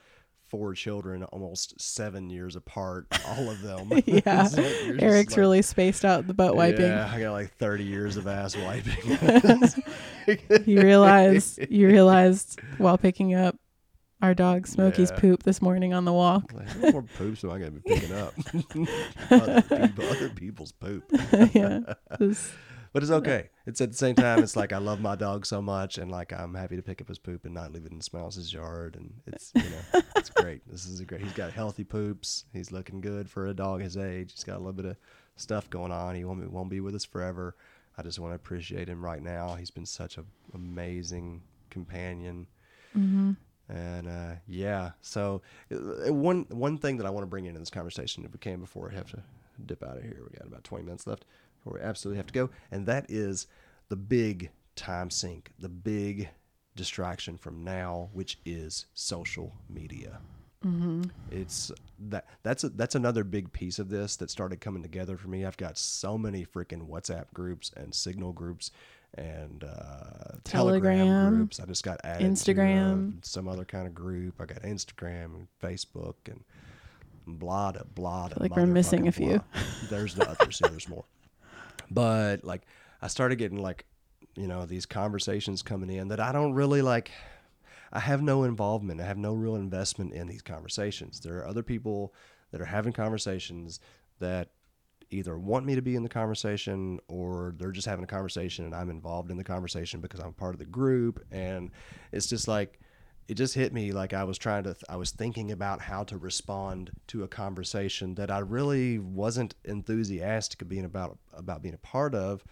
four 0.57 0.73
children, 0.73 1.25
almost 1.25 1.81
seven 1.81 2.31
years 2.31 2.55
apart, 2.55 3.07
all 3.27 3.51
of 3.51 3.61
them. 3.61 3.91
Yeah. 4.07 4.45
So 4.45 4.63
Eric's 4.63 5.33
like- 5.33 5.37
really 5.37 5.63
spaced 5.63 6.05
out 6.05 6.29
the 6.29 6.35
butt 6.35 6.55
wiping. 6.55 6.83
Yeah, 6.87 7.11
I 7.13 7.21
got 7.21 7.33
like 7.33 7.53
30 7.57 7.83
years 7.83 8.17
of 8.17 8.27
ass 8.29 8.57
wiping. 8.57 9.73
You 10.65 10.81
realized 10.81 11.59
you 11.71 11.87
realized 11.89 12.59
while 12.79 12.97
picking 12.97 13.35
up 13.35 13.57
our 14.23 14.33
dog 14.33 14.67
Smokey's 14.67 15.11
Yeah. 15.11 15.19
poop 15.21 15.43
this 15.43 15.61
morning 15.61 15.93
on 15.93 16.05
the 16.07 16.13
walk. 16.13 16.51
like, 16.55 16.93
more 16.93 17.03
poops 17.03 17.43
am 17.45 17.51
I 17.51 17.59
going 17.59 17.75
to 17.75 17.81
be 17.81 17.95
picking 17.95 18.15
up? 18.15 18.33
other, 19.31 19.63
people, 19.63 20.05
other 20.09 20.29
people's 20.31 20.73
poop. 20.73 21.05
yeah. 21.53 21.81
This- 22.19 22.53
But 22.95 23.03
it's 23.03 23.11
okay. 23.11 23.51
It's 23.67 23.81
at 23.81 23.91
the 23.91 23.97
same 23.97 24.15
time, 24.15 24.39
it's 24.39 24.55
like 24.55 24.73
I 24.73 24.79
love 24.79 25.01
my 25.01 25.17
dog 25.17 25.47
so 25.47 25.61
much, 25.61 25.99
and 25.99 26.13
like 26.13 26.33
I'm 26.33 26.55
happy 26.55 26.77
to 26.77 26.83
pick 26.83 27.01
up 27.01 27.09
his 27.09 27.19
poop 27.19 27.45
and 27.45 27.53
not 27.53 27.73
leave 27.73 27.87
it 27.87 27.91
in 27.91 28.01
Smiles' 28.01 28.53
yard, 28.53 28.95
and 28.95 29.13
it's 29.27 29.51
you 29.53 29.63
know 29.63 30.01
it's 30.15 30.31
great. 30.37 30.63
This 30.71 30.87
is 30.87 31.01
a 31.01 31.05
great. 31.05 31.21
He's 31.21 31.33
got 31.33 31.53
healthy 31.53 31.83
poops. 31.83 32.45
He's 32.53 32.71
looking 32.71 33.01
good 33.01 33.29
for 33.29 33.49
a 33.49 33.53
dog 33.53 33.81
his 33.81 33.97
age. 33.97 34.31
He's 34.33 34.45
got 34.45 34.55
a 34.55 34.59
little 34.59 34.73
bit 34.73 34.85
of 34.85 34.97
stuff 35.35 35.69
going 35.69 35.91
on. 35.91 36.15
He 36.15 36.25
won't 36.25 36.41
be, 36.41 36.47
won't 36.47 36.71
be 36.71 36.79
with 36.79 36.95
us 36.95 37.05
forever. 37.05 37.57
I 37.99 38.03
just 38.03 38.21
want 38.21 38.31
to 38.31 38.37
appreciate 38.37 38.89
him 38.89 39.05
right 39.05 39.23
now. 39.23 39.57
He's 39.57 39.73
been 39.73 39.87
such 39.87 40.17
an 40.17 40.27
amazing 40.55 41.43
companion. 41.71 42.47
And 43.69 44.07
uh, 44.07 44.35
yeah, 44.47 44.93
so 45.01 45.43
uh, 45.73 46.15
one 46.15 46.47
one 46.49 46.79
thing 46.79 46.99
that 46.99 47.07
I 47.07 47.11
want 47.11 47.25
to 47.25 47.29
bring 47.29 47.47
into 47.47 47.59
this 47.59 47.71
conversation, 47.71 48.25
if 48.25 48.33
we 48.33 48.39
can, 48.39 48.61
before 48.61 48.89
I 48.93 48.95
have 48.95 49.11
to 49.11 49.23
dip 49.67 49.83
out 49.83 49.97
of 49.97 50.05
here, 50.05 50.23
we 50.23 50.39
got 50.39 50.47
about 50.47 50.63
twenty 50.63 50.85
minutes 50.85 51.09
left 51.09 51.25
before 51.65 51.79
we 51.79 51.85
absolutely 51.85 52.19
have 52.19 52.27
to 52.27 52.35
go, 52.35 52.51
and 52.71 52.87
that 52.87 53.07
is 53.09 53.47
the 53.89 53.97
big 53.97 54.51
time 54.77 55.11
sink, 55.11 55.51
the 55.59 55.69
big 55.69 56.29
distraction 56.77 57.39
from 57.39 57.65
now, 57.65 58.11
which 58.13 58.39
is 58.45 58.87
social 58.95 59.55
media. 59.69 60.21
It's 61.31 61.71
that 62.09 62.27
that's 62.43 62.65
a, 62.65 62.71
that's 62.71 62.95
another 62.95 63.23
big 63.23 63.53
piece 63.53 63.79
of 63.79 63.91
this 63.91 64.17
that 64.17 64.31
started 64.31 64.63
coming 64.63 64.83
together 64.83 65.19
for 65.19 65.29
me. 65.29 65.45
I've 65.45 65.59
got 65.59 65.77
so 65.77 66.17
many 66.17 66.47
freaking 66.47 66.89
WhatsApp 66.89 67.27
groups 67.35 67.71
and 67.77 67.95
Signal 67.95 68.33
groups 68.33 68.71
and 69.17 69.63
uh, 69.63 70.39
Telegram, 70.43 70.97
Telegram, 70.97 71.37
groups. 71.37 71.61
I 71.61 71.67
just 71.67 71.85
got 71.85 72.01
added 72.03 72.21
to, 72.21 72.27
uh, 72.27 72.31
Instagram. 72.31 73.25
some 73.25 73.47
other 73.47 73.67
kind 73.67 73.87
of 73.87 73.95
group. 73.95 74.41
I 74.41 74.47
got 74.47 74.63
Instagram 74.63 75.35
and 75.35 75.49
Facebook 75.63 76.15
and 76.27 76.43
blah 77.27 77.73
blah. 77.73 77.83
blah 78.29 78.31
like 78.39 78.57
we're 78.57 78.67
missing 78.67 79.07
a 79.07 79.13
few. 79.13 79.43
blah. 79.53 79.63
There's 79.91 80.15
the 80.15 80.29
others. 80.31 80.61
yeah, 80.63 80.69
there's 80.69 80.89
more. 80.89 81.05
But 81.91 82.45
like, 82.45 82.63
I 83.03 83.09
started 83.09 83.37
getting 83.37 83.61
like, 83.61 83.87
you 84.37 84.47
know, 84.47 84.67
these 84.67 84.87
conversations 84.87 85.63
coming 85.63 85.91
in 85.91 86.09
that 86.09 86.21
I 86.21 86.33
don't 86.33 86.55
really 86.55 86.83
like. 86.83 87.11
I 87.93 88.01
have 88.01 88.23
no 88.23 88.43
involvement. 88.43 89.01
I 89.01 89.05
have 89.05 89.19
no 89.19 89.35
real 89.35 89.55
investment 89.55 90.15
in 90.15 90.27
these 90.27 90.43
conversations. 90.43 91.21
There 91.21 91.39
are 91.39 91.47
other 91.47 91.63
people 91.63 92.13
that 92.51 92.61
are 92.61 92.67
having 92.67 92.93
conversations 92.93 93.79
that 94.19 94.51
either 95.11 95.39
want 95.39 95.65
me 95.65 95.75
to 95.77 95.83
be 95.83 95.95
in 95.95 96.03
the 96.03 96.09
conversation 96.09 96.99
or 97.09 97.55
they're 97.59 97.71
just 97.71 97.87
having 97.87 98.03
a 98.03 98.09
conversation 98.09 98.65
and 98.65 98.75
I'm 98.75 98.91
involved 98.91 99.31
in 99.31 99.37
the 99.37 99.45
conversation 99.45 100.01
because 100.01 100.19
I'm 100.19 100.33
part 100.33 100.55
of 100.55 100.59
the 100.59 100.65
group. 100.65 101.25
And 101.31 101.71
it's 102.11 102.27
just 102.27 102.49
like, 102.49 102.81
it 103.27 103.35
just 103.35 103.55
hit 103.55 103.73
me 103.73 103.93
like 103.93 104.13
I 104.13 104.25
was 104.25 104.37
trying 104.37 104.65
to, 104.65 104.77
I 104.89 104.97
was 104.97 105.11
thinking 105.11 105.51
about 105.51 105.81
how 105.81 106.05
to 106.05 106.19
respond 106.19 106.91
to 107.09 107.23
a 107.23 107.29
conversation 107.29 108.15
that 108.17 108.31
I 108.31 108.39
really 108.39 108.99
wasn't 108.99 109.55
enthusiastic 109.65 110.67
being 110.69 110.85
about, 110.85 111.19
about 111.33 111.63
being 111.63 111.75
a 111.75 111.79
part 111.79 112.15
of. 112.15 112.45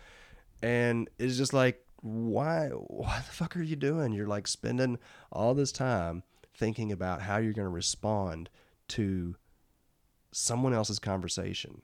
And 0.63 1.11
it's 1.19 1.37
just 1.37 1.53
like, 1.53 1.85
why, 2.01 2.69
why 2.69 3.19
the 3.19 3.33
fuck 3.33 3.57
are 3.57 3.63
you 3.63 3.77
doing? 3.77 4.13
You're 4.13 4.27
like 4.27 4.49
spending 4.49 4.99
all 5.31 5.55
this 5.55 5.73
time 5.73 6.23
thinking 6.57 6.91
about 6.91 7.23
how 7.23 7.37
you're 7.37 7.53
going 7.53 7.67
to 7.67 7.71
respond 7.71 8.49
to 8.89 9.37
someone 10.33 10.73
else's 10.73 10.99
conversation. 10.99 11.83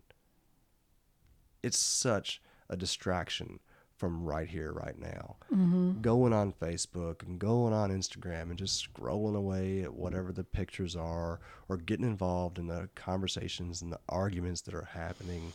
It's 1.62 1.78
such 1.78 2.40
a 2.70 2.76
distraction 2.76 3.60
from 3.98 4.24
right 4.24 4.48
here, 4.48 4.72
right 4.72 4.98
now. 4.98 5.36
Mm-hmm. 5.52 6.00
Going 6.00 6.32
on 6.32 6.52
Facebook 6.52 7.22
and 7.26 7.38
going 7.38 7.72
on 7.72 7.90
Instagram 7.90 8.50
and 8.50 8.58
just 8.58 8.88
scrolling 8.92 9.36
away 9.36 9.82
at 9.82 9.92
whatever 9.92 10.32
the 10.32 10.44
pictures 10.44 10.96
are 10.96 11.40
or 11.68 11.76
getting 11.76 12.06
involved 12.06 12.58
in 12.58 12.68
the 12.68 12.88
conversations 12.94 13.82
and 13.82 13.92
the 13.92 14.00
arguments 14.08 14.62
that 14.62 14.74
are 14.74 14.88
happening. 14.92 15.52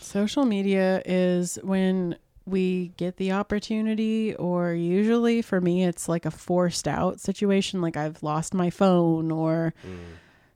Social 0.00 0.44
media 0.44 1.02
is 1.06 1.58
when 1.62 2.16
we 2.46 2.88
get 2.96 3.16
the 3.16 3.32
opportunity, 3.32 4.34
or 4.34 4.74
usually 4.74 5.40
for 5.40 5.60
me, 5.60 5.84
it's 5.84 6.08
like 6.08 6.26
a 6.26 6.30
forced 6.30 6.86
out 6.86 7.20
situation. 7.20 7.80
Like 7.80 7.96
I've 7.96 8.22
lost 8.22 8.52
my 8.52 8.70
phone 8.70 9.30
or 9.30 9.72
mm. 9.86 9.98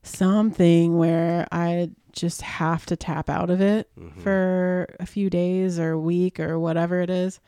Something 0.08 0.96
where 0.98 1.46
I 1.52 1.90
just 2.12 2.42
have 2.42 2.86
to 2.86 2.96
tap 2.96 3.30
out 3.30 3.50
of 3.50 3.60
it 3.60 3.88
mm-hmm. 3.98 4.20
for 4.20 4.94
a 4.98 5.06
few 5.06 5.30
days 5.30 5.78
or 5.78 5.92
a 5.92 6.00
week 6.00 6.40
or 6.40 6.58
whatever 6.58 7.00
it 7.00 7.10
is. 7.10 7.40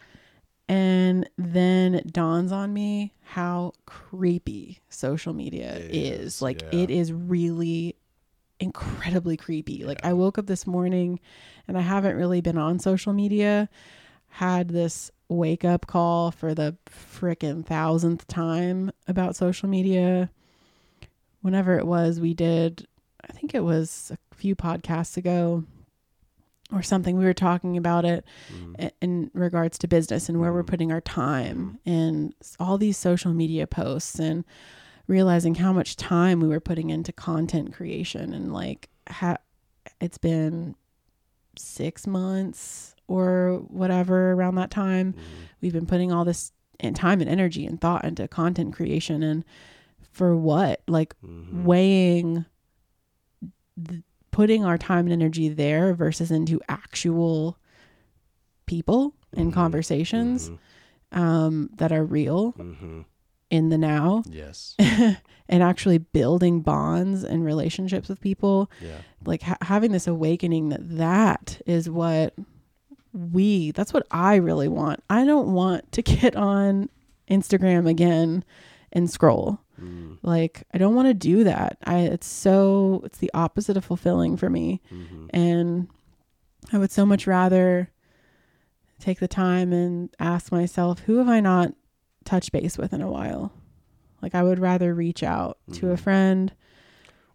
And 0.68 1.28
then 1.36 1.96
it 1.96 2.12
dawns 2.12 2.52
on 2.52 2.72
me 2.72 3.12
how 3.22 3.72
creepy 3.86 4.78
social 4.88 5.32
media 5.32 5.74
It 5.74 5.94
is. 5.94 6.20
is, 6.20 6.42
Like 6.42 6.62
yeah. 6.62 6.80
it 6.80 6.90
is 6.90 7.12
really 7.12 7.96
incredibly 8.60 9.36
creepy. 9.36 9.84
Like 9.84 10.04
I 10.04 10.12
woke 10.12 10.38
up 10.38 10.46
this 10.46 10.66
morning 10.66 11.18
and 11.66 11.76
I 11.76 11.80
haven't 11.80 12.16
really 12.16 12.40
been 12.40 12.58
on 12.58 12.78
social 12.78 13.12
media. 13.12 13.68
Had 14.28 14.68
this 14.68 15.10
wake 15.28 15.64
up 15.64 15.88
call 15.88 16.30
for 16.30 16.54
the 16.54 16.76
frickin' 16.86 17.64
thousandth 17.66 18.28
time 18.28 18.92
about 19.08 19.34
social 19.34 19.68
media. 19.68 20.30
Whenever 21.42 21.78
it 21.78 21.86
was, 21.86 22.20
we 22.20 22.34
did, 22.34 22.86
I 23.28 23.32
think 23.32 23.54
it 23.54 23.64
was 23.64 24.12
a 24.12 24.34
few 24.34 24.54
podcasts 24.54 25.16
ago 25.16 25.64
or 26.72 26.82
something. 26.82 27.16
We 27.16 27.24
were 27.24 27.34
talking 27.34 27.76
about 27.76 28.04
it 28.04 28.24
mm-hmm. 28.52 28.74
i- 28.78 28.92
in 29.00 29.30
regards 29.34 29.78
to 29.78 29.88
business 29.88 30.28
and 30.28 30.40
where 30.40 30.52
we're 30.52 30.60
mm-hmm. 30.60 30.70
putting 30.70 30.92
our 30.92 31.00
time 31.00 31.78
and 31.84 32.34
all 32.58 32.78
these 32.78 32.96
social 32.96 33.32
media 33.32 33.66
posts 33.66 34.18
and 34.18 34.44
realizing 35.06 35.56
how 35.56 35.72
much 35.72 35.96
time 35.96 36.40
we 36.40 36.48
were 36.48 36.60
putting 36.60 36.90
into 36.90 37.12
content 37.12 37.72
creation 37.72 38.32
and 38.32 38.52
like 38.52 38.88
ha- 39.08 39.38
it's 40.00 40.18
been 40.18 40.76
six 41.56 42.06
months 42.06 42.94
or 43.08 43.62
whatever 43.68 44.32
around 44.32 44.54
that 44.54 44.70
time. 44.70 45.12
Mm-hmm. 45.12 45.42
We've 45.60 45.72
been 45.72 45.86
putting 45.86 46.12
all 46.12 46.24
this 46.24 46.52
and 46.78 46.96
time 46.96 47.20
and 47.20 47.28
energy 47.28 47.66
and 47.66 47.80
thought 47.80 48.04
into 48.04 48.26
content 48.28 48.74
creation 48.74 49.22
and 49.22 49.44
for 50.10 50.36
what? 50.36 50.82
Like 50.88 51.14
weighing 51.22 52.44
th- 53.88 54.02
putting 54.30 54.64
our 54.64 54.78
time 54.78 55.06
and 55.06 55.12
energy 55.12 55.48
there 55.48 55.92
versus 55.94 56.30
into 56.30 56.60
actual 56.68 57.58
people 58.66 59.14
and 59.36 59.52
conversations 59.52 60.50
um, 61.12 61.70
that 61.76 61.92
are 61.92 62.04
real 62.04 62.52
Mm-hmm. 62.52 63.00
in 63.50 63.68
the 63.68 63.78
now. 63.78 64.22
Yes. 64.28 64.76
and 64.78 65.62
actually 65.62 65.98
building 65.98 66.60
bonds 66.60 67.24
and 67.24 67.44
relationships 67.44 68.08
with 68.08 68.20
people. 68.20 68.70
Yeah. 68.80 68.98
like 69.24 69.42
ha- 69.42 69.56
having 69.62 69.90
this 69.92 70.06
awakening 70.06 70.68
that 70.70 70.96
that 70.98 71.60
is 71.66 71.90
what 71.90 72.34
we 73.12 73.72
that's 73.72 73.92
what 73.92 74.06
i 74.12 74.36
really 74.36 74.68
want. 74.68 75.02
I 75.10 75.24
don't 75.24 75.52
want 75.52 75.90
to 75.92 76.02
get 76.20 76.36
on 76.36 76.88
instagram 77.28 77.88
again 77.88 78.44
and 78.92 79.10
scroll 79.10 79.60
Mm. 79.80 80.18
like 80.22 80.62
i 80.74 80.78
don't 80.78 80.94
want 80.94 81.08
to 81.08 81.14
do 81.14 81.44
that 81.44 81.78
i 81.84 81.98
it's 82.00 82.26
so 82.26 83.00
it's 83.04 83.18
the 83.18 83.30
opposite 83.34 83.76
of 83.76 83.84
fulfilling 83.84 84.36
for 84.36 84.50
me 84.50 84.80
Mm-hmm. 84.92 85.26
and 85.30 85.88
i 86.72 86.78
would 86.78 86.90
so 86.90 87.06
much 87.06 87.26
rather 87.26 87.90
take 88.98 89.18
the 89.20 89.28
time 89.28 89.72
and 89.72 90.10
ask 90.18 90.52
myself 90.52 91.00
who 91.00 91.16
have 91.18 91.28
i 91.28 91.40
not 91.40 91.72
touched 92.24 92.52
base 92.52 92.76
with 92.76 92.92
in 92.92 93.00
a 93.00 93.10
while 93.10 93.52
like 94.20 94.34
i 94.34 94.42
would 94.42 94.58
rather 94.58 94.94
reach 94.94 95.22
out 95.22 95.58
to 95.72 95.90
a 95.90 95.96
friend 95.96 96.52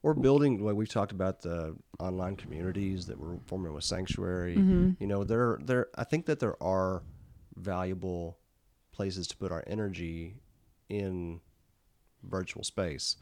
or 0.03 0.13
building 0.13 0.63
like 0.63 0.75
we've 0.75 0.87
talked 0.87 1.11
about 1.11 1.41
the 1.41 1.75
online 1.99 2.35
communities 2.35 3.07
that 3.07 3.19
we're 3.19 3.39
forming 3.47 3.73
with 3.73 3.83
sanctuary 3.83 4.55
Mm-hmm. 4.55 4.91
you 4.99 5.07
know 5.07 5.23
there 5.23 5.57
there 5.63 5.87
i 5.97 6.03
think 6.03 6.27
that 6.27 6.39
there 6.39 6.61
are 6.61 7.01
valuable 7.55 8.37
places 8.91 9.27
to 9.27 9.37
put 9.37 9.51
our 9.51 9.63
energy 9.65 10.35
in 10.89 11.39
virtual 12.29 12.63
space. 12.63 13.17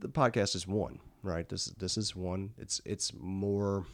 The 0.00 0.08
podcast 0.08 0.54
is 0.54 0.66
one, 0.66 1.00
right? 1.22 1.48
This 1.48 1.66
this 1.66 1.96
is 1.96 2.16
one. 2.16 2.52
It's 2.58 2.80
it's 2.84 3.12
more 3.14 3.86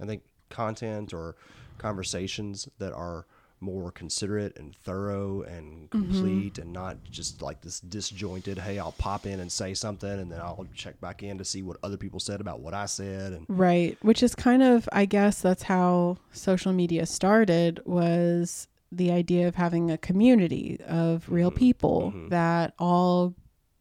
I 0.00 0.06
think 0.06 0.22
content 0.50 1.12
or 1.12 1.36
conversations 1.78 2.68
that 2.78 2.92
are 2.92 3.26
more 3.60 3.90
considerate 3.90 4.58
and 4.58 4.76
thorough 4.76 5.42
and 5.42 5.88
mm-hmm. 5.90 6.02
complete 6.02 6.58
and 6.58 6.72
not 6.72 7.02
just 7.10 7.40
like 7.40 7.62
this 7.62 7.80
disjointed 7.80 8.58
hey 8.58 8.78
i'll 8.78 8.92
pop 8.92 9.24
in 9.24 9.40
and 9.40 9.50
say 9.50 9.72
something 9.72 10.20
and 10.20 10.30
then 10.30 10.38
i'll 10.40 10.66
check 10.74 11.00
back 11.00 11.22
in 11.22 11.38
to 11.38 11.44
see 11.44 11.62
what 11.62 11.78
other 11.82 11.96
people 11.96 12.20
said 12.20 12.42
about 12.42 12.60
what 12.60 12.74
i 12.74 12.84
said 12.84 13.32
and 13.32 13.46
Right, 13.48 13.96
which 14.02 14.22
is 14.22 14.34
kind 14.34 14.62
of 14.62 14.88
I 14.92 15.06
guess 15.06 15.40
that's 15.40 15.62
how 15.62 16.18
social 16.32 16.72
media 16.72 17.06
started 17.06 17.80
was 17.86 18.68
the 18.96 19.10
idea 19.10 19.48
of 19.48 19.54
having 19.54 19.90
a 19.90 19.98
community 19.98 20.78
of 20.86 21.28
real 21.28 21.50
mm-hmm. 21.50 21.58
people 21.58 22.12
mm-hmm. 22.14 22.28
that 22.28 22.74
all 22.78 23.34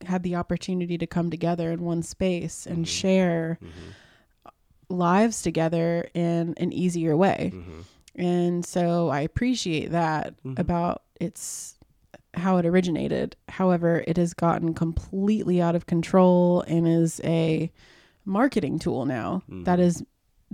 had 0.05 0.24
the 0.24 0.36
opportunity 0.36 0.97
to 0.97 1.07
come 1.07 1.30
together 1.30 1.72
in 1.72 1.82
one 1.82 2.03
space 2.03 2.66
and 2.66 2.78
mm-hmm. 2.78 2.84
share 2.84 3.59
lives 4.89 5.41
together 5.41 6.09
in 6.14 6.53
an 6.57 6.74
easier 6.74 7.16
way. 7.16 7.53
And 8.16 8.66
so 8.66 9.09
I 9.09 9.22
appreciate 9.22 9.91
that 9.91 10.36
about 10.57 11.03
its 11.20 11.78
how 12.36 12.57
it 12.57 12.66
originated. 12.66 13.36
However, 13.47 14.03
it 14.07 14.18
has 14.18 14.34
gotten 14.34 14.74
completely 14.74 15.61
out 15.61 15.76
of 15.76 15.86
control 15.86 16.61
and 16.68 16.88
is 16.88 17.22
a 17.24 17.72
marketing 18.26 18.80
tool 18.80 19.05
now. 19.05 19.43
That 19.47 19.80
is 19.80 20.03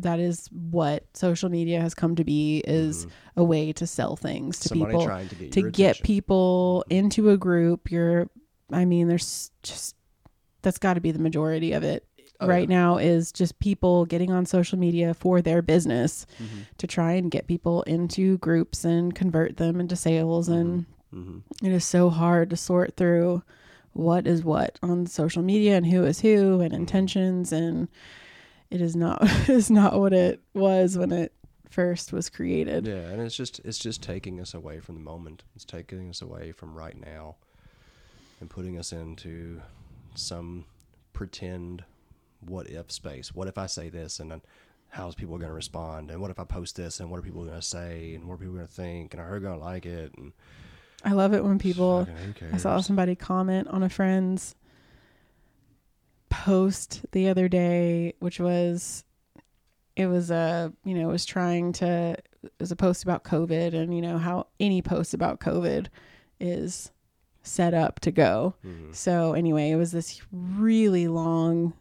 that 0.01 0.19
is 0.19 0.47
what 0.71 1.05
social 1.13 1.49
media 1.49 1.79
has 1.81 1.93
come 1.93 2.15
to 2.15 2.23
be 2.23 2.63
is 2.67 3.07
a 3.35 3.43
way 3.43 3.71
to 3.73 3.85
sell 3.87 4.15
things 4.15 4.59
to 4.59 4.69
Somebody 4.69 4.91
people 4.91 5.05
trying 5.05 5.29
to 5.29 5.35
get 5.35 5.51
to 5.53 5.71
get 5.71 6.01
people 6.03 6.83
into 6.89 7.29
a 7.29 7.37
group. 7.37 7.91
You're 7.91 8.29
I 8.71 8.85
mean 8.85 9.07
there's 9.07 9.51
just 9.63 9.95
that's 10.61 10.77
got 10.77 10.95
to 10.95 11.01
be 11.01 11.11
the 11.11 11.19
majority 11.19 11.73
of 11.73 11.83
it 11.83 12.05
Oh, 12.41 12.47
right 12.47 12.69
now 12.69 12.95
is 12.95 13.33
just 13.33 13.59
people 13.59 14.05
getting 14.05 14.31
on 14.31 14.45
social 14.45 14.79
media 14.79 15.13
for 15.13 15.41
their 15.41 15.61
business 15.61 16.25
Mm-hmm. 16.41 16.59
to 16.77 16.87
try 16.87 17.11
and 17.13 17.29
get 17.29 17.47
people 17.47 17.81
into 17.83 18.37
groups 18.37 18.85
and 18.85 19.13
convert 19.13 19.57
them 19.57 19.79
into 19.81 19.95
sales 19.97 20.47
and 20.47 20.85
Mm-hmm. 21.13 21.65
it 21.65 21.71
is 21.73 21.83
so 21.83 22.09
hard 22.09 22.49
to 22.51 22.55
sort 22.55 22.95
through 22.95 23.43
what 23.93 24.25
is 24.27 24.43
what 24.43 24.77
on 24.83 25.05
social 25.07 25.41
media 25.41 25.75
and 25.75 25.87
who 25.87 26.05
is 26.05 26.21
who 26.21 26.29
Mm-hmm. 26.59 26.61
and 26.61 26.73
intentions 26.73 27.51
and 27.51 27.89
it 28.71 28.81
is 28.81 28.95
not 28.95 29.21
is 29.49 29.69
not 29.69 29.99
what 29.99 30.13
it 30.13 30.41
was 30.53 30.97
when 30.97 31.11
it 31.11 31.33
first 31.69 32.11
was 32.11 32.29
created. 32.29 32.87
yeah 32.87 32.95
and 32.95 33.21
it's 33.21 33.35
just 33.35 33.59
it's 33.63 33.77
just 33.77 34.01
taking 34.01 34.39
us 34.39 34.53
away 34.53 34.79
from 34.79 34.95
the 34.95 35.01
moment. 35.01 35.43
It's 35.55 35.65
taking 35.65 36.09
us 36.09 36.21
away 36.21 36.51
from 36.51 36.73
right 36.73 36.99
now 36.99 37.35
and 38.39 38.49
putting 38.49 38.77
us 38.77 38.91
into 38.91 39.61
some 40.15 40.65
pretend 41.13 41.83
what 42.41 42.67
if 42.69 42.91
space. 42.91 43.33
What 43.33 43.47
if 43.47 43.57
i 43.57 43.65
say 43.67 43.89
this 43.89 44.19
and 44.19 44.31
then 44.31 44.41
how's 44.89 45.13
people 45.13 45.37
going 45.37 45.49
to 45.49 45.53
respond? 45.53 46.09
And 46.09 46.21
what 46.21 46.31
if 46.31 46.39
i 46.39 46.43
post 46.43 46.75
this 46.75 46.99
and 46.99 47.11
what 47.11 47.19
are 47.19 47.23
people 47.23 47.43
going 47.43 47.55
to 47.55 47.61
say 47.61 48.15
and 48.15 48.27
what 48.27 48.35
are 48.35 48.37
people 48.37 48.55
going 48.55 48.67
to 48.67 48.73
think? 48.73 49.13
And 49.13 49.21
are 49.21 49.31
they 49.33 49.45
going 49.45 49.59
to 49.59 49.63
like 49.63 49.85
it? 49.85 50.13
And 50.17 50.33
I 51.03 51.13
love 51.13 51.33
it 51.33 51.43
when 51.43 51.59
people 51.59 52.07
I 52.51 52.57
saw 52.57 52.81
somebody 52.81 53.15
comment 53.15 53.67
on 53.67 53.83
a 53.83 53.89
friend's 53.89 54.55
post 56.45 57.05
the 57.11 57.27
other 57.27 57.49
day, 57.49 58.13
which 58.19 58.39
was 58.39 59.03
it 59.97 60.07
was 60.07 60.31
a 60.31 60.71
you 60.85 60.93
know 60.93 61.09
it 61.09 61.11
was 61.11 61.25
trying 61.25 61.73
to 61.73 62.15
it 62.43 62.53
was 62.59 62.71
a 62.71 62.75
post 62.77 63.03
about 63.03 63.25
COVID 63.25 63.73
and 63.73 63.93
you 63.93 64.01
know 64.01 64.17
how 64.17 64.47
any 64.59 64.81
post 64.81 65.13
about 65.13 65.41
COVID 65.41 65.87
is 66.39 66.91
set 67.43 67.73
up 67.73 67.99
to 68.01 68.11
go. 68.11 68.55
Mhm. 68.65 68.95
So 68.95 69.33
anyway, 69.33 69.69
it 69.69 69.75
was 69.75 69.91
this 69.91 70.21
really 70.31 71.07
long 71.09 71.73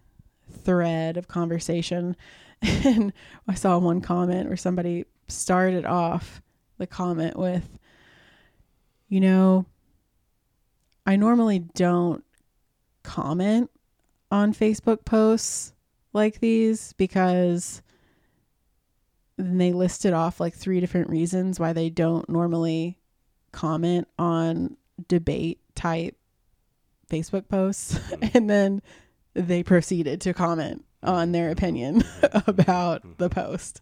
thread 0.51 1.17
of 1.17 1.29
conversation 1.29 2.17
and 2.63 3.13
I 3.47 3.55
saw 3.55 3.79
one 3.79 4.01
comment 4.01 4.49
where 4.49 4.57
somebody 4.57 5.05
started 5.29 5.85
off 5.85 6.43
the 6.79 6.87
comment 6.87 7.37
with 7.37 7.79
you 9.09 9.21
know 9.21 9.67
I 11.07 11.15
normally 11.15 11.61
don't 11.61 12.25
comment 13.05 13.71
on 14.31 14.53
Facebook 14.53 15.05
posts 15.05 15.73
like 16.13 16.41
these 16.41 16.93
because 16.95 17.83
then 19.37 19.59
they 19.59 19.73
listed 19.73 20.13
off 20.13 20.41
like 20.41 20.55
three 20.55 20.81
different 20.81 21.09
reasons 21.09 21.61
why 21.61 21.73
they 21.73 21.91
don't 21.91 22.29
normally 22.29 22.99
comment 23.53 24.09
on 24.19 24.77
debate 25.07 25.61
type 25.75 26.17
Facebook 27.09 27.49
posts. 27.49 27.95
Mm-hmm. 27.95 28.29
and 28.37 28.51
then 28.51 28.83
they 29.35 29.63
proceeded 29.63 30.21
to 30.23 30.35
comment 30.35 30.85
on 31.03 31.31
their 31.33 31.45
mm-hmm. 31.45 31.53
opinion 31.53 32.05
about 32.47 33.03
the 33.19 33.29
mm-hmm. 33.29 33.41
post, 33.41 33.81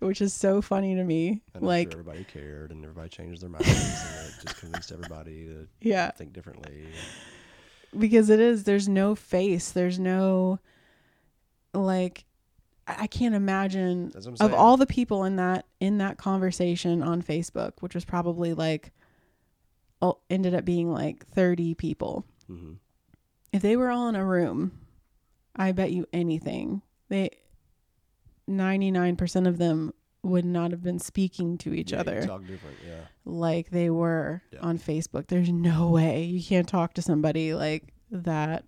which 0.00 0.20
is 0.20 0.34
so 0.34 0.60
funny 0.60 0.94
to 0.94 1.04
me. 1.04 1.40
Like, 1.58 1.92
sure 1.92 2.00
everybody 2.00 2.24
cared 2.24 2.70
and 2.70 2.84
everybody 2.84 3.08
changed 3.08 3.40
their 3.40 3.48
minds 3.48 3.68
and 3.68 4.28
it 4.28 4.34
just 4.42 4.58
convinced 4.58 4.92
everybody 4.92 5.46
to 5.46 5.66
yeah. 5.80 6.10
think 6.10 6.34
differently 6.34 6.88
because 7.98 8.30
it 8.30 8.40
is 8.40 8.64
there's 8.64 8.88
no 8.88 9.14
face 9.14 9.70
there's 9.72 9.98
no 9.98 10.58
like 11.74 12.24
i 12.86 13.06
can't 13.06 13.34
imagine 13.34 14.10
That's 14.14 14.26
what 14.26 14.40
I'm 14.40 14.46
of 14.46 14.54
all 14.54 14.76
the 14.76 14.86
people 14.86 15.24
in 15.24 15.36
that 15.36 15.66
in 15.80 15.98
that 15.98 16.18
conversation 16.18 17.02
on 17.02 17.22
facebook 17.22 17.72
which 17.80 17.94
was 17.94 18.04
probably 18.04 18.54
like 18.54 18.92
oh, 20.02 20.18
ended 20.30 20.54
up 20.54 20.64
being 20.64 20.90
like 20.90 21.26
30 21.26 21.74
people. 21.74 22.24
Hmm 22.46 22.74
if 23.52 23.62
they 23.62 23.76
were 23.76 23.90
all 23.90 24.08
in 24.08 24.14
a 24.16 24.24
room 24.24 24.72
i 25.56 25.72
bet 25.72 25.90
you 25.92 26.06
anything 26.12 26.82
they 27.08 27.30
99% 28.48 29.46
of 29.46 29.58
them 29.58 29.92
would 30.22 30.44
not 30.44 30.70
have 30.70 30.82
been 30.82 30.98
speaking 30.98 31.56
to 31.58 31.72
each 31.72 31.92
Yeah, 31.92 32.00
other 32.00 32.26
talk 32.26 32.46
different 32.46 32.76
yeah 32.86 33.00
like 33.24 33.70
they 33.70 33.88
were 33.90 34.42
Yeah. 34.52 34.60
on 34.60 34.78
facebook 34.78 35.26
there's 35.28 35.48
no 35.50 35.90
way 35.90 36.24
you 36.24 36.42
can't 36.42 36.68
talk 36.68 36.94
to 36.94 37.02
somebody 37.02 37.54
like 37.54 37.92
that 38.10 38.64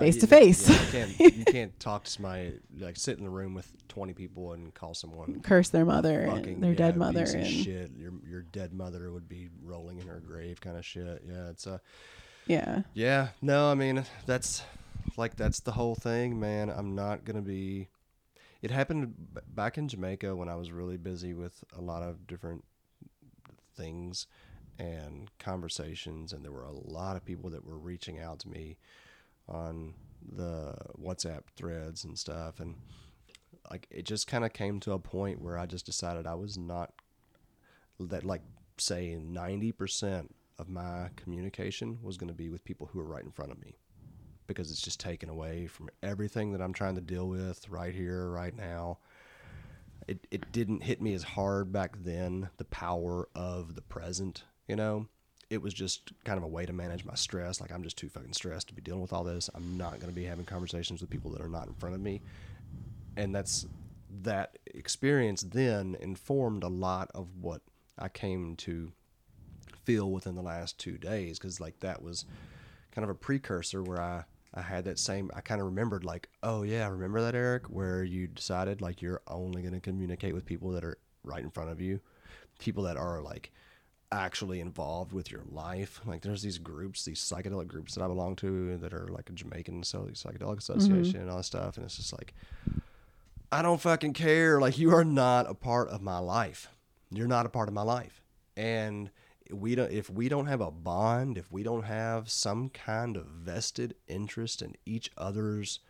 Face 0.00 0.16
you- 0.16 0.20
to 0.22 0.26
face. 0.26 0.68
you 0.68 0.76
can't 0.90 1.18
you 1.38 1.44
can't 1.46 1.78
talk 1.78 2.04
to 2.04 2.10
somebody 2.10 2.54
like 2.78 2.96
sit 2.96 3.18
in 3.18 3.24
the 3.24 3.30
room 3.30 3.54
with 3.54 3.72
twenty 3.86 4.12
people 4.14 4.52
and 4.52 4.74
call 4.74 4.94
someone 4.94 5.40
curse 5.42 5.68
their 5.68 5.84
mother 5.84 6.26
fucking 6.28 6.54
and 6.54 6.62
their 6.62 6.72
yeah, 6.72 6.76
dead 6.76 6.96
mother 6.96 7.22
and 7.22 7.46
shit. 7.46 7.92
Your 7.96 8.12
your 8.28 8.42
dead 8.42 8.72
mother 8.72 9.12
would 9.12 9.28
be 9.28 9.48
rolling 9.62 10.00
in 10.00 10.08
her 10.08 10.18
grave, 10.18 10.60
kind 10.60 10.76
of 10.76 10.84
shit. 10.84 11.22
Yeah, 11.28 11.50
it's 11.50 11.68
uh 11.68 11.78
yeah 12.48 12.82
yeah. 12.94 13.28
No, 13.40 13.70
I 13.70 13.74
mean 13.74 14.04
that's 14.26 14.64
like 15.16 15.36
that's 15.36 15.60
the 15.60 15.70
whole 15.72 15.94
thing, 15.94 16.40
man. 16.40 16.68
I'm 16.68 16.96
not 16.96 17.24
gonna 17.24 17.40
be. 17.42 17.86
It 18.62 18.70
happened 18.70 19.14
back 19.48 19.78
in 19.78 19.88
Jamaica 19.88 20.34
when 20.34 20.48
I 20.48 20.56
was 20.56 20.72
really 20.72 20.96
busy 20.96 21.34
with 21.34 21.62
a 21.76 21.80
lot 21.80 22.02
of 22.02 22.26
different 22.26 22.64
things 23.76 24.26
and 24.78 25.30
conversations, 25.38 26.32
and 26.32 26.44
there 26.44 26.52
were 26.52 26.64
a 26.64 26.72
lot 26.72 27.16
of 27.16 27.24
people 27.24 27.50
that 27.50 27.64
were 27.64 27.78
reaching 27.78 28.18
out 28.18 28.38
to 28.40 28.48
me 28.48 28.78
on 29.48 29.94
the 30.34 30.74
WhatsApp 31.00 31.42
threads 31.54 32.04
and 32.04 32.18
stuff, 32.18 32.60
and 32.60 32.76
like 33.70 33.86
it 33.90 34.04
just 34.04 34.26
kind 34.26 34.44
of 34.44 34.52
came 34.52 34.80
to 34.80 34.92
a 34.92 34.98
point 34.98 35.40
where 35.40 35.58
I 35.58 35.66
just 35.66 35.86
decided 35.86 36.26
I 36.26 36.34
was 36.34 36.56
not 36.56 36.92
that 38.00 38.24
like 38.24 38.42
say 38.78 39.16
90% 39.18 40.28
of 40.58 40.68
my 40.68 41.10
communication 41.16 41.98
was 42.02 42.16
going 42.16 42.28
to 42.28 42.34
be 42.34 42.48
with 42.48 42.64
people 42.64 42.88
who 42.88 42.98
were 42.98 43.06
right 43.06 43.24
in 43.24 43.30
front 43.30 43.52
of 43.52 43.60
me 43.60 43.76
because 44.46 44.70
it's 44.70 44.82
just 44.82 45.00
taken 45.00 45.28
away 45.28 45.66
from 45.66 45.88
everything 46.02 46.52
that 46.52 46.62
I'm 46.62 46.72
trying 46.72 46.94
to 46.96 47.00
deal 47.00 47.28
with 47.28 47.68
right 47.68 47.94
here 47.94 48.28
right 48.28 48.56
now. 48.56 48.98
It, 50.08 50.26
it 50.30 50.52
didn't 50.52 50.84
hit 50.84 51.02
me 51.02 51.14
as 51.14 51.24
hard 51.24 51.72
back 51.72 51.96
then 52.04 52.50
the 52.58 52.64
power 52.64 53.28
of 53.34 53.74
the 53.74 53.82
present 53.82 54.44
you 54.68 54.76
know? 54.76 55.06
It 55.48 55.62
was 55.62 55.72
just 55.72 56.12
kind 56.24 56.38
of 56.38 56.42
a 56.42 56.48
way 56.48 56.66
to 56.66 56.72
manage 56.72 57.04
my 57.04 57.14
stress. 57.14 57.60
Like 57.60 57.72
i'm 57.72 57.82
just 57.82 57.96
too 57.96 58.08
fucking 58.08 58.32
stressed 58.32 58.68
to 58.68 58.74
be 58.74 58.82
dealing 58.82 59.00
with 59.00 59.12
all 59.12 59.24
this. 59.24 59.48
I'm 59.54 59.76
not 59.76 59.92
going 59.92 60.08
to 60.08 60.12
be 60.12 60.24
having 60.24 60.44
conversations 60.44 61.00
with 61.00 61.10
people 61.10 61.30
that 61.32 61.40
are 61.40 61.48
not 61.48 61.68
in 61.68 61.74
front 61.74 61.94
of 61.94 62.00
me. 62.00 62.20
And 63.16 63.34
that's 63.34 63.66
that 64.22 64.58
experience 64.66 65.42
then 65.42 65.96
informed 66.00 66.62
a 66.62 66.68
lot 66.68 67.10
of 67.14 67.28
what 67.40 67.60
i 67.98 68.08
came 68.08 68.56
to 68.56 68.92
feel 69.84 70.10
within 70.10 70.34
the 70.34 70.42
last 70.42 70.78
two 70.78 70.96
days 70.96 71.38
because 71.38 71.60
like 71.60 71.80
that 71.80 72.02
was 72.02 72.24
kind 72.92 73.04
of 73.04 73.10
a 73.10 73.14
precursor 73.14 73.82
where 73.82 74.00
i 74.00 74.24
i 74.56 74.62
had 74.62 74.84
that 74.84 74.98
same 74.98 75.30
i 75.34 75.40
kind 75.40 75.60
of 75.60 75.66
remembered 75.66 76.04
like 76.04 76.28
oh 76.42 76.62
yeah 76.62 76.84
I 76.84 76.88
remember 76.88 77.20
that 77.22 77.34
eric 77.34 77.66
where 77.66 78.02
you 78.02 78.26
decided 78.26 78.80
like 78.80 79.02
you're 79.02 79.22
only 79.28 79.62
going 79.62 79.74
to 79.74 79.80
communicate 79.80 80.34
with 80.34 80.44
people 80.44 80.70
that 80.70 80.84
are 80.84 80.98
right 81.22 81.42
in 81.42 81.50
front 81.50 81.70
of 81.70 81.80
you 81.80 82.00
people 82.58 82.84
that 82.84 82.96
are 82.96 83.20
like 83.20 83.52
actually 84.12 84.60
involved 84.60 85.12
with 85.12 85.30
your 85.30 85.42
life 85.50 86.00
like 86.06 86.22
there's 86.22 86.42
these 86.42 86.58
groups 86.58 87.04
these 87.04 87.20
psychedelic 87.20 87.66
groups 87.66 87.94
that 87.94 88.04
i 88.04 88.06
belong 88.06 88.36
to 88.36 88.76
that 88.78 88.94
are 88.94 89.08
like 89.08 89.28
a 89.28 89.32
jamaican 89.32 89.82
psychedelic 89.82 90.14
mm-hmm. 90.38 90.58
association 90.58 91.20
and 91.20 91.30
all 91.30 91.38
that 91.38 91.42
stuff 91.42 91.76
and 91.76 91.84
it's 91.84 91.96
just 91.96 92.12
like 92.12 92.32
I 93.50 93.62
don't 93.62 93.80
fucking 93.80 94.12
care. 94.12 94.60
Like 94.60 94.78
you 94.78 94.92
are 94.94 95.04
not 95.04 95.48
a 95.48 95.54
part 95.54 95.88
of 95.88 96.02
my 96.02 96.18
life. 96.18 96.68
You're 97.10 97.28
not 97.28 97.46
a 97.46 97.48
part 97.48 97.68
of 97.68 97.74
my 97.74 97.82
life. 97.82 98.22
And 98.56 99.10
we 99.52 99.74
don't 99.74 99.90
if 99.90 100.10
we 100.10 100.28
don't 100.28 100.46
have 100.46 100.60
a 100.60 100.70
bond, 100.70 101.38
if 101.38 101.50
we 101.52 101.62
don't 101.62 101.84
have 101.84 102.30
some 102.30 102.68
kind 102.68 103.16
of 103.16 103.26
vested 103.26 103.94
interest 104.08 104.62
in 104.62 104.74
each 104.84 105.10
other's 105.16 105.80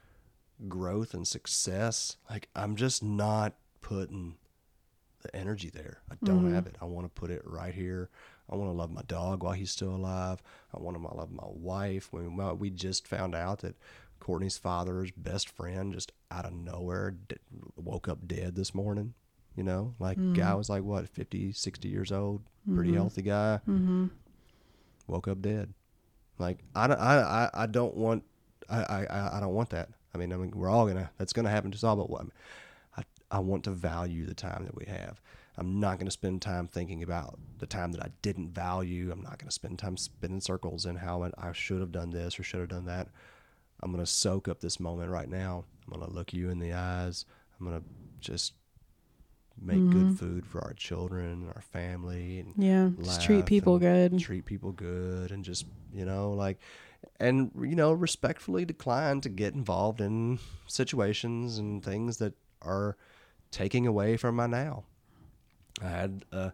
growth 0.69 1.15
and 1.15 1.27
success, 1.27 2.17
like 2.31 2.49
I'm 2.55 2.77
just 2.77 3.03
not 3.03 3.55
putting 3.81 4.37
the 5.23 5.35
energy 5.35 5.71
there. 5.71 5.99
I 6.11 6.15
don't 6.25 6.45
mm-hmm. 6.45 6.55
have 6.55 6.67
it. 6.67 6.77
I 6.81 6.85
want 6.85 7.07
to 7.07 7.21
put 7.21 7.31
it 7.31 7.43
right 7.45 7.75
here. 7.75 8.11
I 8.51 8.55
want 8.55 8.71
to 8.71 8.77
love 8.77 8.93
my 8.93 9.03
dog 9.03 9.43
while 9.43 9.55
he's 9.55 9.73
still 9.73 9.95
alive. 9.95 10.41
I 10.73 10.81
want 10.81 10.97
to 10.97 11.15
love 11.15 11.33
my 11.33 11.47
wife. 11.47 12.13
When 12.13 12.37
we 12.59 12.71
just 12.71 13.09
found 13.09 13.35
out 13.35 13.61
that 13.61 13.77
Courtney's 14.21 14.57
father's 14.57 15.11
best 15.11 15.49
friend 15.49 15.93
just 15.93 16.13
out 16.31 16.47
of 16.47 16.53
nowhere 16.53 17.13
d- 17.13 17.37
woke 17.77 18.09
up 18.09 18.27
dead 18.27 18.55
this 18.55 18.75
morning. 18.75 19.15
You 19.57 19.63
know, 19.65 19.95
like 19.99 20.19
guy 20.35 20.53
was 20.55 20.69
like 20.69 20.83
what 20.83 21.09
50, 21.09 21.53
60 21.53 21.89
years 21.89 22.13
old, 22.13 22.43
pretty 22.75 22.91
healthy 22.97 23.23
guy. 23.23 23.61
Mm-hmm. 23.67 24.07
Woke 25.07 25.29
up 25.29 25.41
dead. 25.41 25.73
Like 26.39 26.59
I, 26.75 26.87
don't- 26.87 27.01
I, 27.01 27.15
I, 27.21 27.51
I 27.63 27.67
don't 27.67 27.97
want 27.97 28.25
I, 28.69 28.83
I, 28.83 29.07
I- 29.09 29.37
I 29.37 29.41
don't 29.41 29.55
want 29.55 29.71
that. 29.71 29.89
I 30.15 30.19
mean, 30.19 30.33
I 30.33 30.37
mean, 30.37 30.51
we're 30.55 30.69
all 30.71 30.87
gonna 30.87 31.11
that's 31.19 31.33
gonna 31.33 31.51
happen 31.51 31.71
to 31.71 31.77
us 31.77 31.85
all. 31.85 31.97
But 31.97 32.11
what 32.11 32.27
I, 32.97 33.03
I 33.31 33.39
want 33.39 33.65
to 33.65 33.71
value 33.71 34.27
the 34.27 34.35
time 34.35 34.65
that 34.65 34.75
we 34.77 34.85
have. 34.87 35.21
I'm 35.59 35.81
not 35.81 35.99
gonna 35.99 36.11
spend 36.11 36.43
time 36.43 36.69
thinking 36.69 37.03
about 37.03 37.39
the 37.59 37.67
time 37.67 37.93
that 37.93 38.03
I 38.03 38.11
didn't 38.21 38.51
value. 38.51 39.11
I'm 39.11 39.23
not 39.23 39.39
gonna 39.39 39.51
spend 39.51 39.79
time 39.79 39.97
spinning 39.97 40.41
circles 40.41 40.85
in 40.85 40.97
how 40.97 41.23
I 41.23 41.31
I 41.39 41.53
should 41.53 41.81
have 41.81 41.93
done 41.93 42.11
this 42.11 42.39
or 42.39 42.43
should 42.43 42.61
have 42.61 42.69
done 42.69 42.85
that. 42.87 43.09
I'm 43.81 43.91
gonna 43.93 44.05
soak 44.07 44.49
up 44.49 44.61
this 44.61 44.81
moment 44.81 45.11
right 45.11 45.29
now. 45.31 45.65
I'm 45.87 45.99
gonna 45.99 46.13
look 46.13 46.33
you 46.35 46.51
in 46.51 46.59
the 46.59 46.73
eyes. 46.75 47.25
I'm 47.59 47.67
gonna 47.67 47.83
just 48.21 48.53
make 49.61 49.89
good 49.91 50.19
food 50.19 50.47
for 50.47 50.63
our 50.63 50.75
children, 50.75 51.51
our 51.55 51.63
family, 51.63 52.41
and 52.41 52.55
Yeah. 52.57 52.91
Just 53.03 53.23
treat 53.23 53.47
people 53.47 53.79
good. 53.79 54.19
treat 54.19 54.45
people 54.45 54.73
good 54.73 55.31
and 55.31 55.45
just 55.45 55.67
you 55.93 56.05
know 56.05 56.33
like 56.33 56.59
and 57.21 57.51
you 57.61 57.75
know 57.77 57.93
respectfully 57.93 58.65
decline 58.65 59.21
to 59.23 59.29
get 59.29 59.55
involved 59.55 60.01
in 60.01 60.39
situations 60.67 61.59
and 61.59 61.85
things 61.85 62.17
that 62.19 62.35
are 62.63 62.97
taking 63.51 63.87
away 63.87 64.17
from 64.17 64.35
my 64.37 64.47
now 64.47 64.85
i 65.81 65.89
had 65.89 66.25
uh 66.33 66.51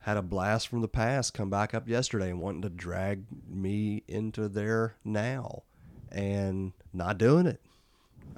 had 0.00 0.16
a 0.16 0.22
blast 0.22 0.66
from 0.68 0.80
the 0.80 0.88
past 0.88 1.32
come 1.34 1.48
back 1.50 1.72
up 1.72 1.88
yesterday 1.88 2.30
and 2.30 2.40
wanting 2.40 2.62
to 2.62 2.68
drag 2.68 3.24
me 3.48 4.02
into 4.08 4.48
their 4.48 4.96
now 5.04 5.62
and 6.10 6.72
not 6.92 7.16
doing 7.16 7.46
it 7.46 7.60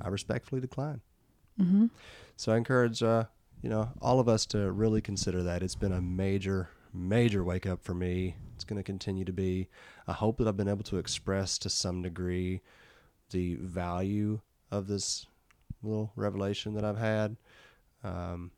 i 0.01 0.09
respectfully 0.09 0.61
decline 0.61 1.01
Mm-hmm. 1.61 1.87
so 2.37 2.53
I 2.53 2.57
encourage, 2.57 3.01
uh, 3.01 3.25
you 3.65 3.71
know, 3.71 3.89
all 4.03 4.21
of 4.21 4.29
us 4.29 4.45
to 4.45 4.71
really 4.73 5.01
consider 5.01 5.43
that. 5.45 5.63
It's 5.63 5.75
been 5.75 5.95
a 5.95 6.03
major, 6.03 6.69
major 6.93 7.43
wake 7.43 7.65
up 7.65 7.83
for 7.83 7.95
me. 7.95 8.37
It's 8.55 8.63
going 8.63 8.77
to 8.77 8.83
continue 8.83 9.25
to 9.25 9.33
be. 9.33 9.69
I 10.07 10.13
hope 10.13 10.37
that 10.37 10.47
I've 10.47 10.59
been 10.59 10.69
able 10.69 10.85
to 10.85 10.99
express 10.99 11.57
to 11.61 11.71
some 11.71 12.03
degree 12.03 12.61
the 13.31 13.55
value 13.55 14.41
of 14.71 14.87
this 14.87 15.25
little 15.83 16.13
revelation 16.15 16.75
that 16.75 16.85
I've 16.85 16.99
had. 16.99 17.39
Um, 18.05 18.51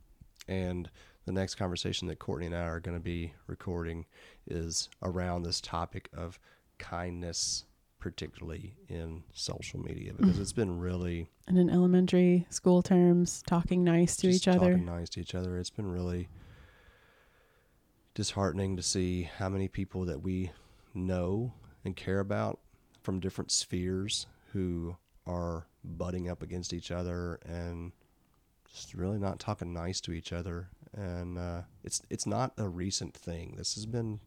and 0.49 0.91
the 1.25 1.31
next 1.31 1.55
conversation 1.55 2.09
that 2.09 2.19
Courtney 2.19 2.47
and 2.47 2.57
I 2.57 2.63
are 2.63 2.81
going 2.81 2.97
to 2.97 3.03
be 3.03 3.33
recording 3.47 4.07
is 4.49 4.89
around 5.05 5.45
this 5.45 5.61
topic 5.61 6.09
of 6.17 6.41
kindness, 6.79 7.63
particularly 8.07 8.77
in 8.89 9.25
social 9.33 9.81
media, 9.81 10.13
because 10.17 10.39
it's 10.39 10.53
been 10.53 10.79
really 10.79 11.27
And 11.49 11.59
in 11.59 11.69
elementary 11.69 12.47
school 12.51 12.81
terms, 12.81 13.43
talking 13.49 13.83
nice 13.83 14.15
to 14.19 14.29
each 14.29 14.47
other. 14.47 14.75
talking 14.75 14.85
nice 14.85 15.09
to 15.11 15.21
each 15.21 15.35
other. 15.35 15.59
It's 15.59 15.71
been 15.71 15.91
really 15.91 16.29
disheartening 18.15 18.77
to 18.77 18.83
see 18.83 19.25
how 19.25 19.49
many 19.49 19.67
people 19.67 20.05
that 20.05 20.23
we 20.23 20.53
know 20.95 21.53
and 21.85 21.97
care 21.97 22.21
about 22.21 22.61
from 23.03 23.19
different 23.19 23.51
spheres 23.51 24.29
who 24.53 24.97
are 25.27 25.67
butting 25.83 26.31
up 26.31 26.45
against 26.45 26.73
each 26.73 26.93
other 26.93 27.41
and 27.45 27.91
just 28.73 28.95
really 28.95 29.19
not 29.19 29.41
talking 29.41 29.73
nice 29.73 30.01
to 30.03 30.13
each 30.13 30.33
other. 30.33 30.69
And 30.93 31.39
uh, 31.39 31.63
it's 31.83 32.03
it's 32.09 32.25
not 32.25 32.53
a 32.57 32.69
recent 32.69 33.15
thing. 33.15 33.57
This 33.59 33.75
has 33.75 33.85
been 33.85 34.21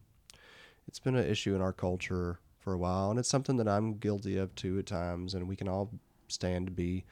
it's 0.86 0.98
been 0.98 1.16
an 1.16 1.26
issue 1.26 1.54
in 1.54 1.62
our 1.62 1.72
culture 1.72 2.40
for 2.60 2.72
a 2.72 2.78
while, 2.78 3.10
and 3.10 3.18
it's 3.18 3.28
something 3.28 3.56
that 3.56 3.66
I'm 3.68 3.94
guilty 3.94 4.36
of 4.36 4.54
too 4.54 4.78
at 4.78 4.86
times. 4.86 5.34
And 5.34 5.48
we 5.48 5.56
can 5.56 5.68
all 5.68 5.90
stand 6.28 6.66
to 6.66 6.72
be, 6.72 7.04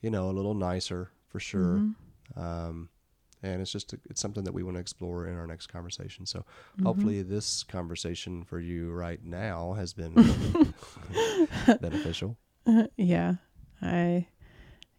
you 0.00 0.10
know, 0.10 0.30
a 0.30 0.32
little 0.32 0.54
nicer 0.54 1.10
for 1.28 1.38
sure. 1.40 1.76
Mm-hmm. 2.36 2.40
Um, 2.40 2.88
and 3.42 3.60
it's 3.60 3.70
just 3.72 3.94
it's 4.08 4.20
something 4.22 4.44
that 4.44 4.54
we 4.54 4.62
want 4.62 4.76
to 4.76 4.80
explore 4.80 5.26
in 5.26 5.36
our 5.36 5.46
next 5.46 5.66
conversation. 5.66 6.24
So 6.26 6.38
Mm-hmm. 6.38 6.86
hopefully 6.86 7.22
this 7.22 7.62
conversation 7.64 8.42
for 8.44 8.58
you 8.58 8.90
right 8.92 9.22
now 9.22 9.74
has 9.74 9.92
been 9.92 10.14
beneficial. 11.80 12.36
yeah. 12.96 13.34
I 13.82 14.26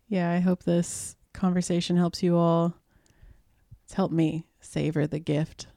yeah, 0.07 0.31
I 0.31 0.39
hope 0.39 0.63
this 0.63 1.15
conversation 1.33 1.97
helps 1.97 2.21
you 2.21 2.37
all. 2.37 2.75
It's 3.83 3.93
helped 3.93 4.13
me 4.13 4.45
savor 4.61 5.07
the 5.07 5.19
gift 5.19 5.67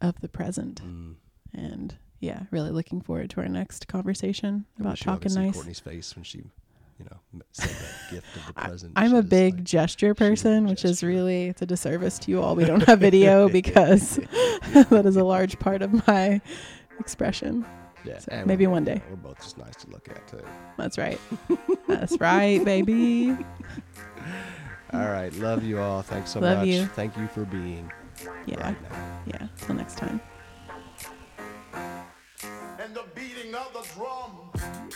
of 0.00 0.20
the 0.20 0.28
present. 0.28 0.82
Mm. 0.82 1.14
And 1.54 1.96
yeah, 2.20 2.40
really 2.50 2.70
looking 2.70 3.00
forward 3.00 3.30
to 3.30 3.40
our 3.40 3.48
next 3.48 3.86
conversation 3.88 4.64
about 4.80 4.92
wish 4.92 5.04
you 5.06 5.12
all 5.12 5.18
could 5.18 5.30
talking 5.30 5.44
nice. 5.46 5.54
Courtney's 5.54 5.80
face 5.80 6.14
when 6.16 6.24
she, 6.24 6.38
you 6.38 7.04
know, 7.04 7.40
said 7.52 7.68
that 7.70 7.94
gift 8.10 8.36
of 8.36 8.46
the 8.46 8.52
present. 8.54 8.92
I'm 8.96 9.14
a 9.14 9.22
big 9.22 9.54
like- 9.54 9.64
gesture 9.64 10.14
person, 10.14 10.66
which 10.66 10.84
is 10.84 11.02
really 11.02 11.46
it's 11.48 11.62
a 11.62 11.66
disservice 11.66 12.18
to 12.20 12.30
you 12.30 12.42
all. 12.42 12.56
We 12.56 12.64
don't 12.64 12.82
have 12.84 12.98
video 13.10 13.48
because 13.60 14.16
that 14.72 15.02
is 15.06 15.16
a 15.16 15.24
large 15.24 15.58
part 15.58 15.82
of 15.82 16.06
my 16.06 16.40
expression. 16.98 17.64
yeah, 18.04 18.18
so 18.18 18.42
maybe 18.46 18.66
one 18.66 18.84
day. 18.84 19.00
We're 19.10 19.16
both 19.16 19.38
just 19.38 19.58
nice 19.58 19.76
to 19.76 19.90
look 19.90 20.08
at 20.08 20.26
too. 20.28 20.40
That's 20.76 20.98
right. 20.98 21.20
That's 21.86 22.18
right, 22.20 22.64
baby. 22.64 23.36
All 24.92 25.00
right, 25.08 25.32
love 25.34 25.62
you 25.64 25.78
all. 25.80 26.02
Thanks 26.02 26.30
so 26.30 26.40
Love 26.40 26.58
much. 26.58 26.68
you. 26.68 26.86
Thank 26.86 27.16
you 27.16 27.26
for 27.28 27.44
being 27.44 27.90
Yeah. 28.46 28.60
right. 28.62 28.76
Yeah. 29.26 29.46
Till 29.60 29.74
next 29.74 29.98
time 29.98 30.20
and 32.88 32.96
the 32.96 33.04
beating 33.14 33.54
of 33.54 33.70
the 33.74 33.86
drums. 33.94 34.87